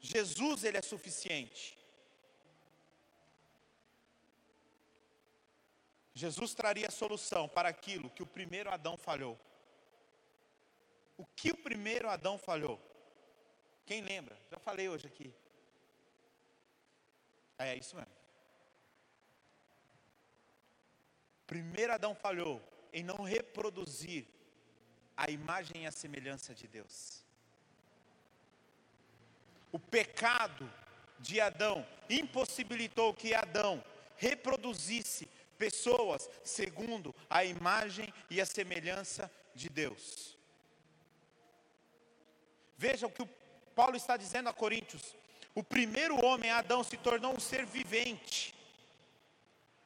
Jesus 0.00 0.64
ele 0.64 0.76
é 0.76 0.82
suficiente. 0.82 1.78
Jesus 6.12 6.54
traria 6.54 6.90
solução 6.90 7.48
para 7.48 7.70
aquilo 7.70 8.10
que 8.10 8.22
o 8.22 8.26
primeiro 8.26 8.70
Adão 8.70 8.98
falhou. 8.98 9.40
O 11.16 11.24
que 11.24 11.50
o 11.52 11.56
primeiro 11.56 12.10
Adão 12.10 12.38
falhou? 12.38 12.78
Quem 13.86 14.02
lembra? 14.02 14.38
Já 14.50 14.58
falei 14.58 14.88
hoje 14.90 15.06
aqui. 15.06 15.32
É 17.58 17.76
isso 17.76 17.96
mesmo. 17.96 18.12
Primeiro 21.46 21.92
Adão 21.92 22.14
falhou 22.14 22.60
em 22.92 23.02
não 23.02 23.22
reproduzir 23.22 24.26
a 25.16 25.30
imagem 25.30 25.82
e 25.82 25.86
a 25.86 25.92
semelhança 25.92 26.54
de 26.54 26.66
Deus. 26.66 27.24
O 29.70 29.78
pecado 29.78 30.70
de 31.18 31.40
Adão 31.40 31.86
impossibilitou 32.08 33.14
que 33.14 33.34
Adão 33.34 33.84
reproduzisse 34.16 35.28
pessoas 35.58 36.28
segundo 36.42 37.14
a 37.28 37.44
imagem 37.44 38.12
e 38.30 38.40
a 38.40 38.46
semelhança 38.46 39.30
de 39.54 39.68
Deus. 39.68 40.36
Veja 42.76 43.06
o 43.06 43.10
que 43.10 43.22
o 43.22 43.28
Paulo 43.74 43.96
está 43.96 44.16
dizendo 44.16 44.48
a 44.48 44.52
Coríntios: 44.52 45.14
o 45.54 45.62
primeiro 45.62 46.24
homem, 46.24 46.50
Adão, 46.50 46.82
se 46.82 46.96
tornou 46.96 47.34
um 47.34 47.40
ser 47.40 47.64
vivente, 47.64 48.54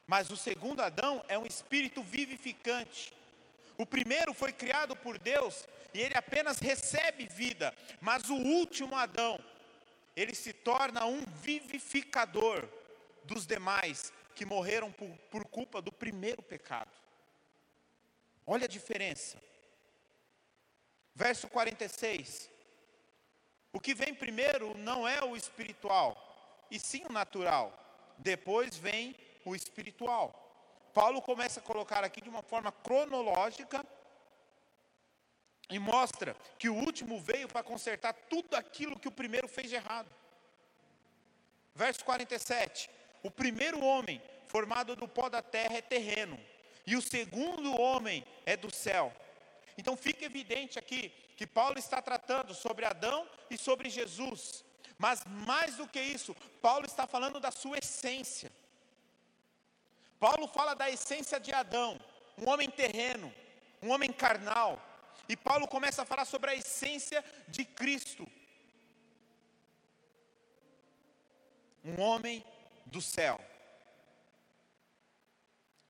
mas 0.07 0.31
o 0.31 0.37
segundo 0.37 0.81
Adão 0.81 1.23
é 1.27 1.37
um 1.37 1.45
espírito 1.45 2.01
vivificante. 2.01 3.13
O 3.77 3.85
primeiro 3.85 4.33
foi 4.33 4.51
criado 4.51 4.95
por 4.95 5.19
Deus 5.19 5.67
e 5.93 6.01
ele 6.01 6.17
apenas 6.17 6.57
recebe 6.57 7.27
vida, 7.27 7.73
mas 8.01 8.29
o 8.29 8.35
último 8.35 8.95
Adão, 8.95 9.39
ele 10.15 10.33
se 10.33 10.51
torna 10.51 11.05
um 11.05 11.23
vivificador 11.43 12.67
dos 13.23 13.45
demais 13.45 14.11
que 14.33 14.45
morreram 14.45 14.91
por, 14.91 15.09
por 15.29 15.45
culpa 15.45 15.81
do 15.81 15.91
primeiro 15.91 16.41
pecado. 16.41 16.91
Olha 18.45 18.65
a 18.65 18.69
diferença. 18.69 19.37
Verso 21.13 21.47
46. 21.47 22.49
O 23.71 23.79
que 23.79 23.93
vem 23.93 24.13
primeiro 24.13 24.75
não 24.77 25.07
é 25.07 25.23
o 25.23 25.35
espiritual, 25.35 26.17
e 26.71 26.79
sim 26.79 27.03
o 27.07 27.11
natural. 27.11 27.73
Depois 28.17 28.75
vem 28.75 29.15
o 29.45 29.55
espiritual. 29.55 30.33
Paulo 30.93 31.21
começa 31.21 31.59
a 31.59 31.63
colocar 31.63 32.03
aqui 32.03 32.21
de 32.21 32.29
uma 32.29 32.41
forma 32.41 32.71
cronológica 32.71 33.85
e 35.69 35.77
mostra 35.77 36.35
que 36.57 36.67
o 36.67 36.73
último 36.75 37.19
veio 37.19 37.47
para 37.47 37.61
consertar 37.61 38.13
tudo 38.13 38.55
aquilo 38.55 38.99
que 38.99 39.07
o 39.07 39.11
primeiro 39.11 39.47
fez 39.47 39.69
de 39.69 39.75
errado. 39.75 40.09
Verso 41.75 42.03
47: 42.03 42.89
O 43.21 43.29
primeiro 43.29 43.83
homem, 43.83 44.21
formado 44.47 44.95
do 44.95 45.07
pó 45.07 45.29
da 45.29 45.43
terra, 45.43 45.77
é 45.77 45.81
terreno, 45.81 46.39
e 46.87 46.95
o 46.95 47.01
segundo 47.01 47.79
homem 47.79 48.25
é 48.45 48.57
do 48.57 48.73
céu. 48.73 49.13
Então 49.79 49.95
fica 49.95 50.25
evidente 50.25 50.77
aqui 50.77 51.09
que 51.37 51.47
Paulo 51.47 51.79
está 51.79 52.01
tratando 52.01 52.53
sobre 52.53 52.83
Adão 52.85 53.25
e 53.49 53.57
sobre 53.57 53.89
Jesus, 53.89 54.65
mas 54.97 55.23
mais 55.25 55.77
do 55.77 55.87
que 55.87 56.01
isso, 56.01 56.35
Paulo 56.61 56.85
está 56.85 57.07
falando 57.07 57.39
da 57.39 57.49
sua 57.49 57.77
essência. 57.77 58.51
Paulo 60.19 60.49
fala 60.49 60.73
da 60.73 60.89
essência 60.89 61.39
de 61.39 61.53
Adão, 61.53 61.97
um 62.37 62.49
homem 62.49 62.69
terreno, 62.69 63.33
um 63.81 63.89
homem 63.91 64.11
carnal. 64.11 64.85
E 65.29 65.37
Paulo 65.37 65.65
começa 65.65 66.01
a 66.01 66.05
falar 66.05 66.25
sobre 66.25 66.49
a 66.49 66.55
essência 66.55 67.23
de 67.47 67.63
Cristo. 67.63 68.27
Um 71.85 72.01
homem 72.01 72.43
do 72.85 73.01
céu. 73.01 73.39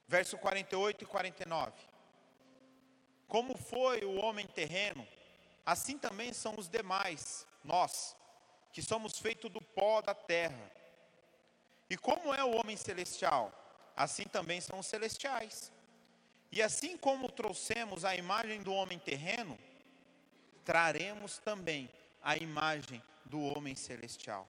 Verso 0.07 0.37
48 0.37 1.05
e 1.05 1.07
49. 1.07 1.88
Como 3.29 3.57
foi 3.57 4.03
o 4.03 4.15
homem 4.17 4.45
terreno, 4.45 5.07
assim 5.65 5.97
também 5.97 6.33
são 6.33 6.55
os 6.57 6.67
demais, 6.67 7.47
nós, 7.63 8.17
que 8.73 8.81
somos 8.81 9.17
feitos 9.17 9.49
do 9.49 9.61
pó 9.61 10.01
da 10.01 10.13
terra. 10.13 10.69
E 11.89 11.95
como 11.95 12.33
é 12.35 12.43
o 12.43 12.57
homem 12.57 12.75
celestial? 12.75 13.53
assim 13.99 14.23
também 14.23 14.61
são 14.61 14.79
os 14.79 14.87
celestiais. 14.87 15.73
E 16.49 16.61
assim 16.61 16.95
como 16.97 17.29
trouxemos 17.29 18.05
a 18.05 18.15
imagem 18.15 18.63
do 18.63 18.71
homem 18.71 18.97
terreno, 18.97 19.59
traremos 20.63 21.37
também 21.39 21.91
a 22.23 22.37
imagem 22.37 23.03
do 23.25 23.41
homem 23.41 23.75
celestial. 23.75 24.47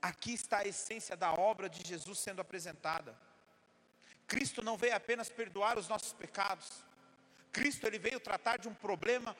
Aqui 0.00 0.32
está 0.32 0.60
a 0.60 0.66
essência 0.66 1.14
da 1.14 1.34
obra 1.34 1.68
de 1.68 1.86
Jesus 1.86 2.18
sendo 2.18 2.40
apresentada. 2.40 3.14
Cristo 4.26 4.62
não 4.62 4.78
veio 4.78 4.96
apenas 4.96 5.28
perdoar 5.28 5.78
os 5.78 5.86
nossos 5.86 6.14
pecados. 6.14 6.70
Cristo 7.56 7.86
ele 7.86 7.98
veio 8.06 8.18
tratar 8.18 8.56
de 8.58 8.68
um 8.68 8.74
problema 8.74 9.36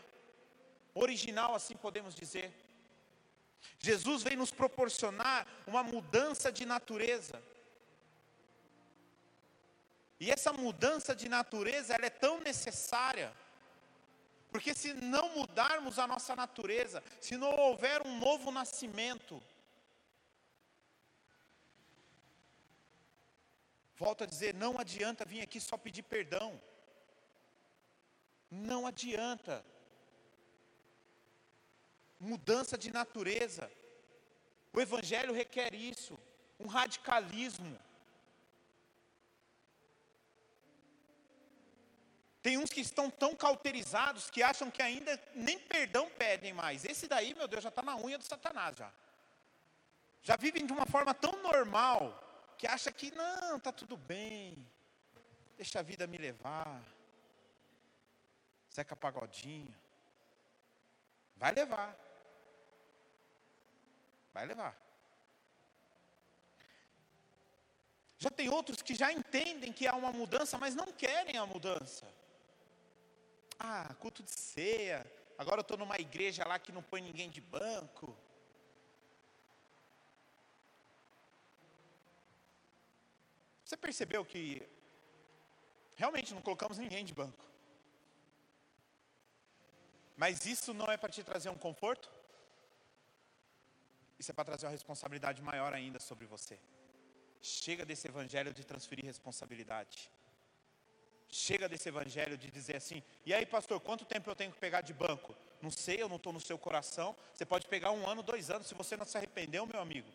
original, 0.94 1.54
assim 1.54 1.76
podemos 1.76 2.14
dizer. 2.14 2.48
Jesus 3.78 4.22
veio 4.22 4.38
nos 4.38 4.52
proporcionar 4.52 5.46
uma 5.66 5.82
mudança 5.82 6.52
de 6.52 6.64
natureza. 6.64 7.42
E 10.20 10.30
essa 10.30 10.52
mudança 10.52 11.14
de 11.14 11.28
natureza, 11.28 11.94
ela 11.94 12.06
é 12.06 12.10
tão 12.10 12.40
necessária. 12.40 13.34
Porque 14.50 14.72
se 14.72 14.94
não 14.94 15.30
mudarmos 15.30 15.98
a 15.98 16.06
nossa 16.06 16.36
natureza, 16.36 17.02
se 17.20 17.36
não 17.36 17.52
houver 17.64 18.00
um 18.06 18.18
novo 18.18 18.52
nascimento, 18.52 19.42
volto 23.96 24.22
a 24.22 24.26
dizer, 24.26 24.54
não 24.54 24.78
adianta 24.78 25.24
vir 25.24 25.40
aqui 25.40 25.60
só 25.60 25.76
pedir 25.76 26.04
perdão. 26.04 26.48
Não 28.54 28.86
adianta. 28.86 29.64
Mudança 32.20 32.78
de 32.78 32.92
natureza. 32.92 33.70
O 34.72 34.80
Evangelho 34.80 35.32
requer 35.32 35.74
isso, 35.74 36.18
um 36.58 36.66
radicalismo. 36.66 37.78
Tem 42.42 42.58
uns 42.58 42.70
que 42.70 42.80
estão 42.80 43.10
tão 43.10 43.34
cauterizados 43.34 44.30
que 44.30 44.42
acham 44.42 44.70
que 44.70 44.82
ainda 44.82 45.20
nem 45.34 45.58
perdão 45.58 46.08
pedem 46.10 46.52
mais. 46.52 46.84
Esse 46.84 47.08
daí, 47.08 47.34
meu 47.34 47.48
Deus, 47.48 47.62
já 47.62 47.70
está 47.70 47.82
na 47.82 47.96
unha 47.96 48.18
do 48.18 48.24
Satanás 48.24 48.76
já. 48.76 48.92
Já 50.22 50.36
vivem 50.36 50.66
de 50.66 50.72
uma 50.72 50.86
forma 50.86 51.14
tão 51.14 51.42
normal 51.42 52.54
que 52.58 52.66
acha 52.66 52.92
que 52.92 53.10
não, 53.14 53.56
está 53.56 53.72
tudo 53.72 53.96
bem. 53.96 54.66
Deixa 55.56 55.80
a 55.80 55.82
vida 55.82 56.06
me 56.06 56.18
levar. 56.18 56.82
Zeca 58.74 58.96
Pagodinho. 58.96 59.74
Vai 61.36 61.52
levar. 61.52 61.96
Vai 64.32 64.46
levar. 64.46 64.76
Já 68.18 68.30
tem 68.30 68.48
outros 68.48 68.82
que 68.82 68.94
já 68.94 69.12
entendem 69.12 69.72
que 69.72 69.86
há 69.86 69.94
uma 69.94 70.10
mudança, 70.10 70.58
mas 70.58 70.74
não 70.74 70.86
querem 70.92 71.36
a 71.36 71.46
mudança. 71.46 72.06
Ah, 73.58 73.94
culto 74.00 74.22
de 74.22 74.30
ceia. 74.30 75.06
Agora 75.38 75.58
eu 75.58 75.62
estou 75.62 75.76
numa 75.76 75.98
igreja 75.98 76.46
lá 76.46 76.58
que 76.58 76.72
não 76.72 76.82
põe 76.82 77.00
ninguém 77.00 77.30
de 77.30 77.40
banco. 77.40 78.16
Você 83.64 83.76
percebeu 83.76 84.24
que 84.24 84.66
realmente 85.94 86.34
não 86.34 86.42
colocamos 86.42 86.78
ninguém 86.78 87.04
de 87.04 87.14
banco. 87.14 87.53
Mas 90.16 90.46
isso 90.46 90.72
não 90.72 90.86
é 90.86 90.96
para 90.96 91.10
te 91.10 91.22
trazer 91.22 91.48
um 91.50 91.56
conforto? 91.56 92.10
Isso 94.18 94.30
é 94.30 94.34
para 94.34 94.44
trazer 94.44 94.66
uma 94.66 94.72
responsabilidade 94.72 95.42
maior 95.42 95.72
ainda 95.74 95.98
sobre 95.98 96.26
você. 96.26 96.58
Chega 97.42 97.84
desse 97.84 98.08
evangelho 98.08 98.54
de 98.54 98.64
transferir 98.64 99.04
responsabilidade. 99.04 100.10
Chega 101.28 101.68
desse 101.68 101.88
evangelho 101.88 102.38
de 102.38 102.50
dizer 102.50 102.76
assim: 102.76 103.02
e 103.26 103.34
aí, 103.34 103.44
pastor, 103.44 103.80
quanto 103.80 104.04
tempo 104.04 104.30
eu 104.30 104.36
tenho 104.36 104.52
que 104.52 104.58
pegar 104.58 104.82
de 104.82 104.94
banco? 104.94 105.34
Não 105.60 105.70
sei, 105.70 106.00
eu 106.00 106.08
não 106.08 106.16
estou 106.16 106.32
no 106.32 106.40
seu 106.40 106.56
coração. 106.56 107.16
Você 107.34 107.44
pode 107.44 107.66
pegar 107.66 107.90
um 107.90 108.08
ano, 108.08 108.22
dois 108.22 108.50
anos, 108.50 108.66
se 108.66 108.74
você 108.74 108.96
não 108.96 109.04
se 109.04 109.16
arrependeu, 109.16 109.66
meu 109.66 109.80
amigo. 109.80 110.08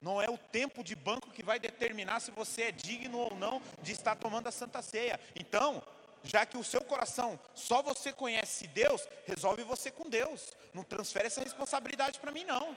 Não 0.00 0.20
é 0.20 0.28
o 0.28 0.36
tempo 0.36 0.84
de 0.84 0.94
banco 0.94 1.30
que 1.30 1.42
vai 1.42 1.58
determinar 1.58 2.20
se 2.20 2.30
você 2.30 2.62
é 2.62 2.72
digno 2.72 3.18
ou 3.18 3.34
não 3.34 3.62
de 3.82 3.92
estar 3.92 4.16
tomando 4.16 4.48
a 4.48 4.52
Santa 4.52 4.82
Ceia. 4.82 5.18
Então, 5.34 5.82
já 6.26 6.44
que 6.44 6.56
o 6.56 6.64
seu 6.64 6.82
coração 6.82 7.38
só 7.54 7.82
você 7.82 8.12
conhece 8.12 8.66
Deus, 8.66 9.08
resolve 9.26 9.62
você 9.62 9.90
com 9.90 10.08
Deus. 10.08 10.52
Não 10.74 10.82
transfere 10.82 11.26
essa 11.26 11.42
responsabilidade 11.42 12.18
para 12.20 12.32
mim, 12.32 12.44
não. 12.44 12.76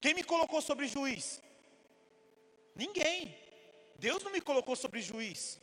Quem 0.00 0.14
me 0.14 0.22
colocou 0.22 0.62
sobre 0.62 0.86
juiz? 0.86 1.42
Ninguém. 2.74 3.36
Deus 3.98 4.22
não 4.22 4.30
me 4.30 4.40
colocou 4.40 4.76
sobre 4.76 5.02
juiz. 5.02 5.60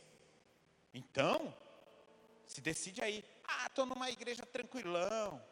Então, 0.92 1.54
se 2.46 2.60
decide 2.60 3.02
aí. 3.02 3.24
Ah, 3.46 3.66
estou 3.66 3.86
numa 3.86 4.10
igreja 4.10 4.44
tranquilão. 4.44 5.42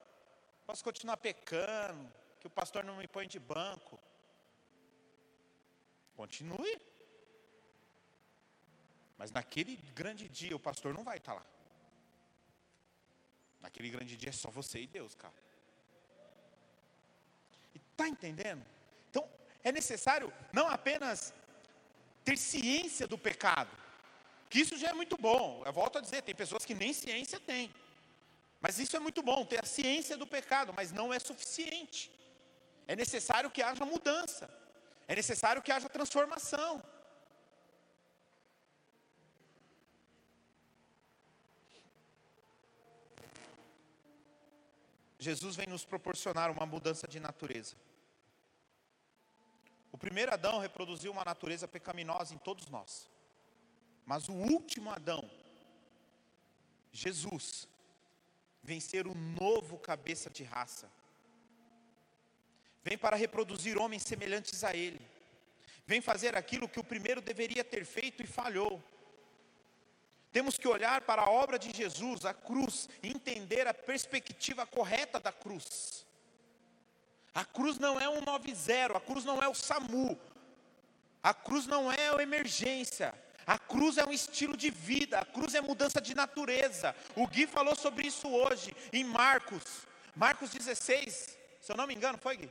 Posso 0.67 0.85
continuar 0.85 1.17
pecando. 1.17 2.13
Que 2.39 2.47
o 2.47 2.51
pastor 2.51 2.85
não 2.85 2.97
me 2.97 3.09
põe 3.09 3.27
de 3.27 3.39
banco. 3.39 3.99
Continue. 6.15 6.79
Mas 9.17 9.31
naquele 9.31 9.77
grande 9.95 10.29
dia 10.29 10.57
o 10.57 10.61
pastor 10.61 10.93
não 10.93 11.05
vai 11.05 11.19
estar 11.19 11.35
lá. 11.35 11.47
Naquele 13.61 13.89
grande 13.89 14.17
dia 14.17 14.31
é 14.31 14.33
só 14.33 14.51
você 14.51 14.81
e 14.81 14.87
Deus, 14.87 15.15
cara. 15.15 15.35
E 17.75 17.79
tá 17.97 18.07
entendendo? 18.09 18.65
Então, 19.11 19.29
é 19.63 19.73
necessário 19.73 20.33
não 20.53 20.69
apenas 20.69 21.33
ter 22.25 22.37
ciência 22.37 23.07
do 23.07 23.17
pecado, 23.17 23.71
que 24.51 24.61
isso 24.61 24.77
já 24.77 24.89
é 24.89 24.93
muito 24.93 25.17
bom. 25.17 25.63
Eu 25.65 25.73
volto 25.73 25.99
a 25.99 26.01
dizer, 26.01 26.23
tem 26.23 26.35
pessoas 26.35 26.65
que 26.65 26.75
nem 26.75 26.93
ciência 26.93 27.41
têm. 27.41 27.75
Mas 28.61 28.79
isso 28.79 28.97
é 28.97 29.01
muito 29.01 29.23
bom, 29.23 29.45
ter 29.45 29.63
a 29.63 29.67
ciência 29.67 30.17
do 30.17 30.27
pecado, 30.27 30.73
mas 30.75 30.91
não 30.91 31.13
é 31.13 31.19
suficiente. 31.19 32.11
É 32.87 32.95
necessário 32.97 33.51
que 33.51 33.63
haja 33.63 33.85
mudança. 33.85 34.49
É 35.07 35.15
necessário 35.15 35.63
que 35.63 35.73
haja 35.73 35.89
transformação. 35.89 36.83
Jesus 45.25 45.57
vem 45.57 45.67
nos 45.67 45.87
proporcionar 45.87 46.51
uma 46.51 46.67
mudança 46.67 47.09
de 47.09 47.19
natureza. 47.19 47.75
O 49.91 49.97
primeiro 49.97 50.35
Adão 50.35 50.59
reproduziu 50.59 51.11
uma 51.11 51.25
natureza 51.25 51.67
pecaminosa 51.67 52.35
em 52.35 52.39
todos 52.39 52.69
nós. 52.69 53.09
Mas 54.05 54.29
o 54.29 54.35
último 54.35 54.91
Adão, 54.91 55.23
Jesus, 56.93 57.67
vem 58.63 58.81
ser 58.81 59.07
o 59.07 59.15
novo 59.15 59.79
cabeça 59.79 60.29
de 60.29 60.45
raça. 60.45 60.91
Vem 62.83 62.99
para 62.99 63.17
reproduzir 63.17 63.79
homens 63.79 64.03
semelhantes 64.03 64.63
a 64.63 64.77
ele. 64.77 65.01
Vem 65.87 66.03
fazer 66.03 66.37
aquilo 66.37 66.69
que 66.69 66.81
o 66.81 66.85
primeiro 66.85 67.23
deveria 67.23 67.65
ter 67.65 67.87
feito 67.87 68.23
e 68.23 68.27
falhou. 68.27 68.83
Temos 70.35 70.59
que 70.59 70.67
olhar 70.67 71.03
para 71.03 71.23
a 71.23 71.31
obra 71.31 71.57
de 71.57 71.73
Jesus, 71.73 72.25
a 72.25 72.35
cruz, 72.35 72.89
e 73.05 73.09
entender 73.09 73.69
a 73.69 73.73
perspectiva 73.73 74.67
correta 74.67 75.21
da 75.21 75.31
cruz. 75.31 76.05
A 77.33 77.45
cruz 77.45 77.79
não 77.79 78.01
é 78.01 78.09
um 78.09 78.21
90, 78.21 78.97
a 78.97 79.01
cruz 79.01 79.25
não 79.25 79.41
é 79.41 79.47
o 79.47 79.55
SAMU, 79.55 80.19
a 81.23 81.33
cruz 81.33 81.69
não 81.69 81.91
é 81.91 82.09
a 82.09 82.21
emergência, 82.21 83.15
a 83.47 83.57
cruz 83.57 83.97
é 83.97 84.05
um 84.05 84.13
estilo 84.13 84.57
de 84.57 84.71
vida, 84.71 85.21
a 85.21 85.25
cruz 85.25 85.55
é 85.55 85.61
mudança 85.61 86.01
de 86.01 86.17
natureza. 86.17 86.97
O 87.15 87.29
Gui 87.29 87.47
falou 87.47 87.77
sobre 87.77 88.05
isso 88.05 88.27
hoje, 88.29 88.75
em 88.93 89.05
Marcos, 89.05 89.87
Marcos 90.17 90.51
16, 90.51 91.39
se 91.61 91.71
eu 91.71 91.77
não 91.77 91.87
me 91.87 91.95
engano, 91.95 92.19
foi 92.19 92.39
Gui? 92.39 92.51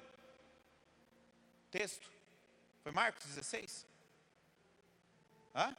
Texto, 1.69 2.09
foi 2.81 2.93
Marcos 2.93 3.25
16? 3.25 3.85
Hã? 5.53 5.75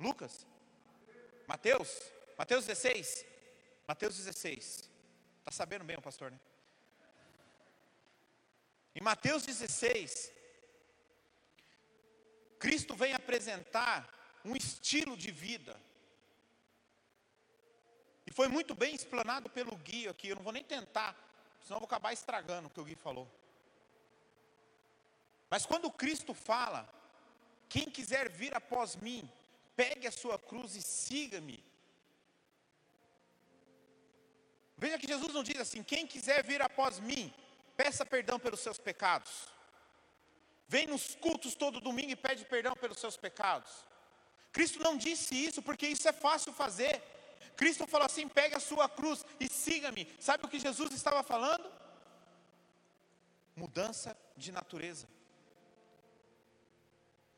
Lucas? 0.00 0.49
Mateus, 1.50 2.12
Mateus 2.38 2.64
16. 2.64 3.26
Mateus 3.88 4.16
16. 4.16 4.88
Está 5.40 5.50
sabendo 5.50 5.84
bem 5.84 5.96
o 5.96 6.00
pastor, 6.00 6.30
né? 6.30 6.38
Em 8.94 9.02
Mateus 9.02 9.42
16, 9.42 10.32
Cristo 12.56 12.94
vem 12.94 13.14
apresentar 13.14 14.08
um 14.44 14.54
estilo 14.54 15.16
de 15.16 15.32
vida. 15.32 15.76
E 18.24 18.32
foi 18.32 18.46
muito 18.46 18.72
bem 18.72 18.94
explanado 18.94 19.50
pelo 19.50 19.74
Gui 19.74 20.06
aqui. 20.06 20.28
Eu 20.28 20.36
não 20.36 20.44
vou 20.44 20.52
nem 20.52 20.62
tentar, 20.62 21.16
senão 21.64 21.78
eu 21.78 21.80
vou 21.80 21.88
acabar 21.88 22.12
estragando 22.12 22.68
o 22.68 22.70
que 22.70 22.80
o 22.80 22.84
Gui 22.84 22.94
falou. 22.94 23.28
Mas 25.48 25.66
quando 25.66 25.90
Cristo 25.90 26.32
fala, 26.32 26.88
quem 27.68 27.90
quiser 27.90 28.28
vir 28.28 28.54
após 28.54 28.94
mim, 28.94 29.28
pegue 29.80 30.06
a 30.06 30.12
sua 30.12 30.38
cruz 30.38 30.70
e 30.76 30.82
siga-me. 30.82 31.58
Veja 34.76 34.98
que 34.98 35.10
Jesus 35.12 35.32
não 35.32 35.42
diz 35.42 35.58
assim: 35.64 35.82
quem 35.82 36.06
quiser 36.06 36.40
vir 36.50 36.60
após 36.60 36.98
mim, 37.10 37.32
peça 37.76 38.04
perdão 38.14 38.38
pelos 38.38 38.60
seus 38.60 38.78
pecados. 38.88 39.32
Vem 40.68 40.86
nos 40.86 41.04
cultos 41.26 41.54
todo 41.54 41.80
domingo 41.88 42.12
e 42.12 42.22
pede 42.26 42.44
perdão 42.44 42.74
pelos 42.82 42.98
seus 42.98 43.16
pecados. 43.16 43.70
Cristo 44.52 44.78
não 44.86 44.96
disse 44.96 45.34
isso 45.46 45.62
porque 45.62 45.86
isso 45.86 46.06
é 46.06 46.12
fácil 46.12 46.52
fazer. 46.52 46.94
Cristo 47.56 47.86
falou 47.86 48.06
assim: 48.06 48.28
pegue 48.28 48.54
a 48.56 48.60
sua 48.60 48.86
cruz 48.86 49.24
e 49.38 49.48
siga-me. 49.48 50.04
Sabe 50.28 50.44
o 50.44 50.48
que 50.48 50.58
Jesus 50.58 50.92
estava 50.92 51.22
falando? 51.22 51.66
Mudança 53.56 54.14
de 54.36 54.52
natureza. 54.52 55.08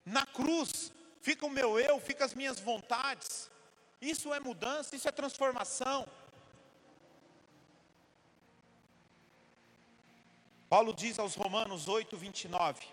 Na 0.04 0.26
cruz, 0.26 0.92
fica 1.22 1.46
o 1.46 1.50
meu 1.50 1.78
eu, 1.78 1.98
fica 2.00 2.24
as 2.24 2.34
minhas 2.34 2.60
vontades. 2.60 3.50
Isso 4.00 4.34
é 4.34 4.40
mudança, 4.40 4.94
isso 4.96 5.08
é 5.08 5.12
transformação. 5.12 6.06
Paulo 10.68 10.92
diz 10.92 11.18
aos 11.18 11.34
Romanos 11.34 11.86
8, 11.86 12.16
29: 12.16 12.86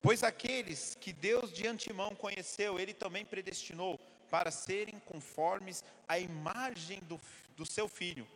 Pois 0.00 0.22
aqueles 0.22 0.96
que 1.00 1.12
Deus 1.12 1.52
de 1.52 1.66
antemão 1.66 2.14
conheceu, 2.14 2.78
Ele 2.78 2.94
também 2.94 3.24
predestinou 3.24 3.98
para 4.30 4.50
serem 4.50 4.98
conformes 5.00 5.84
à 6.08 6.18
imagem 6.18 7.00
do, 7.00 7.20
do 7.56 7.66
seu 7.66 7.86
filho, 7.86 8.26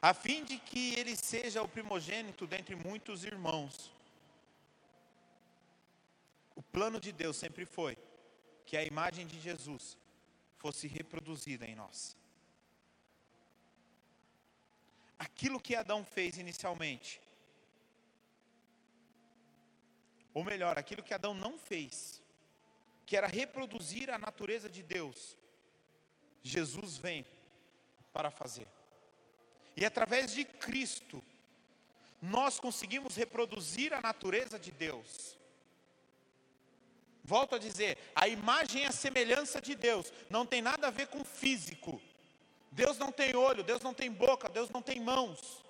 a 0.00 0.14
fim 0.14 0.44
de 0.44 0.58
que 0.58 0.94
ele 0.94 1.16
seja 1.16 1.60
o 1.60 1.68
primogênito 1.68 2.46
dentre 2.46 2.76
muitos 2.76 3.24
irmãos. 3.24 3.90
O 6.54 6.62
plano 6.62 7.00
de 7.00 7.10
Deus 7.10 7.36
sempre 7.36 7.64
foi 7.64 7.98
que 8.70 8.76
a 8.76 8.84
imagem 8.84 9.26
de 9.26 9.40
Jesus 9.40 9.98
fosse 10.56 10.86
reproduzida 10.86 11.66
em 11.66 11.74
nós. 11.74 12.16
Aquilo 15.18 15.58
que 15.58 15.74
Adão 15.74 16.04
fez 16.04 16.38
inicialmente, 16.38 17.20
ou 20.32 20.44
melhor, 20.44 20.78
aquilo 20.78 21.02
que 21.02 21.12
Adão 21.12 21.34
não 21.34 21.58
fez, 21.58 22.22
que 23.04 23.16
era 23.16 23.26
reproduzir 23.26 24.08
a 24.08 24.16
natureza 24.16 24.70
de 24.70 24.84
Deus, 24.84 25.36
Jesus 26.40 26.96
vem 26.96 27.26
para 28.12 28.30
fazer. 28.30 28.68
E 29.76 29.84
através 29.84 30.30
de 30.30 30.44
Cristo, 30.44 31.20
nós 32.22 32.60
conseguimos 32.60 33.16
reproduzir 33.16 33.92
a 33.92 34.00
natureza 34.00 34.60
de 34.60 34.70
Deus. 34.70 35.39
Volto 37.30 37.54
a 37.54 37.58
dizer, 37.58 37.96
a 38.12 38.26
imagem 38.26 38.82
e 38.82 38.86
a 38.86 38.90
semelhança 38.90 39.60
de 39.60 39.76
Deus 39.76 40.12
não 40.28 40.44
tem 40.44 40.60
nada 40.60 40.88
a 40.88 40.90
ver 40.90 41.06
com 41.06 41.22
físico. 41.24 42.02
Deus 42.72 42.98
não 42.98 43.12
tem 43.12 43.36
olho, 43.36 43.62
Deus 43.62 43.80
não 43.82 43.94
tem 43.94 44.10
boca, 44.10 44.48
Deus 44.48 44.68
não 44.68 44.82
tem 44.82 44.98
mãos. 44.98 45.64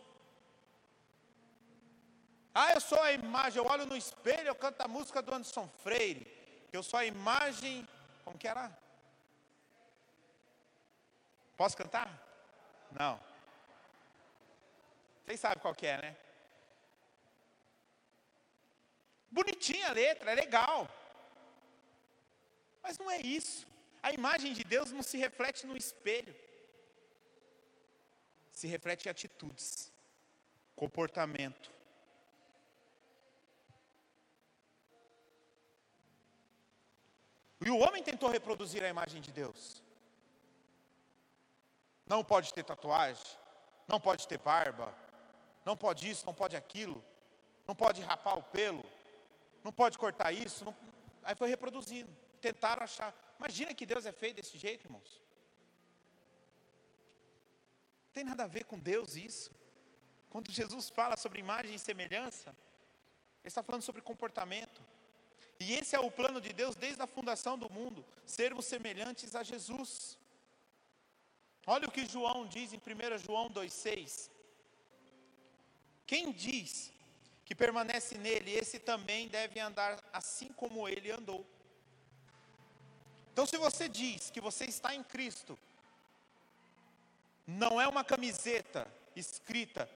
Ah, 2.55 2.73
eu 2.73 2.81
sou 2.81 2.99
a 3.03 3.13
imagem, 3.13 3.59
eu 3.59 3.67
olho 3.71 3.85
no 3.85 3.95
espelho, 3.95 4.49
eu 4.49 4.55
canto 4.55 4.81
a 4.81 4.89
música 4.89 5.21
do 5.21 5.35
Anderson 5.35 5.69
Freire. 5.83 6.27
Eu 6.73 6.83
sou 6.83 6.99
a 6.99 7.05
imagem, 7.05 7.87
como 8.25 8.39
que 8.39 8.49
era? 8.49 8.75
Posso 11.59 11.77
cantar? 11.77 12.09
Não. 12.91 13.21
Vocês 15.27 15.39
sabem 15.39 15.59
qual 15.59 15.75
que 15.75 15.87
é, 15.87 15.99
né? 16.01 16.17
Bonitinha 19.31 19.91
a 19.91 19.93
letra, 19.93 20.33
é 20.33 20.35
legal. 20.35 20.89
Mas 22.83 22.99
não 22.99 23.11
é 23.11 23.21
isso. 23.21 23.67
A 24.03 24.13
imagem 24.13 24.53
de 24.53 24.65
Deus 24.65 24.91
não 24.91 25.03
se 25.03 25.17
reflete 25.19 25.67
no 25.67 25.77
espelho. 25.77 26.35
se 28.61 28.67
reflete 28.67 29.07
em 29.07 29.11
atitudes, 29.11 29.91
comportamento. 30.77 31.71
E 37.65 37.71
o 37.71 37.79
homem 37.79 38.03
tentou 38.03 38.29
reproduzir 38.29 38.83
a 38.83 38.89
imagem 38.89 39.23
de 39.23 39.33
Deus. 39.33 39.83
Não 42.07 42.23
pode 42.23 42.53
ter 42.53 42.65
tatuagem, 42.65 43.25
não 43.89 43.99
pode 43.99 44.29
ter 44.29 44.39
barba, 44.39 44.95
não 45.65 45.75
pode 45.75 46.11
isso, 46.11 46.27
não 46.27 46.35
pode 46.35 46.55
aquilo, 46.55 47.03
não 47.67 47.75
pode 47.75 48.03
rapar 48.03 48.37
o 48.37 48.43
pelo, 48.43 48.85
não 49.65 49.73
pode 49.73 49.97
cortar 49.97 50.33
isso. 50.33 50.67
Não... 50.67 50.77
Aí 51.23 51.35
foi 51.35 51.49
reproduzindo, 51.49 52.15
tentaram 52.41 52.83
achar. 52.83 53.15
Imagina 53.39 53.75
que 53.75 53.87
Deus 53.87 54.05
é 54.07 54.13
feio 54.13 54.35
desse 54.35 54.57
jeito, 54.59 54.87
irmãos. 54.87 55.21
Não 58.07 58.13
tem 58.13 58.25
nada 58.25 58.45
a 58.45 58.47
ver 58.47 58.65
com 58.65 58.79
Deus 58.79 59.17
isso. 59.17 59.51
Quando 60.29 60.51
Jesus 60.51 60.89
fala 60.89 61.17
sobre 61.17 61.41
imagem 61.41 61.75
e 61.75 61.79
semelhança, 61.79 62.51
Ele 62.51 63.49
está 63.49 63.63
falando 63.63 63.83
sobre 63.83 64.03
comportamento. 64.03 64.81
E 65.59 65.75
esse 65.75 65.95
é 65.95 66.01
o 66.01 66.11
plano 66.11 66.41
de 66.41 66.53
Deus 66.53 66.75
desde 66.75 67.03
a 67.03 67.07
fundação 67.07 67.59
do 67.59 67.71
mundo, 67.71 68.05
sermos 68.25 68.65
semelhantes 68.65 69.35
a 69.35 69.43
Jesus. 69.43 70.19
Olha 71.67 71.87
o 71.87 71.91
que 71.91 72.07
João 72.07 72.47
diz 72.47 72.73
em 72.73 72.79
1 72.79 73.19
João 73.19 73.51
2,6. 73.51 74.31
Quem 76.07 76.33
diz 76.33 76.93
que 77.45 77.55
permanece 77.55 78.17
nele, 78.17 78.53
esse 78.53 78.79
também 78.79 79.29
deve 79.29 79.61
andar 79.61 80.03
assim 80.13 80.49
como 80.53 80.89
ele 80.89 81.11
andou. 81.11 81.47
Então, 83.33 83.47
se 83.47 83.57
você 83.57 83.89
diz 83.89 84.31
que 84.31 84.41
você 84.41 84.65
está 84.65 84.95
em 84.95 85.03
Cristo, 85.03 85.59
não 87.47 87.81
é 87.81 87.87
uma 87.87 88.05
camiseta 88.05 88.87
escrita, 89.17 89.89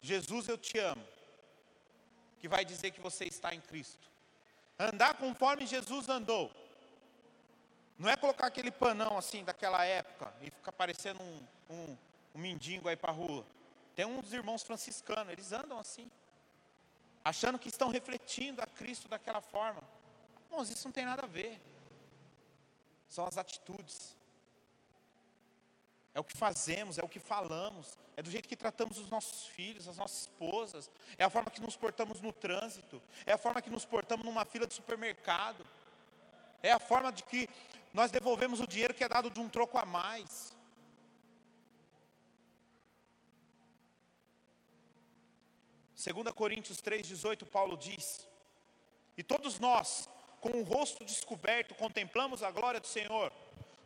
Jesus 0.00 0.48
eu 0.48 0.56
te 0.56 0.78
amo, 0.78 1.06
que 2.40 2.48
vai 2.48 2.64
dizer 2.64 2.90
que 2.90 3.00
você 3.00 3.24
está 3.24 3.54
em 3.54 3.60
Cristo. 3.60 4.08
Andar 4.78 5.14
conforme 5.14 5.66
Jesus 5.66 6.08
andou. 6.08 6.50
Não 7.98 8.10
é 8.10 8.16
colocar 8.16 8.46
aquele 8.46 8.70
panão 8.70 9.16
assim 9.16 9.44
daquela 9.44 9.84
época 9.84 10.32
e 10.42 10.50
ficar 10.50 10.72
parecendo 10.72 11.22
um, 11.22 11.46
um, 11.70 11.96
um 12.34 12.38
mendigo 12.38 12.88
aí 12.88 12.96
para 12.96 13.12
a 13.12 13.14
rua. 13.14 13.46
Tem 13.94 14.04
uns 14.04 14.32
irmãos 14.32 14.62
franciscanos, 14.62 15.32
eles 15.32 15.52
andam 15.52 15.78
assim, 15.78 16.10
achando 17.24 17.58
que 17.58 17.68
estão 17.68 17.88
refletindo 17.88 18.60
a 18.60 18.66
Cristo 18.66 19.08
daquela 19.08 19.40
forma. 19.40 19.82
Irmãos, 20.50 20.68
isso 20.68 20.86
não 20.86 20.92
tem 20.92 21.04
nada 21.04 21.22
a 21.22 21.26
ver. 21.26 21.60
São 23.08 23.26
as 23.26 23.38
atitudes. 23.38 24.16
É 26.14 26.20
o 26.20 26.24
que 26.24 26.36
fazemos, 26.36 26.96
é 26.96 27.02
o 27.02 27.08
que 27.08 27.18
falamos, 27.18 27.98
é 28.16 28.22
do 28.22 28.30
jeito 28.30 28.48
que 28.48 28.56
tratamos 28.56 28.98
os 28.98 29.10
nossos 29.10 29.46
filhos, 29.46 29.88
as 29.88 29.96
nossas 29.96 30.22
esposas, 30.22 30.88
é 31.18 31.24
a 31.24 31.30
forma 31.30 31.50
que 31.50 31.60
nos 31.60 31.76
portamos 31.76 32.20
no 32.20 32.32
trânsito, 32.32 33.02
é 33.26 33.32
a 33.32 33.38
forma 33.38 33.60
que 33.60 33.68
nos 33.68 33.84
portamos 33.84 34.24
numa 34.24 34.44
fila 34.44 34.66
de 34.66 34.74
supermercado, 34.74 35.66
é 36.62 36.70
a 36.70 36.78
forma 36.78 37.10
de 37.10 37.24
que 37.24 37.48
nós 37.92 38.12
devolvemos 38.12 38.60
o 38.60 38.66
dinheiro 38.66 38.94
que 38.94 39.02
é 39.02 39.08
dado 39.08 39.28
de 39.28 39.40
um 39.40 39.48
troco 39.48 39.76
a 39.76 39.84
mais. 39.84 40.54
Segunda 45.94 46.32
Coríntios 46.32 46.80
3:18, 46.80 47.46
Paulo 47.46 47.76
diz: 47.76 48.28
"E 49.16 49.22
todos 49.22 49.58
nós, 49.58 50.08
com 50.44 50.60
o 50.60 50.62
rosto 50.62 51.02
descoberto, 51.06 51.74
contemplamos 51.74 52.42
a 52.42 52.50
glória 52.50 52.78
do 52.78 52.86
Senhor, 52.86 53.32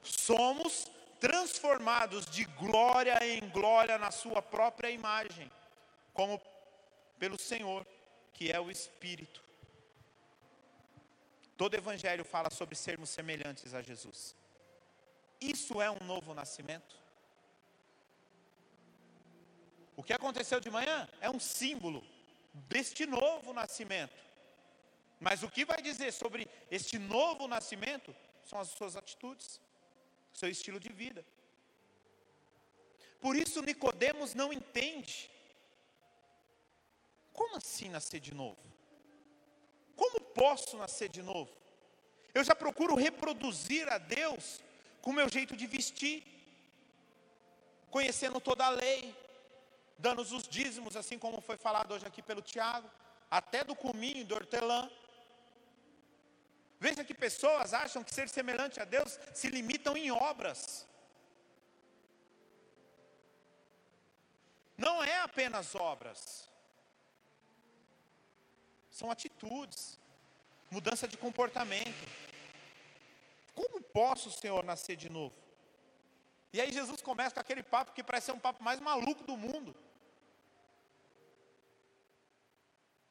somos 0.02 0.90
transformados 1.20 2.26
de 2.26 2.44
glória 2.46 3.16
em 3.24 3.48
glória 3.50 3.96
na 3.96 4.10
sua 4.10 4.42
própria 4.42 4.90
imagem, 4.90 5.48
como 6.12 6.42
pelo 7.16 7.38
Senhor, 7.38 7.86
que 8.32 8.50
é 8.50 8.58
o 8.58 8.72
Espírito. 8.72 9.40
Todo 11.56 11.74
evangelho 11.74 12.24
fala 12.24 12.50
sobre 12.50 12.74
sermos 12.74 13.08
semelhantes 13.10 13.72
a 13.72 13.80
Jesus. 13.80 14.34
Isso 15.40 15.80
é 15.80 15.88
um 15.88 16.04
novo 16.04 16.34
nascimento? 16.34 16.96
O 19.96 20.02
que 20.02 20.12
aconteceu 20.12 20.58
de 20.58 20.70
manhã 20.70 21.08
é 21.20 21.30
um 21.30 21.38
símbolo 21.38 22.04
deste 22.52 23.06
novo 23.06 23.52
nascimento. 23.52 24.27
Mas 25.20 25.42
o 25.42 25.50
que 25.50 25.64
vai 25.64 25.80
dizer 25.82 26.12
sobre 26.12 26.48
este 26.70 26.98
novo 26.98 27.48
nascimento 27.48 28.14
são 28.44 28.58
as 28.60 28.68
suas 28.68 28.96
atitudes 28.96 29.60
seu 30.38 30.48
estilo 30.48 30.78
de 30.78 30.90
vida. 30.92 31.24
Por 33.20 33.34
isso 33.36 33.62
Nicodemos 33.62 34.34
não 34.34 34.52
entende. 34.52 35.30
Como 37.32 37.56
assim 37.56 37.88
nascer 37.88 38.20
de 38.20 38.32
novo? 38.32 38.58
Como 39.96 40.20
posso 40.20 40.76
nascer 40.76 41.08
de 41.08 41.22
novo? 41.22 41.50
Eu 42.32 42.44
já 42.44 42.54
procuro 42.54 42.94
reproduzir 42.94 43.88
a 43.88 43.98
Deus 43.98 44.60
com 45.02 45.10
o 45.10 45.14
meu 45.14 45.28
jeito 45.28 45.56
de 45.56 45.66
vestir, 45.66 46.22
conhecendo 47.90 48.40
toda 48.40 48.64
a 48.66 48.70
lei, 48.70 49.16
dando 49.98 50.20
os 50.20 50.46
dízimos, 50.46 50.94
assim 50.96 51.18
como 51.18 51.40
foi 51.40 51.56
falado 51.56 51.92
hoje 51.94 52.06
aqui 52.06 52.22
pelo 52.22 52.42
Tiago, 52.42 52.88
até 53.28 53.64
do 53.64 53.74
cominho 53.74 54.18
e 54.18 54.24
do 54.24 54.34
hortelã. 54.36 54.88
Veja 56.80 57.04
que 57.04 57.14
pessoas 57.14 57.74
acham 57.74 58.04
que 58.04 58.14
ser 58.14 58.28
semelhante 58.28 58.80
a 58.80 58.84
Deus 58.84 59.18
se 59.34 59.48
limitam 59.48 59.96
em 59.96 60.10
obras. 60.10 60.86
Não 64.76 65.02
é 65.02 65.20
apenas 65.22 65.74
obras, 65.74 66.48
são 68.92 69.10
atitudes, 69.10 69.98
mudança 70.70 71.08
de 71.08 71.16
comportamento. 71.16 72.08
Como 73.56 73.82
posso, 73.82 74.30
Senhor, 74.30 74.64
nascer 74.64 74.94
de 74.94 75.08
novo? 75.08 75.34
E 76.52 76.60
aí 76.60 76.72
Jesus 76.72 77.02
começa 77.02 77.34
com 77.34 77.40
aquele 77.40 77.62
papo 77.62 77.92
que 77.92 78.04
parece 78.04 78.26
ser 78.26 78.32
um 78.32 78.38
papo 78.38 78.62
mais 78.62 78.78
maluco 78.78 79.24
do 79.24 79.36
mundo. 79.36 79.74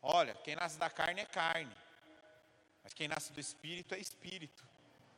Olha, 0.01 0.35
quem 0.35 0.55
nasce 0.55 0.77
da 0.77 0.89
carne 0.89 1.21
é 1.21 1.25
carne. 1.25 1.75
Mas 2.87 2.93
quem 2.93 3.09
nasce 3.09 3.33
do 3.33 3.39
Espírito 3.41 3.93
é 3.93 3.99
Espírito. 3.99 4.65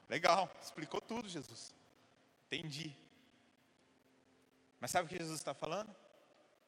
Legal, 0.09 0.51
explicou 0.59 0.99
tudo, 0.99 1.29
Jesus. 1.29 1.71
Entendi. 2.47 2.95
Mas 4.79 4.89
sabe 4.89 5.05
o 5.05 5.07
que 5.07 5.15
Jesus 5.15 5.39
está 5.39 5.53
falando? 5.53 5.95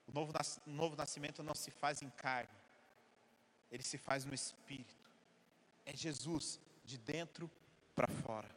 O 0.08 0.12
novo, 0.12 0.32
o 0.68 0.70
novo 0.70 0.96
nascimento 0.96 1.42
não 1.42 1.56
se 1.56 1.72
faz 1.72 2.04
em 2.04 2.10
carne, 2.12 2.54
ele 3.72 3.82
se 3.82 3.98
faz 3.98 4.26
no 4.26 4.34
Espírito. 4.36 5.10
É 5.88 5.98
Jesus 5.98 6.60
de 6.86 7.00
dentro 7.00 7.50
para 7.96 8.08
fora. 8.08 8.52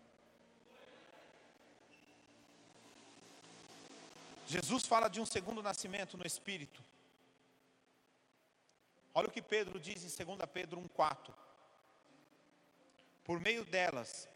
Jesus 4.47 4.85
fala 4.85 5.09
de 5.09 5.19
um 5.19 5.25
segundo 5.25 5.63
nascimento 5.63 6.19
no 6.19 6.27
Espírito. 6.27 6.85
Olha 9.15 9.29
o 9.29 9.33
que 9.33 9.41
Pedro 9.41 9.81
diz 9.81 10.05
em 10.05 10.25
2 10.27 10.39
Pedro 10.53 10.79
1,4. 10.83 11.44
Por 13.25 13.41
meio 13.41 13.65
delas, 13.65 14.29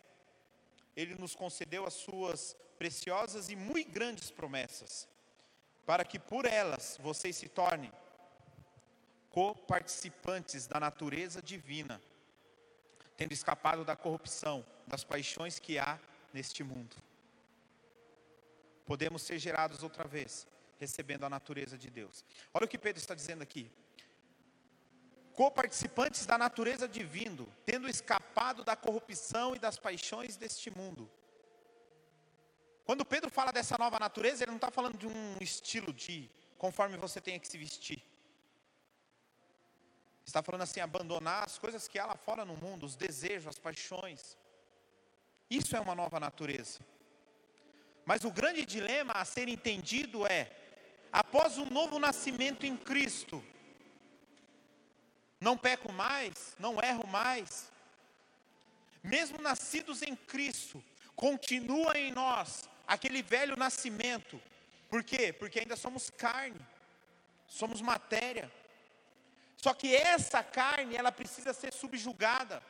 Ele 0.96 1.14
nos 1.14 1.34
concedeu 1.34 1.86
as 1.86 1.94
suas 1.94 2.56
preciosas 2.78 3.50
e 3.50 3.56
muito 3.56 3.90
grandes 3.90 4.30
promessas, 4.30 5.06
para 5.84 6.04
que 6.04 6.18
por 6.18 6.44
elas 6.44 6.98
vocês 7.00 7.36
se 7.36 7.48
tornem 7.48 7.92
coparticipantes 9.30 10.66
da 10.66 10.80
natureza 10.80 11.42
divina, 11.42 12.00
tendo 13.16 13.32
escapado 13.32 13.84
da 13.84 13.94
corrupção, 13.94 14.64
das 14.86 15.04
paixões 15.04 15.58
que 15.58 15.78
há 15.78 15.98
neste 16.32 16.64
mundo. 16.64 16.96
Podemos 18.86 19.20
ser 19.22 19.38
gerados 19.38 19.82
outra 19.82 20.04
vez, 20.04 20.46
recebendo 20.80 21.24
a 21.24 21.30
natureza 21.30 21.76
de 21.76 21.90
Deus. 21.90 22.24
Olha 22.54 22.64
o 22.64 22.68
que 22.68 22.78
Pedro 22.78 23.00
está 23.00 23.14
dizendo 23.14 23.42
aqui 23.42 23.70
coparticipantes 25.38 26.26
da 26.26 26.36
natureza 26.36 26.88
divina, 26.88 27.46
tendo 27.64 27.88
escapado 27.88 28.64
da 28.64 28.74
corrupção 28.74 29.54
e 29.54 29.58
das 29.60 29.78
paixões 29.78 30.36
deste 30.36 30.68
mundo. 30.68 31.08
Quando 32.84 33.04
Pedro 33.04 33.30
fala 33.30 33.52
dessa 33.52 33.78
nova 33.78 34.00
natureza, 34.00 34.42
ele 34.42 34.50
não 34.50 34.56
está 34.56 34.68
falando 34.68 34.98
de 34.98 35.06
um 35.06 35.36
estilo 35.40 35.92
de 35.92 36.28
conforme 36.56 36.96
você 36.96 37.20
tenha 37.20 37.38
que 37.38 37.46
se 37.46 37.56
vestir. 37.56 38.02
Está 40.26 40.42
falando 40.42 40.62
assim, 40.62 40.80
abandonar 40.80 41.44
as 41.44 41.56
coisas 41.56 41.86
que 41.86 42.00
há 42.00 42.06
lá 42.06 42.16
fora 42.16 42.44
no 42.44 42.56
mundo, 42.56 42.84
os 42.84 42.96
desejos, 42.96 43.46
as 43.46 43.60
paixões. 43.60 44.36
Isso 45.48 45.76
é 45.76 45.78
uma 45.78 45.94
nova 45.94 46.18
natureza. 46.18 46.80
Mas 48.04 48.24
o 48.24 48.32
grande 48.32 48.66
dilema 48.66 49.12
a 49.12 49.24
ser 49.24 49.48
entendido 49.48 50.26
é: 50.26 50.50
após 51.12 51.58
o 51.58 51.64
novo 51.64 52.00
nascimento 52.00 52.66
em 52.66 52.76
Cristo, 52.76 53.40
não 55.40 55.56
peco 55.56 55.92
mais, 55.92 56.56
não 56.58 56.80
erro 56.82 57.06
mais. 57.06 57.70
Mesmo 59.02 59.40
nascidos 59.40 60.02
em 60.02 60.14
Cristo, 60.14 60.82
continua 61.14 61.96
em 61.98 62.12
nós 62.12 62.68
aquele 62.86 63.22
velho 63.22 63.56
nascimento 63.56 64.40
Por 64.88 65.04
quê? 65.04 65.32
Porque 65.32 65.60
ainda 65.60 65.76
somos 65.76 66.10
carne, 66.10 66.58
somos 67.46 67.80
matéria. 67.80 68.50
Só 69.56 69.74
que 69.74 69.94
essa 69.94 70.42
carne, 70.42 70.96
ela 70.96 71.12
precisa 71.12 71.52
ser 71.52 71.72
subjugada. 71.72 72.62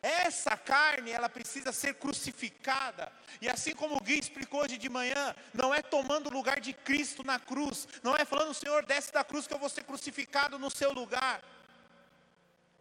Essa 0.00 0.56
carne, 0.56 1.10
ela 1.10 1.28
precisa 1.28 1.72
ser 1.72 1.94
crucificada. 1.94 3.10
E 3.40 3.48
assim 3.48 3.74
como 3.74 3.96
o 3.96 4.00
Gui 4.00 4.18
explicou 4.18 4.62
hoje 4.62 4.78
de 4.78 4.88
manhã, 4.88 5.34
não 5.52 5.74
é 5.74 5.82
tomando 5.82 6.28
o 6.28 6.32
lugar 6.32 6.60
de 6.60 6.72
Cristo 6.72 7.24
na 7.24 7.40
cruz, 7.40 7.88
não 8.02 8.14
é 8.14 8.24
falando, 8.24 8.54
Senhor, 8.54 8.84
desce 8.84 9.12
da 9.12 9.24
cruz 9.24 9.46
que 9.46 9.54
eu 9.54 9.58
vou 9.58 9.68
ser 9.68 9.82
crucificado 9.82 10.58
no 10.58 10.70
seu 10.70 10.92
lugar. 10.92 11.42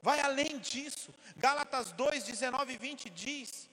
Vai 0.02 0.20
além 0.20 0.60
disso. 0.60 1.14
Gálatas 1.36 1.92
2, 1.92 2.24
19 2.24 2.74
e 2.74 2.78
20 2.78 3.10
diz: 3.10 3.70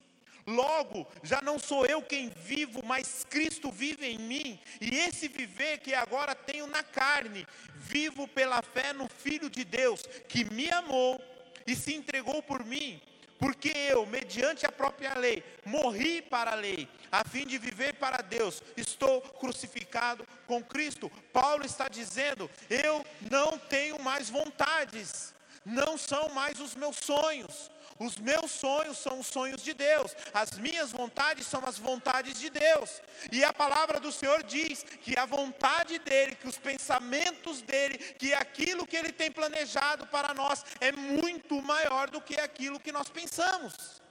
Logo, 0.47 1.07
já 1.23 1.41
não 1.41 1.59
sou 1.59 1.87
eu 1.87 2.03
quem 2.03 2.29
vivo, 2.29 2.85
mas 2.85 3.25
Cristo 3.29 3.71
vive 3.71 4.07
em 4.07 4.19
mim, 4.19 4.61
e 4.81 4.95
esse 4.95 5.27
viver 5.27 5.79
que 5.79 5.95
agora 5.95 6.35
tenho 6.35 6.67
na 6.67 6.83
carne, 6.83 7.47
vivo 7.77 8.29
pela 8.29 8.61
fé 8.61 8.93
no 8.93 9.09
Filho 9.09 9.49
de 9.49 9.65
Deus, 9.65 10.03
que 10.29 10.45
me 10.45 10.71
amou 10.71 11.21
e 11.67 11.75
se 11.75 11.95
entregou 11.95 12.43
por 12.43 12.63
mim, 12.63 13.01
porque 13.39 13.71
eu, 13.71 14.05
mediante 14.05 14.67
a 14.67 14.73
própria 14.73 15.15
lei, 15.15 15.43
morri 15.65 16.21
para 16.21 16.53
a 16.53 16.57
lei, 16.57 16.89
a 17.11 17.25
fim 17.25 17.47
de 17.47 17.57
viver 17.57 17.95
para 17.95 18.23
Deus, 18.23 18.63
estou 18.77 19.23
crucificado 19.23 20.27
com 20.47 20.63
Cristo. 20.63 21.11
Paulo 21.33 21.65
está 21.65 21.89
dizendo: 21.89 22.51
eu 22.69 23.05
não 23.31 23.59
tenho 23.59 23.99
mais 23.99 24.29
vontades, 24.29 25.34
não 25.65 25.97
são 25.97 26.29
mais 26.31 26.61
os 26.61 26.75
meus 26.75 26.97
sonhos, 26.97 27.71
os 27.99 28.17
meus 28.17 28.51
sonhos 28.51 28.99
são 28.99 29.21
os 29.21 29.27
sonhos 29.27 29.63
de 29.63 29.73
Deus, 29.73 30.15
as 30.33 30.59
minhas 30.59 30.91
vontades 30.91 31.47
são 31.47 31.63
as 31.65 31.79
vontades 31.79 32.39
de 32.41 32.51
Deus. 32.51 33.01
E 33.31 33.45
a 33.45 33.53
palavra 33.53 34.01
do 34.01 34.11
Senhor 34.11 34.43
diz 34.43 34.83
que 34.83 35.17
a 35.19 35.25
vontade 35.25 35.99
dele, 36.01 36.35
que 36.35 36.49
os 36.49 36.59
pensamentos 36.59 37.63
dele, 37.63 37.99
que 37.99 38.35
aquilo 38.35 38.87
que 38.87 38.97
ele 38.97 39.13
tem 39.13 39.31
planejado 39.31 40.07
para 40.09 40.35
nós 40.35 40.65
é 40.81 40.91
muito 40.91 41.63
maior 41.63 42.11
do 42.11 42.21
que 42.21 42.39
aquilo 42.41 42.81
que 42.81 42.91
nós 42.91 43.09
pensamos. 43.09 44.03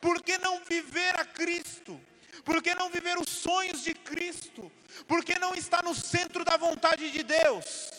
Por 0.00 0.22
que 0.22 0.36
não 0.36 0.60
viver 0.60 1.18
a 1.18 1.24
Cristo? 1.24 1.98
Por 2.44 2.62
que 2.62 2.74
não 2.74 2.90
viver 2.90 3.16
os 3.18 3.30
sonhos 3.30 3.82
de 3.82 3.94
Cristo? 3.94 4.70
Por 5.08 5.24
que 5.24 5.38
não 5.38 5.54
estar 5.54 5.82
no 5.82 5.94
centro 5.94 6.44
da 6.44 6.58
vontade 6.58 7.10
de 7.10 7.22
Deus? 7.22 7.93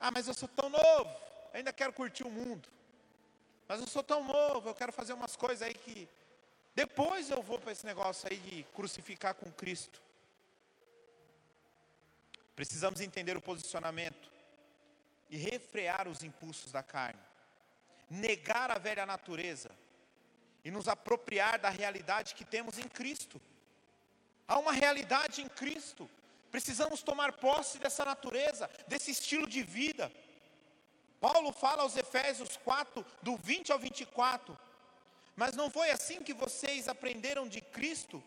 Ah, 0.00 0.10
mas 0.10 0.28
eu 0.28 0.34
sou 0.34 0.48
tão 0.48 0.68
novo 0.68 1.28
ainda 1.52 1.72
quero 1.72 1.92
curtir 1.92 2.24
o 2.24 2.30
mundo. 2.30 2.68
Mas 3.66 3.80
eu 3.80 3.86
sou 3.86 4.02
tão 4.02 4.24
novo, 4.24 4.68
eu 4.68 4.74
quero 4.74 4.92
fazer 4.92 5.12
umas 5.12 5.36
coisas 5.36 5.62
aí 5.62 5.74
que 5.74 6.08
depois 6.74 7.30
eu 7.30 7.42
vou 7.42 7.58
para 7.58 7.72
esse 7.72 7.84
negócio 7.84 8.28
aí 8.30 8.38
de 8.38 8.62
crucificar 8.74 9.34
com 9.34 9.50
Cristo. 9.52 10.00
Precisamos 12.54 13.00
entender 13.00 13.36
o 13.36 13.42
posicionamento 13.42 14.30
e 15.28 15.36
refrear 15.36 16.08
os 16.08 16.22
impulsos 16.22 16.72
da 16.72 16.82
carne, 16.82 17.20
negar 18.08 18.70
a 18.70 18.78
velha 18.78 19.04
natureza 19.04 19.70
e 20.64 20.70
nos 20.70 20.88
apropriar 20.88 21.58
da 21.58 21.68
realidade 21.68 22.34
que 22.34 22.44
temos 22.44 22.78
em 22.78 22.88
Cristo. 22.88 23.40
Há 24.46 24.58
uma 24.58 24.72
realidade 24.72 25.42
em 25.42 25.48
Cristo. 25.48 26.08
Precisamos 26.50 27.02
tomar 27.02 27.32
posse 27.32 27.78
dessa 27.78 28.04
natureza, 28.04 28.68
desse 28.86 29.10
estilo 29.10 29.46
de 29.46 29.62
vida. 29.62 30.10
Paulo 31.20 31.52
fala 31.52 31.82
aos 31.82 31.96
Efésios 31.96 32.56
4, 32.58 33.04
do 33.22 33.36
20 33.36 33.72
ao 33.72 33.78
24. 33.78 34.56
Mas 35.36 35.54
não 35.54 35.70
foi 35.70 35.90
assim 35.90 36.22
que 36.22 36.32
vocês 36.32 36.88
aprenderam 36.88 37.46
de 37.46 37.60
Cristo? 37.60 38.22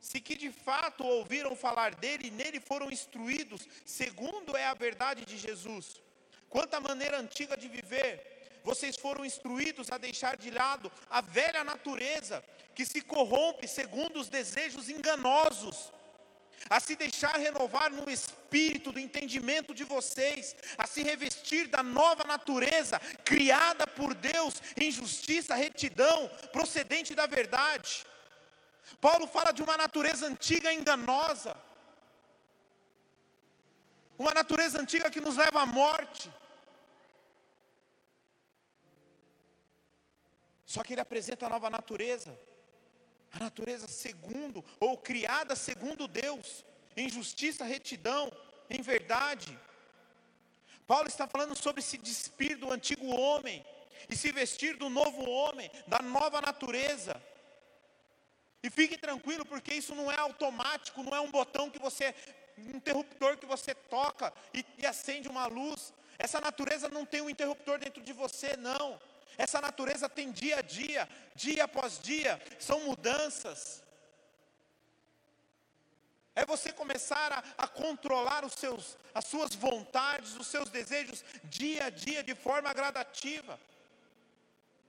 Se 0.00 0.20
que 0.20 0.34
de 0.34 0.50
fato 0.50 1.04
ouviram 1.04 1.54
falar 1.54 1.94
dele 1.94 2.28
e 2.28 2.30
nele 2.30 2.58
foram 2.58 2.90
instruídos, 2.90 3.68
segundo 3.84 4.56
é 4.56 4.64
a 4.64 4.74
verdade 4.74 5.26
de 5.26 5.36
Jesus. 5.36 6.00
Quanto 6.48 6.74
à 6.74 6.80
maneira 6.80 7.18
antiga 7.18 7.56
de 7.56 7.68
viver, 7.68 8.60
vocês 8.64 8.96
foram 8.96 9.24
instruídos 9.24 9.90
a 9.92 9.98
deixar 9.98 10.36
de 10.36 10.50
lado 10.50 10.90
a 11.10 11.20
velha 11.20 11.62
natureza, 11.62 12.42
que 12.74 12.86
se 12.86 13.02
corrompe 13.02 13.68
segundo 13.68 14.18
os 14.18 14.28
desejos 14.28 14.88
enganosos 14.88 15.92
a 16.70 16.78
se 16.78 16.94
deixar 16.94 17.36
renovar 17.36 17.90
no 17.90 18.08
espírito 18.08 18.92
do 18.92 19.00
entendimento 19.00 19.74
de 19.74 19.82
vocês, 19.82 20.54
a 20.78 20.86
se 20.86 21.02
revestir 21.02 21.66
da 21.66 21.82
nova 21.82 22.22
natureza 22.22 23.00
criada 23.24 23.88
por 23.88 24.14
Deus 24.14 24.62
em 24.80 24.88
justiça, 24.92 25.56
retidão, 25.56 26.28
procedente 26.52 27.12
da 27.12 27.26
verdade. 27.26 28.06
Paulo 29.00 29.26
fala 29.26 29.50
de 29.52 29.62
uma 29.64 29.76
natureza 29.76 30.26
antiga 30.26 30.72
enganosa, 30.72 31.56
uma 34.16 34.32
natureza 34.32 34.80
antiga 34.80 35.10
que 35.10 35.20
nos 35.20 35.36
leva 35.36 35.62
à 35.62 35.66
morte. 35.66 36.30
Só 40.64 40.84
que 40.84 40.92
ele 40.92 41.00
apresenta 41.00 41.46
a 41.46 41.48
nova 41.48 41.68
natureza 41.68 42.38
a 43.32 43.38
natureza 43.38 43.86
segundo, 43.86 44.64
ou 44.78 44.96
criada 44.96 45.54
segundo 45.54 46.08
Deus, 46.08 46.64
em 46.96 47.08
justiça, 47.08 47.64
retidão, 47.64 48.30
em 48.68 48.82
verdade. 48.82 49.58
Paulo 50.86 51.06
está 51.06 51.26
falando 51.26 51.56
sobre 51.56 51.82
se 51.82 51.96
despir 51.96 52.58
do 52.58 52.72
antigo 52.72 53.06
homem 53.06 53.64
e 54.08 54.16
se 54.16 54.32
vestir 54.32 54.76
do 54.76 54.90
novo 54.90 55.28
homem, 55.28 55.70
da 55.86 56.00
nova 56.00 56.40
natureza. 56.40 57.20
E 58.62 58.68
fique 58.68 58.98
tranquilo, 58.98 59.44
porque 59.46 59.72
isso 59.72 59.94
não 59.94 60.10
é 60.10 60.18
automático, 60.18 61.02
não 61.02 61.14
é 61.14 61.20
um 61.20 61.30
botão 61.30 61.70
que 61.70 61.78
você, 61.78 62.14
um 62.58 62.76
interruptor 62.76 63.38
que 63.38 63.46
você 63.46 63.74
toca 63.74 64.32
e, 64.52 64.64
e 64.78 64.86
acende 64.86 65.28
uma 65.28 65.46
luz. 65.46 65.94
Essa 66.18 66.40
natureza 66.40 66.88
não 66.88 67.06
tem 67.06 67.22
um 67.22 67.30
interruptor 67.30 67.78
dentro 67.78 68.02
de 68.02 68.12
você, 68.12 68.56
não. 68.56 69.00
Essa 69.40 69.58
natureza 69.58 70.06
tem 70.06 70.30
dia 70.30 70.58
a 70.58 70.60
dia, 70.60 71.08
dia 71.34 71.64
após 71.64 71.98
dia, 71.98 72.38
são 72.58 72.80
mudanças. 72.80 73.82
É 76.34 76.44
você 76.44 76.70
começar 76.70 77.32
a, 77.32 77.42
a, 77.64 77.66
controlar 77.66 78.44
os 78.44 78.52
seus, 78.52 78.98
as 79.14 79.24
suas 79.24 79.54
vontades, 79.54 80.36
os 80.36 80.46
seus 80.46 80.68
desejos, 80.68 81.24
dia 81.44 81.86
a 81.86 81.90
dia, 81.90 82.22
de 82.22 82.34
forma 82.34 82.70
gradativa. 82.74 83.58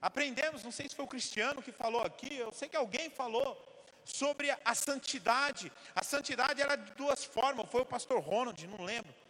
Aprendemos, 0.02 0.62
não 0.62 0.70
sei 0.70 0.86
se 0.86 0.94
foi 0.94 1.06
o 1.06 1.14
Cristiano 1.14 1.62
que 1.62 1.72
falou 1.72 2.02
aqui, 2.02 2.34
eu 2.36 2.52
sei 2.52 2.68
que 2.68 2.76
alguém 2.76 3.08
falou 3.08 3.50
sobre 4.04 4.50
a, 4.50 4.74
santidade. 4.74 5.72
A 5.94 6.04
santidade 6.04 6.60
era 6.60 6.76
de 6.76 6.90
duas 6.92 7.24
formas, 7.24 7.70
foi 7.70 7.80
o 7.80 7.86
pastor 7.86 8.20
Ronald, 8.20 8.66
não 8.66 8.84
lembro 8.84 9.21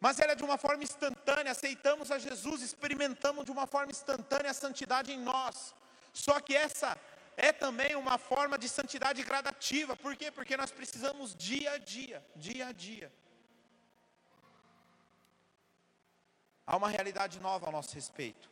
mas 0.00 0.18
era 0.18 0.34
de 0.34 0.42
uma 0.42 0.56
forma 0.56 0.82
instantânea. 0.82 1.52
Aceitamos 1.52 2.10
a 2.10 2.18
Jesus, 2.18 2.62
experimentamos 2.62 3.44
de 3.44 3.50
uma 3.50 3.66
forma 3.66 3.92
instantânea 3.92 4.50
a 4.50 4.54
santidade 4.54 5.12
em 5.12 5.18
nós. 5.18 5.74
Só 6.12 6.40
que 6.40 6.56
essa 6.56 6.98
é 7.36 7.52
também 7.52 7.94
uma 7.94 8.16
forma 8.16 8.58
de 8.58 8.68
santidade 8.68 9.22
gradativa. 9.22 9.94
Por 9.94 10.16
quê? 10.16 10.30
Porque 10.30 10.56
nós 10.56 10.70
precisamos 10.70 11.34
dia 11.34 11.72
a 11.72 11.78
dia, 11.78 12.24
dia 12.34 12.68
a 12.68 12.72
dia. 12.72 13.12
Há 16.66 16.76
uma 16.76 16.88
realidade 16.88 17.38
nova 17.40 17.66
ao 17.66 17.72
nosso 17.72 17.94
respeito, 17.94 18.48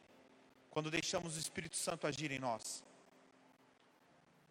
quando 0.70 0.90
deixamos 0.90 1.36
o 1.36 1.38
Espírito 1.38 1.76
Santo 1.76 2.06
agir 2.06 2.30
em 2.30 2.38
nós. 2.38 2.84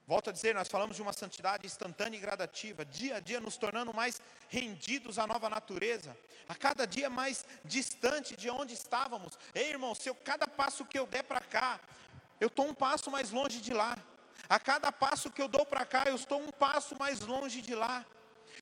Volto 0.08 0.30
a 0.30 0.34
dizer, 0.34 0.56
nós 0.56 0.70
falamos 0.70 0.96
de 0.96 1.02
uma 1.02 1.12
santidade 1.12 1.68
instantânea 1.68 2.18
e 2.18 2.22
gradativa, 2.22 2.86
dia 2.86 3.18
a 3.18 3.20
dia 3.20 3.42
nos 3.42 3.58
tornando 3.58 3.94
mais 3.94 4.22
rendidos 4.48 5.20
à 5.20 5.28
nova 5.28 5.50
natureza, 5.50 6.18
a 6.48 6.56
cada 6.56 6.88
dia 6.88 7.10
mais 7.10 7.46
distante 7.66 8.34
de 8.38 8.50
onde 8.50 8.74
estávamos. 8.74 9.38
Ei, 9.54 9.70
irmão, 9.70 9.94
se 9.94 10.10
eu, 10.10 10.16
cada 10.16 10.48
passo 10.48 10.86
que 10.86 10.98
eu 10.98 11.06
der 11.06 11.24
para 11.24 11.42
cá, 11.42 11.78
eu 12.40 12.48
estou 12.48 12.66
um 12.66 12.74
passo 12.74 13.12
mais 13.12 13.32
longe 13.32 13.60
de 13.60 13.74
lá. 13.74 13.98
A 14.48 14.58
cada 14.58 14.94
passo 14.94 15.30
que 15.30 15.42
eu 15.42 15.50
dou 15.50 15.66
para 15.66 15.86
cá, 15.86 16.06
eu 16.08 16.16
estou 16.16 16.42
um 16.42 16.52
passo 16.54 16.98
mais 16.98 17.20
longe 17.20 17.62
de 17.62 17.76
lá. 17.76 18.06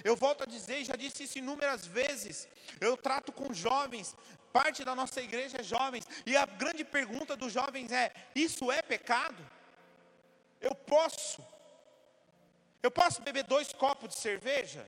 Eu 0.03 0.15
volto 0.15 0.41
a 0.41 0.47
dizer, 0.47 0.83
já 0.83 0.95
disse 0.95 1.25
isso 1.25 1.37
inúmeras 1.37 1.85
vezes. 1.85 2.47
Eu 2.81 2.97
trato 2.97 3.31
com 3.31 3.53
jovens, 3.53 4.15
parte 4.51 4.83
da 4.83 4.95
nossa 4.95 5.21
igreja 5.21 5.59
é 5.59 5.63
jovens, 5.63 6.07
e 6.25 6.35
a 6.35 6.47
grande 6.47 6.83
pergunta 6.83 7.35
dos 7.35 7.53
jovens 7.53 7.91
é: 7.91 8.11
isso 8.33 8.71
é 8.71 8.81
pecado? 8.81 9.54
Eu 10.70 10.76
posso. 10.93 11.41
Eu 12.86 12.91
posso 12.99 13.22
beber 13.28 13.43
dois 13.55 13.70
copos 13.84 14.09
de 14.13 14.18
cerveja? 14.28 14.84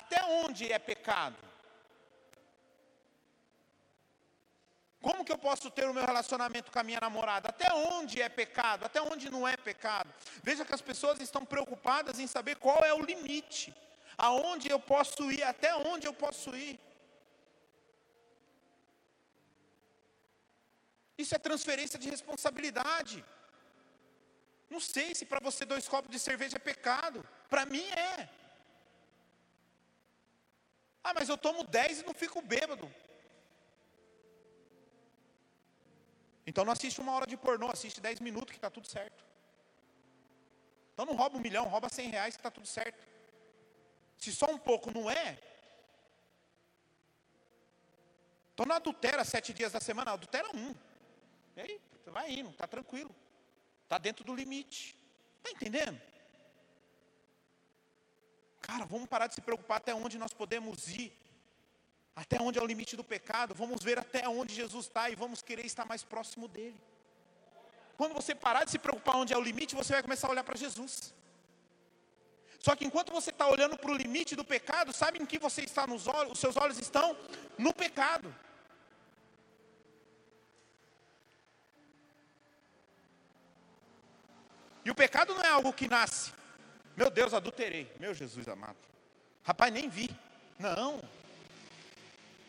Até 0.00 0.18
onde 0.42 0.64
é 0.76 0.78
pecado? 0.78 1.42
Como 5.06 5.24
que 5.24 5.34
eu 5.34 5.38
posso 5.48 5.70
ter 5.76 5.86
o 5.88 5.94
meu 5.96 6.06
relacionamento 6.10 6.72
com 6.72 6.80
a 6.80 6.86
minha 6.88 7.00
namorada? 7.06 7.48
Até 7.50 7.68
onde 7.72 8.20
é 8.20 8.28
pecado? 8.28 8.84
Até 8.88 9.00
onde 9.10 9.30
não 9.34 9.46
é 9.46 9.56
pecado? 9.56 10.10
Veja 10.42 10.64
que 10.64 10.74
as 10.78 10.84
pessoas 10.90 11.20
estão 11.20 11.44
preocupadas 11.52 12.18
em 12.18 12.26
saber 12.26 12.56
qual 12.56 12.80
é 12.90 12.92
o 12.94 13.04
limite. 13.10 13.74
Aonde 14.16 14.70
eu 14.74 14.80
posso 14.80 15.30
ir? 15.30 15.42
Até 15.42 15.70
onde 15.92 16.06
eu 16.06 16.14
posso 16.24 16.56
ir? 16.56 16.74
Isso 21.22 21.34
é 21.34 21.38
transferência 21.38 21.98
de 21.98 22.10
responsabilidade. 22.16 23.24
Não 24.68 24.80
sei 24.80 25.14
se 25.14 25.24
para 25.24 25.40
você 25.40 25.64
dois 25.64 25.88
copos 25.88 26.10
de 26.10 26.18
cerveja 26.18 26.56
é 26.56 26.58
pecado. 26.58 27.26
Para 27.48 27.64
mim 27.64 27.86
é. 27.90 28.28
Ah, 31.02 31.14
mas 31.14 31.28
eu 31.28 31.38
tomo 31.38 31.64
dez 31.64 32.00
e 32.00 32.04
não 32.04 32.14
fico 32.14 32.42
bêbado. 32.42 32.92
Então 36.46 36.64
não 36.64 36.72
assiste 36.72 37.00
uma 37.00 37.12
hora 37.12 37.26
de 37.26 37.36
pornô, 37.36 37.70
assiste 37.70 38.00
dez 38.00 38.20
minutos 38.20 38.50
que 38.50 38.58
está 38.58 38.70
tudo 38.70 38.86
certo. 38.86 39.24
Então 40.92 41.06
não 41.06 41.14
rouba 41.14 41.36
um 41.36 41.40
milhão, 41.40 41.68
rouba 41.68 41.88
cem 41.88 42.08
reais 42.08 42.34
que 42.34 42.40
está 42.40 42.50
tudo 42.50 42.66
certo. 42.66 43.06
Se 44.18 44.32
só 44.32 44.46
um 44.50 44.58
pouco 44.58 44.90
não 44.90 45.10
é, 45.10 45.38
então 48.56 48.64
não 48.64 48.76
adultera 48.76 49.22
sete 49.22 49.52
dias 49.52 49.72
da 49.72 49.80
semana, 49.80 50.12
adultera 50.12 50.48
um. 50.56 50.74
E 51.56 51.60
aí, 51.60 51.80
vai 52.06 52.30
indo, 52.30 52.48
está 52.48 52.66
tranquilo. 52.66 53.14
Está 53.86 53.98
dentro 53.98 54.24
do 54.24 54.34
limite. 54.34 54.96
Está 55.36 55.50
entendendo? 55.52 56.00
Cara, 58.60 58.84
vamos 58.84 59.08
parar 59.08 59.28
de 59.28 59.34
se 59.36 59.40
preocupar 59.40 59.76
até 59.76 59.94
onde 59.94 60.18
nós 60.18 60.32
podemos 60.32 60.88
ir. 60.88 61.12
Até 62.16 62.42
onde 62.42 62.58
é 62.58 62.62
o 62.62 62.66
limite 62.66 62.96
do 62.96 63.04
pecado. 63.04 63.54
Vamos 63.54 63.84
ver 63.84 63.96
até 63.96 64.28
onde 64.28 64.52
Jesus 64.52 64.86
está 64.86 65.08
e 65.08 65.14
vamos 65.14 65.40
querer 65.40 65.64
estar 65.64 65.84
mais 65.84 66.02
próximo 66.02 66.48
dele. 66.48 66.76
Quando 67.96 68.12
você 68.12 68.34
parar 68.34 68.64
de 68.64 68.72
se 68.72 68.78
preocupar 68.78 69.14
onde 69.16 69.32
é 69.32 69.38
o 69.38 69.40
limite, 69.40 69.76
você 69.76 69.92
vai 69.92 70.02
começar 70.02 70.26
a 70.26 70.30
olhar 70.32 70.42
para 70.42 70.56
Jesus. 70.56 71.14
Só 72.58 72.74
que 72.74 72.84
enquanto 72.84 73.12
você 73.12 73.30
está 73.30 73.46
olhando 73.46 73.78
para 73.78 73.92
o 73.92 73.94
limite 73.94 74.34
do 74.34 74.44
pecado, 74.44 74.92
sabe 74.92 75.22
em 75.22 75.26
que 75.26 75.38
você 75.38 75.62
está 75.62 75.86
nos 75.86 76.08
olhos? 76.08 76.32
Os 76.32 76.40
seus 76.40 76.56
olhos 76.56 76.76
estão 76.80 77.16
no 77.56 77.72
pecado. 77.72 78.34
E 84.86 84.90
o 84.90 84.94
pecado 84.94 85.34
não 85.34 85.42
é 85.42 85.48
algo 85.48 85.72
que 85.72 85.88
nasce. 85.88 86.32
Meu 86.96 87.10
Deus, 87.10 87.34
adulterei. 87.34 87.92
Meu 87.98 88.14
Jesus 88.14 88.46
amado. 88.46 88.78
Rapaz, 89.42 89.72
nem 89.72 89.88
vi. 89.88 90.08
Não. 90.60 91.02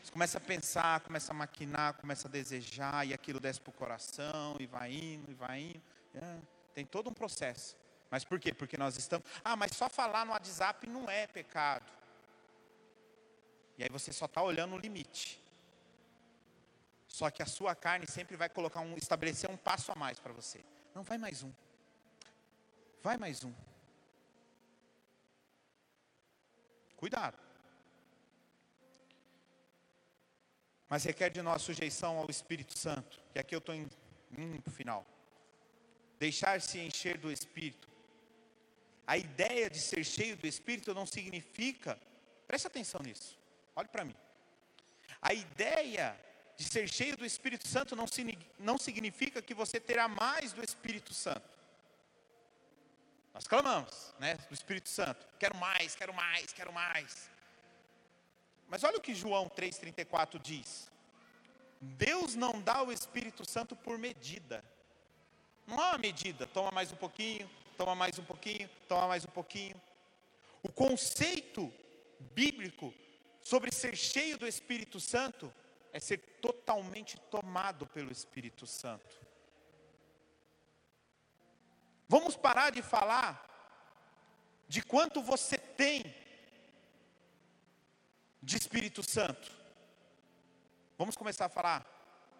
Você 0.03 0.11
começa 0.11 0.37
a 0.37 0.41
pensar, 0.41 0.99
começa 0.99 1.31
a 1.31 1.33
maquinar, 1.33 1.95
começa 1.95 2.27
a 2.27 2.31
desejar, 2.31 3.07
e 3.07 3.11
aquilo 3.11 3.39
desce 3.39 3.59
para 3.59 3.71
o 3.71 3.73
coração, 3.73 4.55
e 4.59 4.67
vai 4.67 4.93
indo, 4.93 5.31
e 5.31 5.33
vai 5.33 5.61
indo. 5.61 5.81
É, 6.13 6.37
tem 6.75 6.85
todo 6.85 7.09
um 7.09 7.13
processo. 7.13 7.75
Mas 8.11 8.23
por 8.23 8.39
quê? 8.39 8.53
Porque 8.53 8.77
nós 8.77 8.95
estamos. 8.99 9.27
Ah, 9.43 9.55
mas 9.55 9.71
só 9.71 9.89
falar 9.89 10.23
no 10.23 10.31
WhatsApp 10.31 10.85
não 10.85 11.09
é 11.09 11.25
pecado. 11.25 11.91
E 13.79 13.83
aí 13.83 13.89
você 13.89 14.13
só 14.13 14.25
está 14.25 14.43
olhando 14.43 14.75
o 14.75 14.77
limite. 14.77 15.41
Só 17.07 17.31
que 17.31 17.41
a 17.41 17.47
sua 17.47 17.73
carne 17.73 18.05
sempre 18.05 18.37
vai 18.37 18.47
colocar 18.47 18.81
um, 18.81 18.95
estabelecer 18.95 19.49
um 19.49 19.57
passo 19.57 19.91
a 19.91 19.95
mais 19.95 20.19
para 20.19 20.33
você. 20.33 20.63
Não 20.93 21.01
vai 21.01 21.17
mais 21.17 21.41
um. 21.41 21.51
Vai 23.01 23.17
mais 23.17 23.43
um. 23.43 23.53
Cuidado. 26.95 27.37
Mas 30.89 31.03
requer 31.03 31.29
de 31.29 31.41
nós 31.41 31.61
sujeição 31.61 32.17
ao 32.17 32.29
Espírito 32.29 32.77
Santo. 32.77 33.21
E 33.35 33.39
aqui 33.39 33.53
eu 33.53 33.59
estou 33.59 33.75
em 33.75 33.87
um 34.37 34.71
final. 34.71 35.05
Deixar-se 36.17 36.79
encher 36.79 37.17
do 37.17 37.31
Espírito. 37.31 37.87
A 39.05 39.17
ideia 39.17 39.69
de 39.69 39.79
ser 39.79 40.03
cheio 40.03 40.35
do 40.35 40.47
Espírito 40.47 40.93
não 40.93 41.05
significa, 41.05 41.97
preste 42.45 42.67
atenção 42.67 43.01
nisso, 43.01 43.37
olhe 43.75 43.87
para 43.87 44.03
mim. 44.03 44.15
A 45.21 45.33
ideia 45.33 46.19
de 46.57 46.63
ser 46.65 46.89
cheio 46.89 47.15
do 47.15 47.25
Espírito 47.25 47.67
Santo 47.67 47.95
não, 47.95 48.05
não 48.59 48.77
significa 48.77 49.41
que 49.41 49.53
você 49.53 49.79
terá 49.79 50.07
mais 50.07 50.51
do 50.51 50.63
Espírito 50.63 51.13
Santo. 51.13 51.56
Nós 53.37 53.47
clamamos, 53.47 54.15
né, 54.17 54.33
do 54.49 54.53
Espírito 54.55 54.89
Santo. 54.89 55.23
Quero 55.37 55.55
mais, 55.57 55.95
quero 55.95 56.11
mais, 56.11 56.51
quero 56.51 56.73
mais. 56.73 57.29
Mas 58.67 58.83
olha 58.83 58.97
o 58.97 58.99
que 58.99 59.13
João 59.13 59.47
3,34 59.47 60.39
diz. 60.41 60.89
Deus 61.79 62.33
não 62.33 62.59
dá 62.59 62.81
o 62.81 62.91
Espírito 62.91 63.47
Santo 63.47 63.75
por 63.75 63.99
medida. 63.99 64.65
Não 65.67 65.79
há 65.79 65.89
uma 65.89 65.99
medida, 65.99 66.47
toma 66.47 66.71
mais 66.71 66.91
um 66.91 66.95
pouquinho, 66.95 67.47
toma 67.77 67.93
mais 67.93 68.17
um 68.17 68.23
pouquinho, 68.23 68.67
toma 68.87 69.07
mais 69.07 69.23
um 69.23 69.29
pouquinho. 69.29 69.79
O 70.63 70.71
conceito 70.71 71.71
bíblico 72.33 72.91
sobre 73.39 73.71
ser 73.71 73.95
cheio 73.95 74.39
do 74.39 74.47
Espírito 74.47 74.99
Santo 74.99 75.53
é 75.93 75.99
ser 75.99 76.17
totalmente 76.41 77.19
tomado 77.29 77.85
pelo 77.85 78.11
Espírito 78.11 78.65
Santo. 78.65 79.26
Vamos 82.07 82.35
parar 82.35 82.71
de 82.71 82.81
falar 82.81 83.43
de 84.67 84.81
quanto 84.81 85.21
você 85.21 85.57
tem 85.57 86.15
de 88.41 88.55
Espírito 88.55 89.03
Santo. 89.03 89.51
Vamos 90.97 91.15
começar 91.15 91.45
a 91.45 91.49
falar 91.49 91.85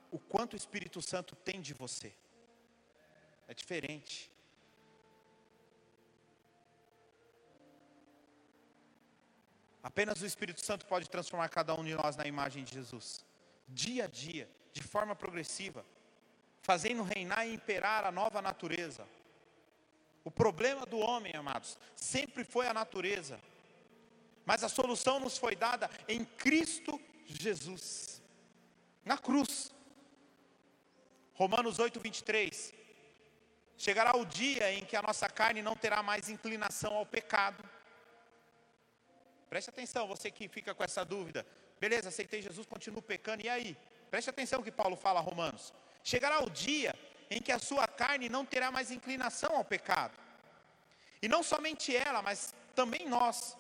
o 0.10 0.18
quanto 0.18 0.54
o 0.54 0.58
Espírito 0.58 1.02
Santo 1.02 1.36
tem 1.36 1.62
de 1.62 1.74
você. 1.74 2.14
É 3.48 3.54
diferente. 3.54 4.32
Apenas 9.84 10.22
o 10.22 10.26
Espírito 10.26 10.66
Santo 10.66 10.86
pode 10.86 11.10
transformar 11.10 11.50
cada 11.50 11.74
um 11.74 11.84
de 11.84 11.94
nós 11.96 12.16
na 12.16 12.26
imagem 12.26 12.64
de 12.64 12.74
Jesus, 12.74 13.26
dia 13.68 14.04
a 14.06 14.08
dia, 14.08 14.50
de 14.74 14.84
forma 14.84 15.16
progressiva, 15.16 15.86
fazendo 16.62 17.04
reinar 17.04 17.48
e 17.48 17.54
imperar 17.54 18.06
a 18.06 18.12
nova 18.12 18.42
natureza. 18.42 19.08
O 20.28 20.32
problema 20.32 20.86
do 20.86 21.00
homem, 21.00 21.34
amados, 21.38 21.78
sempre 21.96 22.44
foi 22.44 22.68
a 22.68 22.74
natureza. 22.74 23.40
Mas 24.46 24.62
a 24.62 24.68
solução 24.68 25.22
nos 25.22 25.38
foi 25.38 25.56
dada 25.56 25.90
em 26.06 26.26
Cristo 26.26 27.00
Jesus, 27.26 28.22
na 29.06 29.18
cruz. 29.18 29.74
Romanos 31.34 31.80
8, 31.80 31.98
23. 32.02 32.74
Chegará 33.78 34.18
o 34.18 34.26
dia 34.26 34.70
em 34.74 34.84
que 34.84 34.98
a 34.98 35.02
nossa 35.02 35.30
carne 35.30 35.62
não 35.62 35.78
terá 35.78 36.04
mais 36.04 36.28
inclinação 36.28 36.94
ao 36.94 37.06
pecado. 37.06 37.64
Preste 39.50 39.70
atenção, 39.70 40.10
você 40.10 40.30
que 40.30 40.50
fica 40.50 40.76
com 40.76 40.84
essa 40.84 41.06
dúvida. 41.06 41.48
Beleza, 41.80 42.10
aceitei 42.10 42.42
Jesus, 42.42 42.68
continuo 42.68 43.02
pecando, 43.02 43.46
e 43.46 43.48
aí? 43.48 43.78
Preste 44.12 44.30
atenção 44.30 44.62
que 44.62 44.74
Paulo 44.74 44.98
fala 44.98 45.22
a 45.22 45.24
Romanos. 45.24 45.74
Chegará 46.04 46.44
o 46.44 46.50
dia 46.50 46.94
em 47.30 47.42
que 47.42 47.52
a 47.52 47.60
sua 47.60 47.88
carne 47.88 48.30
não 48.30 48.46
terá 48.46 48.72
mais 48.72 48.92
inclinação 48.92 49.56
ao 49.56 49.66
pecado. 49.66 50.18
E 51.22 51.28
não 51.28 51.44
somente 51.44 51.96
ela, 51.96 52.22
mas 52.22 52.54
também 52.76 53.08
nós, 53.08 53.58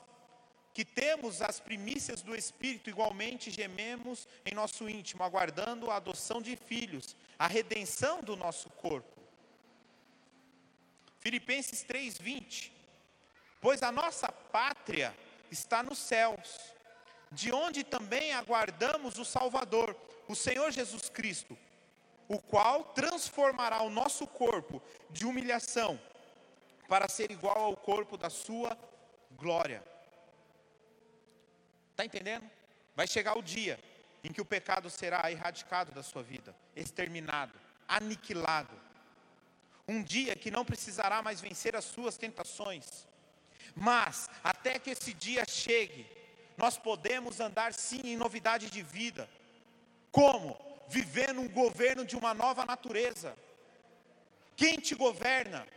que 0.73 0.85
temos 0.85 1.41
as 1.41 1.59
primícias 1.59 2.21
do 2.21 2.35
Espírito, 2.35 2.89
igualmente 2.89 3.49
gememos 3.49 4.27
em 4.45 4.53
nosso 4.53 4.87
íntimo, 4.87 5.23
aguardando 5.23 5.89
a 5.89 5.95
adoção 5.95 6.41
de 6.41 6.55
filhos, 6.55 7.15
a 7.37 7.47
redenção 7.47 8.21
do 8.21 8.35
nosso 8.35 8.69
corpo. 8.69 9.17
Filipenses 11.19 11.83
3:20. 11.83 12.71
Pois 13.59 13.81
a 13.81 13.91
nossa 13.91 14.31
pátria 14.31 15.17
está 15.49 15.81
nos 15.81 15.97
céus, 15.97 16.73
de 17.31 17.51
onde 17.51 17.83
também 17.83 18.33
aguardamos 18.33 19.17
o 19.17 19.25
Salvador, 19.25 19.95
o 20.27 20.35
Senhor 20.35 20.71
Jesus 20.71 21.09
Cristo, 21.09 21.57
o 22.27 22.39
qual 22.39 22.83
transformará 22.83 23.81
o 23.81 23.89
nosso 23.89 24.27
corpo 24.27 24.81
de 25.09 25.25
humilhação 25.25 25.99
para 26.87 27.07
ser 27.07 27.31
igual 27.31 27.57
ao 27.57 27.75
corpo 27.75 28.17
da 28.17 28.29
sua 28.29 28.77
glória. 29.31 29.83
Está 31.91 32.05
entendendo? 32.05 32.49
Vai 32.95 33.07
chegar 33.07 33.37
o 33.37 33.41
dia 33.41 33.79
em 34.23 34.31
que 34.31 34.41
o 34.41 34.45
pecado 34.45 34.89
será 34.89 35.31
erradicado 35.31 35.91
da 35.91 36.03
sua 36.03 36.23
vida, 36.23 36.55
exterminado, 36.75 37.53
aniquilado. 37.87 38.75
Um 39.87 40.03
dia 40.03 40.35
que 40.35 40.51
não 40.51 40.65
precisará 40.65 41.21
mais 41.21 41.39
vencer 41.39 41.75
as 41.75 41.85
suas 41.85 42.17
tentações. 42.17 43.07
Mas, 43.73 44.29
até 44.43 44.79
que 44.79 44.89
esse 44.89 45.13
dia 45.13 45.45
chegue, 45.47 46.05
nós 46.57 46.77
podemos 46.77 47.39
andar 47.39 47.73
sim 47.73 48.01
em 48.03 48.17
novidade 48.17 48.69
de 48.69 48.81
vida. 48.81 49.29
Como? 50.11 50.59
Vivendo 50.87 51.41
um 51.41 51.49
governo 51.49 52.05
de 52.05 52.15
uma 52.15 52.33
nova 52.33 52.65
natureza. 52.65 53.35
Quem 54.55 54.77
te 54.77 54.95
governa? 54.95 55.67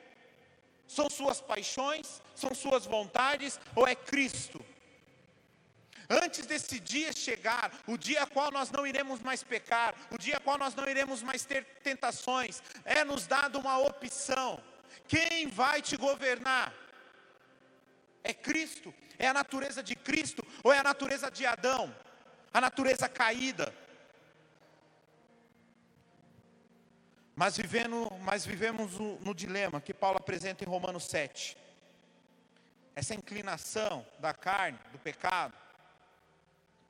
São 0.87 1.09
suas 1.09 1.41
paixões? 1.41 2.21
São 2.35 2.55
suas 2.55 2.87
vontades? 2.87 3.61
Ou 3.75 3.87
é 3.87 3.95
Cristo? 3.95 4.65
Antes 6.09 6.45
desse 6.45 6.81
dia 6.81 7.13
chegar, 7.13 7.73
o 7.87 7.97
dia 7.97 8.25
a 8.25 8.27
qual 8.27 8.51
nós 8.51 8.69
não 8.73 8.85
iremos 8.85 9.21
mais 9.21 9.45
pecar, 9.45 9.95
o 10.11 10.19
dia 10.19 10.39
a 10.39 10.41
qual 10.41 10.59
nós 10.59 10.75
não 10.75 10.89
iremos 10.89 11.23
mais 11.23 11.45
ter 11.45 11.65
tentações, 11.85 12.61
é 12.85 13.05
nos 13.05 13.29
dado 13.29 13.61
uma 13.61 13.79
opção: 13.79 14.61
quem 15.07 15.47
vai 15.47 15.81
te 15.81 15.97
governar? 15.97 16.75
É 18.25 18.35
Cristo? 18.35 18.93
É 19.21 19.29
a 19.29 19.35
natureza 19.35 19.85
de 19.85 19.95
Cristo 19.95 20.45
ou 20.65 20.73
é 20.73 20.79
a 20.79 20.83
natureza 20.83 21.31
de 21.31 21.47
Adão? 21.47 21.95
A 22.53 22.61
natureza 22.61 23.09
caída? 23.09 23.73
Mas, 27.41 27.57
vivendo, 27.57 28.07
mas 28.21 28.45
vivemos 28.45 28.99
no, 28.99 29.19
no 29.21 29.35
dilema 29.35 29.81
que 29.81 29.95
Paulo 29.95 30.19
apresenta 30.19 30.63
em 30.63 30.69
Romanos 30.69 31.05
7. 31.05 31.57
Essa 32.95 33.15
inclinação 33.15 34.07
da 34.19 34.35
carne, 34.35 34.79
do 34.93 34.99
pecado. 34.99 35.55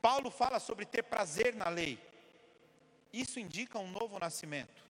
Paulo 0.02 0.28
fala 0.28 0.58
sobre 0.58 0.84
ter 0.84 1.04
prazer 1.04 1.54
na 1.54 1.68
lei. 1.68 2.00
Isso 3.12 3.38
indica 3.38 3.78
um 3.78 3.92
novo 3.92 4.18
nascimento. 4.18 4.82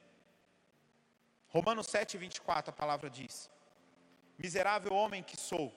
Romanos 1.51 1.89
7, 1.89 2.17
24, 2.17 2.71
a 2.71 2.73
palavra 2.73 3.11
diz: 3.11 3.51
Miserável 4.39 4.95
homem 4.95 5.23
que 5.23 5.37
sou, 5.37 5.71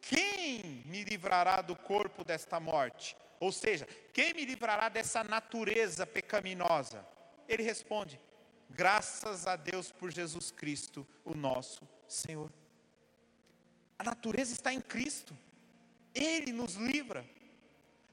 quem 0.00 0.84
me 0.86 1.02
livrará 1.02 1.62
do 1.62 1.74
corpo 1.74 2.22
desta 2.22 2.60
morte? 2.60 3.16
Ou 3.40 3.50
seja, 3.50 3.88
quem 4.14 4.32
me 4.34 4.44
livrará 4.44 4.88
dessa 4.88 5.24
natureza 5.24 6.06
pecaminosa? 6.06 7.04
Ele 7.50 7.64
responde: 7.64 8.20
Graças 8.70 9.48
a 9.48 9.56
Deus 9.56 9.90
por 9.90 10.12
Jesus 10.12 10.52
Cristo, 10.52 11.04
o 11.24 11.34
nosso 11.34 11.86
Senhor. 12.06 12.50
A 13.98 14.04
natureza 14.04 14.52
está 14.52 14.72
em 14.72 14.80
Cristo, 14.80 15.36
Ele 16.14 16.52
nos 16.52 16.74
livra 16.76 17.28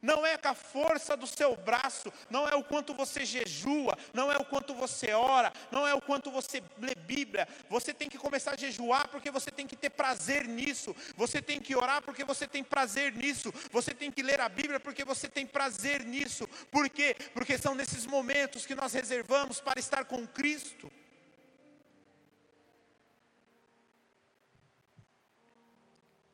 não 0.01 0.25
é 0.25 0.37
com 0.37 0.49
a 0.49 0.53
força 0.53 1.15
do 1.15 1.27
seu 1.27 1.55
braço, 1.55 2.11
não 2.29 2.47
é 2.47 2.55
o 2.55 2.63
quanto 2.63 2.93
você 2.93 3.25
jejua, 3.25 3.97
não 4.13 4.31
é 4.31 4.37
o 4.37 4.45
quanto 4.45 4.73
você 4.73 5.13
ora, 5.13 5.51
não 5.71 5.87
é 5.87 5.93
o 5.93 6.01
quanto 6.01 6.31
você 6.31 6.61
lê 6.79 6.93
Bíblia. 6.95 7.47
Você 7.69 7.93
tem 7.93 8.09
que 8.09 8.17
começar 8.17 8.51
a 8.51 8.57
jejuar 8.57 9.07
porque 9.07 9.31
você 9.31 9.49
tem 9.49 9.65
que 9.65 9.75
ter 9.75 9.89
prazer 9.89 10.47
nisso. 10.47 10.95
Você 11.15 11.41
tem 11.41 11.59
que 11.59 11.75
orar 11.75 12.01
porque 12.01 12.23
você 12.23 12.47
tem 12.47 12.63
prazer 12.63 13.13
nisso. 13.13 13.53
Você 13.71 13.93
tem 13.93 14.11
que 14.11 14.21
ler 14.21 14.39
a 14.39 14.49
Bíblia 14.49 14.79
porque 14.79 15.03
você 15.05 15.27
tem 15.27 15.45
prazer 15.45 16.03
nisso. 16.03 16.47
Por 16.71 16.89
quê? 16.89 17.15
Porque 17.33 17.57
são 17.57 17.73
nesses 17.73 18.05
momentos 18.05 18.65
que 18.65 18.75
nós 18.75 18.93
reservamos 18.93 19.59
para 19.59 19.79
estar 19.79 20.05
com 20.05 20.27
Cristo. 20.27 20.91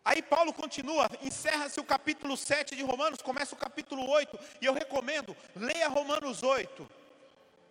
Aí 0.06 0.22
Paulo 0.22 0.51
continua, 0.51 1.10
encerra-se 1.22 1.80
o 1.80 1.84
capítulo 1.84 2.36
7 2.36 2.76
de 2.76 2.84
Romanos, 2.84 3.22
começa 3.22 3.56
o 3.56 3.58
capítulo 3.58 4.10
8, 4.10 4.38
e 4.62 4.66
eu 4.66 4.74
recomendo, 4.74 5.36
leia 5.56 5.88
Romanos 5.88 6.43
8, 6.43 6.89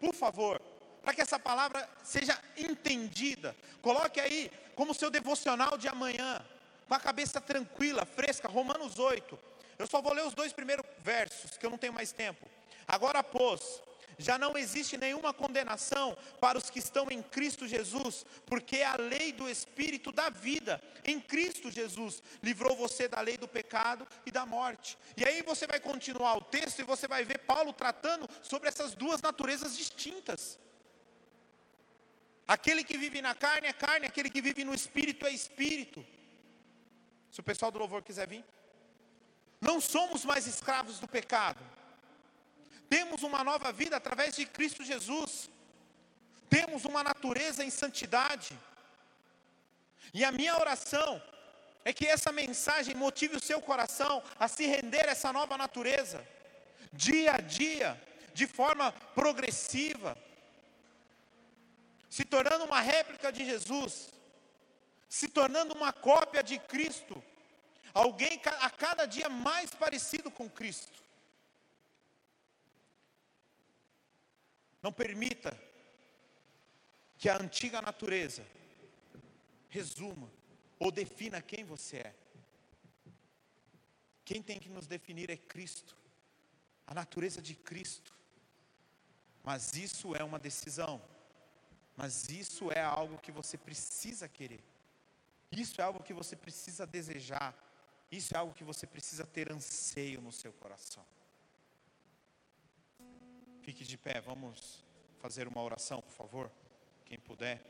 por 0.01 0.14
favor, 0.14 0.61
para 1.03 1.12
que 1.12 1.20
essa 1.20 1.39
palavra 1.39 1.87
seja 2.03 2.39
entendida. 2.57 3.55
Coloque 3.83 4.18
aí 4.18 4.51
como 4.74 4.95
seu 4.95 5.11
devocional 5.11 5.76
de 5.76 5.89
amanhã, 5.89 6.43
com 6.89 6.95
a 6.95 7.01
cabeça 7.01 7.41
tranquila, 7.41 8.07
fresca, 8.07 8.49
Romanos 8.49 8.99
8. 8.99 9.39
Eu 9.78 9.87
só 9.87 10.01
vou 10.01 10.14
ler 10.14 10.24
os 10.24 10.35
dois 10.35 10.53
primeiros 10.55 10.87
versos, 11.01 11.59
que 11.59 11.66
eu 11.66 11.70
não 11.70 11.78
tenho 11.78 11.93
mais 11.93 12.12
tempo. 12.12 12.47
Agora, 12.89 13.22
pois, 13.22 13.83
já 14.19 14.39
não 14.39 14.57
existe 14.57 14.97
nenhuma 14.97 15.33
condenação 15.33 16.17
para 16.41 16.59
os 16.59 16.71
que 16.71 16.79
estão 16.79 17.11
em 17.11 17.23
Cristo 17.23 17.67
Jesus, 17.67 18.25
porque 18.47 18.83
a 18.83 18.97
lei 18.97 19.33
do 19.33 19.49
Espírito 19.49 20.13
da 20.13 20.29
vida 20.31 20.83
em 21.05 21.21
Cristo 21.21 21.71
Jesus 21.71 22.23
livrou 22.43 22.77
você 22.77 23.09
da 23.09 23.21
lei 23.21 23.37
do 23.37 23.49
pecado 23.49 24.07
e 24.27 24.31
da 24.31 24.45
morte. 24.47 24.99
E 25.17 25.25
aí 25.25 25.43
você 25.43 25.67
vai 25.67 25.81
continuar 25.81 26.37
o 26.37 26.43
texto 26.43 26.81
e 26.81 26.85
você 26.85 27.09
vai 27.09 27.25
ver 27.25 27.39
Paulo 27.39 27.73
tratando 27.73 28.29
sobre 28.43 28.69
essas 28.69 28.95
duas 28.95 29.21
naturezas 29.21 29.77
distintas. 29.77 30.59
Aquele 32.47 32.85
que 32.85 32.99
vive 32.99 33.23
na 33.23 33.35
carne 33.35 33.69
é 33.69 33.73
carne, 33.73 34.07
aquele 34.07 34.29
que 34.29 34.43
vive 34.43 34.65
no 34.65 34.75
espírito 34.75 35.27
é 35.27 35.31
espírito. 35.31 36.05
Se 37.31 37.41
o 37.41 37.43
pessoal 37.43 37.71
do 37.71 37.79
louvor 37.79 38.03
quiser 38.03 38.29
vir. 38.29 38.45
Não 39.61 39.81
somos 39.81 40.25
mais 40.25 40.47
escravos 40.47 40.99
do 40.99 41.07
pecado 41.07 41.72
temos 42.93 43.22
uma 43.22 43.43
nova 43.43 43.72
vida 43.72 43.97
através 43.97 44.36
de 44.36 44.45
Cristo 44.45 44.84
Jesus. 44.84 45.49
Temos 46.51 46.84
uma 46.84 47.03
natureza 47.03 47.64
em 47.64 47.70
santidade. 47.70 48.53
E 50.12 50.22
a 50.22 50.30
minha 50.30 50.59
oração 50.59 51.11
é 51.86 51.90
que 51.95 52.07
essa 52.07 52.30
mensagem 52.30 52.95
motive 52.95 53.36
o 53.36 53.43
seu 53.43 53.62
coração 53.62 54.22
a 54.38 54.47
se 54.47 54.66
render 54.66 55.09
a 55.09 55.12
essa 55.12 55.32
nova 55.32 55.57
natureza, 55.57 56.22
dia 56.93 57.36
a 57.36 57.40
dia, 57.40 57.99
de 58.34 58.47
forma 58.47 58.93
progressiva, 59.14 60.14
se 62.11 62.26
tornando 62.26 62.64
uma 62.66 62.82
réplica 62.82 63.32
de 63.32 63.43
Jesus, 63.43 64.11
se 65.09 65.28
tornando 65.28 65.72
uma 65.72 65.95
cópia 65.95 66.43
de 66.43 66.59
Cristo, 66.59 67.24
alguém 67.95 68.38
a 68.61 68.68
cada 68.68 69.07
dia 69.07 69.30
mais 69.30 69.70
parecido 69.70 70.30
com 70.30 70.47
Cristo. 70.47 71.01
Não 74.83 74.93
permita 74.93 75.57
que 77.16 77.28
a 77.28 77.41
antiga 77.41 77.80
natureza 77.80 78.45
resuma 79.68 80.28
ou 80.78 80.91
defina 80.91 81.41
quem 81.41 81.64
você 81.64 81.99
é. 81.99 82.14
Quem 84.24 84.43
tem 84.43 84.59
que 84.59 84.68
nos 84.68 84.87
definir 84.87 85.30
é 85.30 85.37
Cristo, 85.37 85.97
a 86.87 86.95
natureza 86.95 87.41
de 87.41 87.55
Cristo. 87.55 88.12
Mas 89.45 89.74
isso 89.74 90.14
é 90.14 90.22
uma 90.22 90.39
decisão, 90.39 91.03
mas 91.97 92.28
isso 92.28 92.70
é 92.72 92.80
algo 92.83 93.18
que 93.18 93.33
você 93.33 93.59
precisa 93.59 94.28
querer, 94.28 94.62
isso 95.51 95.80
é 95.80 95.85
algo 95.85 96.03
que 96.03 96.12
você 96.12 96.37
precisa 96.37 96.87
desejar, 96.87 97.53
isso 98.11 98.35
é 98.35 98.39
algo 98.39 98.55
que 98.55 98.62
você 98.62 98.87
precisa 98.87 99.26
ter 99.26 99.51
anseio 99.51 100.20
no 100.20 100.30
seu 100.30 100.53
coração. 100.53 101.05
Fique 103.63 103.85
de 103.85 103.97
pé, 103.97 104.21
vamos 104.21 104.85
fazer 105.21 105.47
uma 105.47 105.63
oração, 105.63 106.03
por 106.03 106.13
favor, 106.13 106.51
quem 107.07 107.17
puder. 107.17 107.65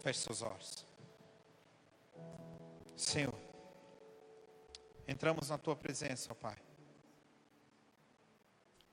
Feche 0.00 0.20
seus 0.20 0.42
olhos. 0.42 0.84
Senhor, 2.94 3.34
entramos 5.06 5.48
na 5.48 5.56
tua 5.56 5.74
presença, 5.74 6.32
ó 6.32 6.34
Pai, 6.34 6.58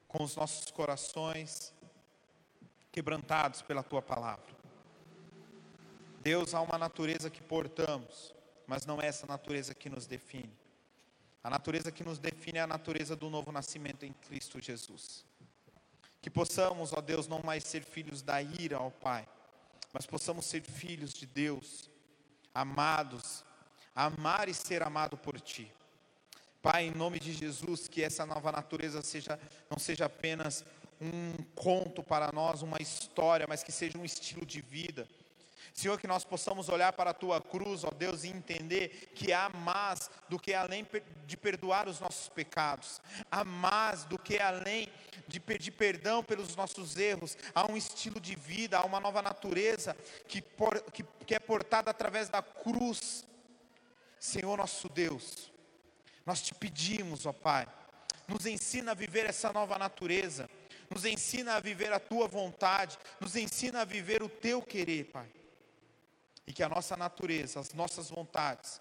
com 0.07 0.23
os 0.23 0.33
nossos 0.37 0.71
corações 0.71 1.73
quebrantados 2.89 3.61
pela 3.61 3.83
tua 3.83 4.01
palavra. 4.01 4.55
Deus, 6.21 6.53
há 6.53 6.61
uma 6.61 6.77
natureza 6.77 7.29
que 7.29 7.43
portamos, 7.43 8.33
mas 8.65 8.85
não 8.85 9.01
é 9.01 9.07
essa 9.07 9.27
natureza 9.27 9.75
que 9.75 9.89
nos 9.89 10.07
define. 10.07 10.64
A 11.45 11.49
natureza 11.51 11.91
que 11.91 12.03
nos 12.03 12.17
define 12.17 12.57
é 12.57 12.61
a 12.61 12.65
natureza 12.65 13.15
do 13.15 13.29
novo 13.29 13.51
nascimento 13.51 14.03
em 14.03 14.11
Cristo 14.11 14.59
Jesus. 14.59 15.23
Que 16.19 16.27
possamos, 16.27 16.91
ó 16.91 16.99
Deus, 16.99 17.27
não 17.27 17.39
mais 17.43 17.63
ser 17.63 17.83
filhos 17.83 18.23
da 18.23 18.41
ira, 18.41 18.79
ó 18.79 18.89
Pai, 18.89 19.29
mas 19.93 20.07
possamos 20.07 20.47
ser 20.47 20.63
filhos 20.63 21.13
de 21.13 21.27
Deus, 21.27 21.87
amados, 22.51 23.45
amar 23.93 24.49
e 24.49 24.55
ser 24.55 24.81
amado 24.81 25.17
por 25.17 25.39
Ti. 25.39 25.71
Pai, 26.63 26.85
em 26.85 26.91
nome 26.91 27.19
de 27.19 27.31
Jesus, 27.31 27.87
que 27.87 28.01
essa 28.01 28.25
nova 28.25 28.51
natureza 28.51 29.03
seja, 29.03 29.39
não 29.69 29.77
seja 29.77 30.05
apenas 30.05 30.65
um 30.99 31.43
conto 31.53 32.01
para 32.01 32.31
nós, 32.31 32.63
uma 32.63 32.81
história, 32.81 33.45
mas 33.47 33.61
que 33.61 33.71
seja 33.71 33.99
um 33.99 34.03
estilo 34.03 34.47
de 34.47 34.61
vida 34.61 35.07
Senhor, 35.73 35.99
que 35.99 36.07
nós 36.07 36.23
possamos 36.23 36.69
olhar 36.69 36.93
para 36.93 37.09
a 37.09 37.13
tua 37.13 37.41
cruz, 37.41 37.83
ó 37.83 37.91
Deus, 37.91 38.23
e 38.23 38.29
entender 38.29 39.11
que 39.15 39.33
há 39.33 39.49
mais 39.49 40.09
do 40.29 40.39
que 40.39 40.53
além 40.53 40.85
de 41.25 41.37
perdoar 41.37 41.87
os 41.87 41.99
nossos 41.99 42.29
pecados, 42.29 43.01
há 43.29 43.43
mais 43.43 44.05
do 44.05 44.17
que 44.17 44.37
além 44.39 44.89
de 45.27 45.39
pedir 45.39 45.71
perdão 45.71 46.23
pelos 46.23 46.55
nossos 46.55 46.97
erros, 46.97 47.37
há 47.53 47.69
um 47.69 47.75
estilo 47.75 48.19
de 48.19 48.35
vida, 48.35 48.77
há 48.77 48.85
uma 48.85 48.99
nova 48.99 49.21
natureza 49.21 49.95
que, 50.27 50.41
por, 50.41 50.79
que, 50.91 51.03
que 51.25 51.35
é 51.35 51.39
portada 51.39 51.91
através 51.91 52.29
da 52.29 52.41
cruz. 52.41 53.25
Senhor 54.19 54.57
nosso 54.57 54.89
Deus, 54.89 55.51
nós 56.25 56.41
te 56.41 56.53
pedimos, 56.53 57.25
ó 57.25 57.33
Pai, 57.33 57.67
nos 58.27 58.45
ensina 58.45 58.91
a 58.91 58.95
viver 58.95 59.27
essa 59.27 59.51
nova 59.53 59.77
natureza, 59.77 60.49
nos 60.89 61.05
ensina 61.05 61.55
a 61.55 61.59
viver 61.59 61.91
a 61.91 61.99
tua 61.99 62.27
vontade, 62.27 62.97
nos 63.19 63.35
ensina 63.35 63.81
a 63.81 63.85
viver 63.85 64.23
o 64.23 64.29
teu 64.29 64.61
querer, 64.61 65.05
Pai 65.05 65.29
e 66.47 66.53
que 66.53 66.63
a 66.63 66.69
nossa 66.69 66.95
natureza, 66.95 67.59
as 67.59 67.73
nossas 67.73 68.09
vontades, 68.09 68.79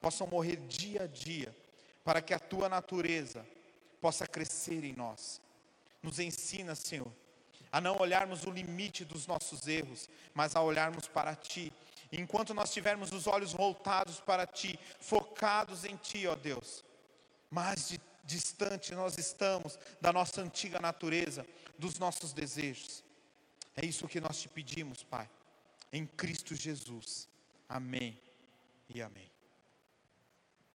possam 0.00 0.26
morrer 0.26 0.56
dia 0.56 1.04
a 1.04 1.06
dia, 1.06 1.54
para 2.04 2.20
que 2.20 2.34
a 2.34 2.38
tua 2.38 2.68
natureza 2.68 3.46
possa 4.00 4.26
crescer 4.26 4.84
em 4.84 4.92
nós. 4.92 5.40
Nos 6.02 6.18
ensina, 6.18 6.74
Senhor, 6.74 7.10
a 7.70 7.80
não 7.80 7.96
olharmos 7.98 8.44
o 8.44 8.50
limite 8.50 9.04
dos 9.04 9.26
nossos 9.26 9.66
erros, 9.66 10.08
mas 10.34 10.56
a 10.56 10.62
olharmos 10.62 11.06
para 11.06 11.34
Ti. 11.34 11.72
Enquanto 12.10 12.54
nós 12.54 12.72
tivermos 12.72 13.12
os 13.12 13.26
olhos 13.26 13.52
voltados 13.52 14.20
para 14.20 14.46
Ti, 14.46 14.78
focados 15.00 15.84
em 15.84 15.96
Ti, 15.96 16.26
ó 16.26 16.34
Deus, 16.34 16.84
mais 17.50 17.88
de, 17.88 18.00
distante 18.24 18.94
nós 18.94 19.18
estamos 19.18 19.78
da 20.00 20.12
nossa 20.12 20.40
antiga 20.40 20.80
natureza, 20.80 21.46
dos 21.78 21.98
nossos 21.98 22.32
desejos. 22.32 23.04
É 23.76 23.84
isso 23.84 24.08
que 24.08 24.20
nós 24.20 24.40
te 24.40 24.48
pedimos, 24.48 25.02
Pai 25.02 25.28
em 25.92 26.06
Cristo 26.06 26.54
Jesus. 26.54 27.28
Amém 27.68 28.18
e 28.88 29.02
amém. 29.02 29.37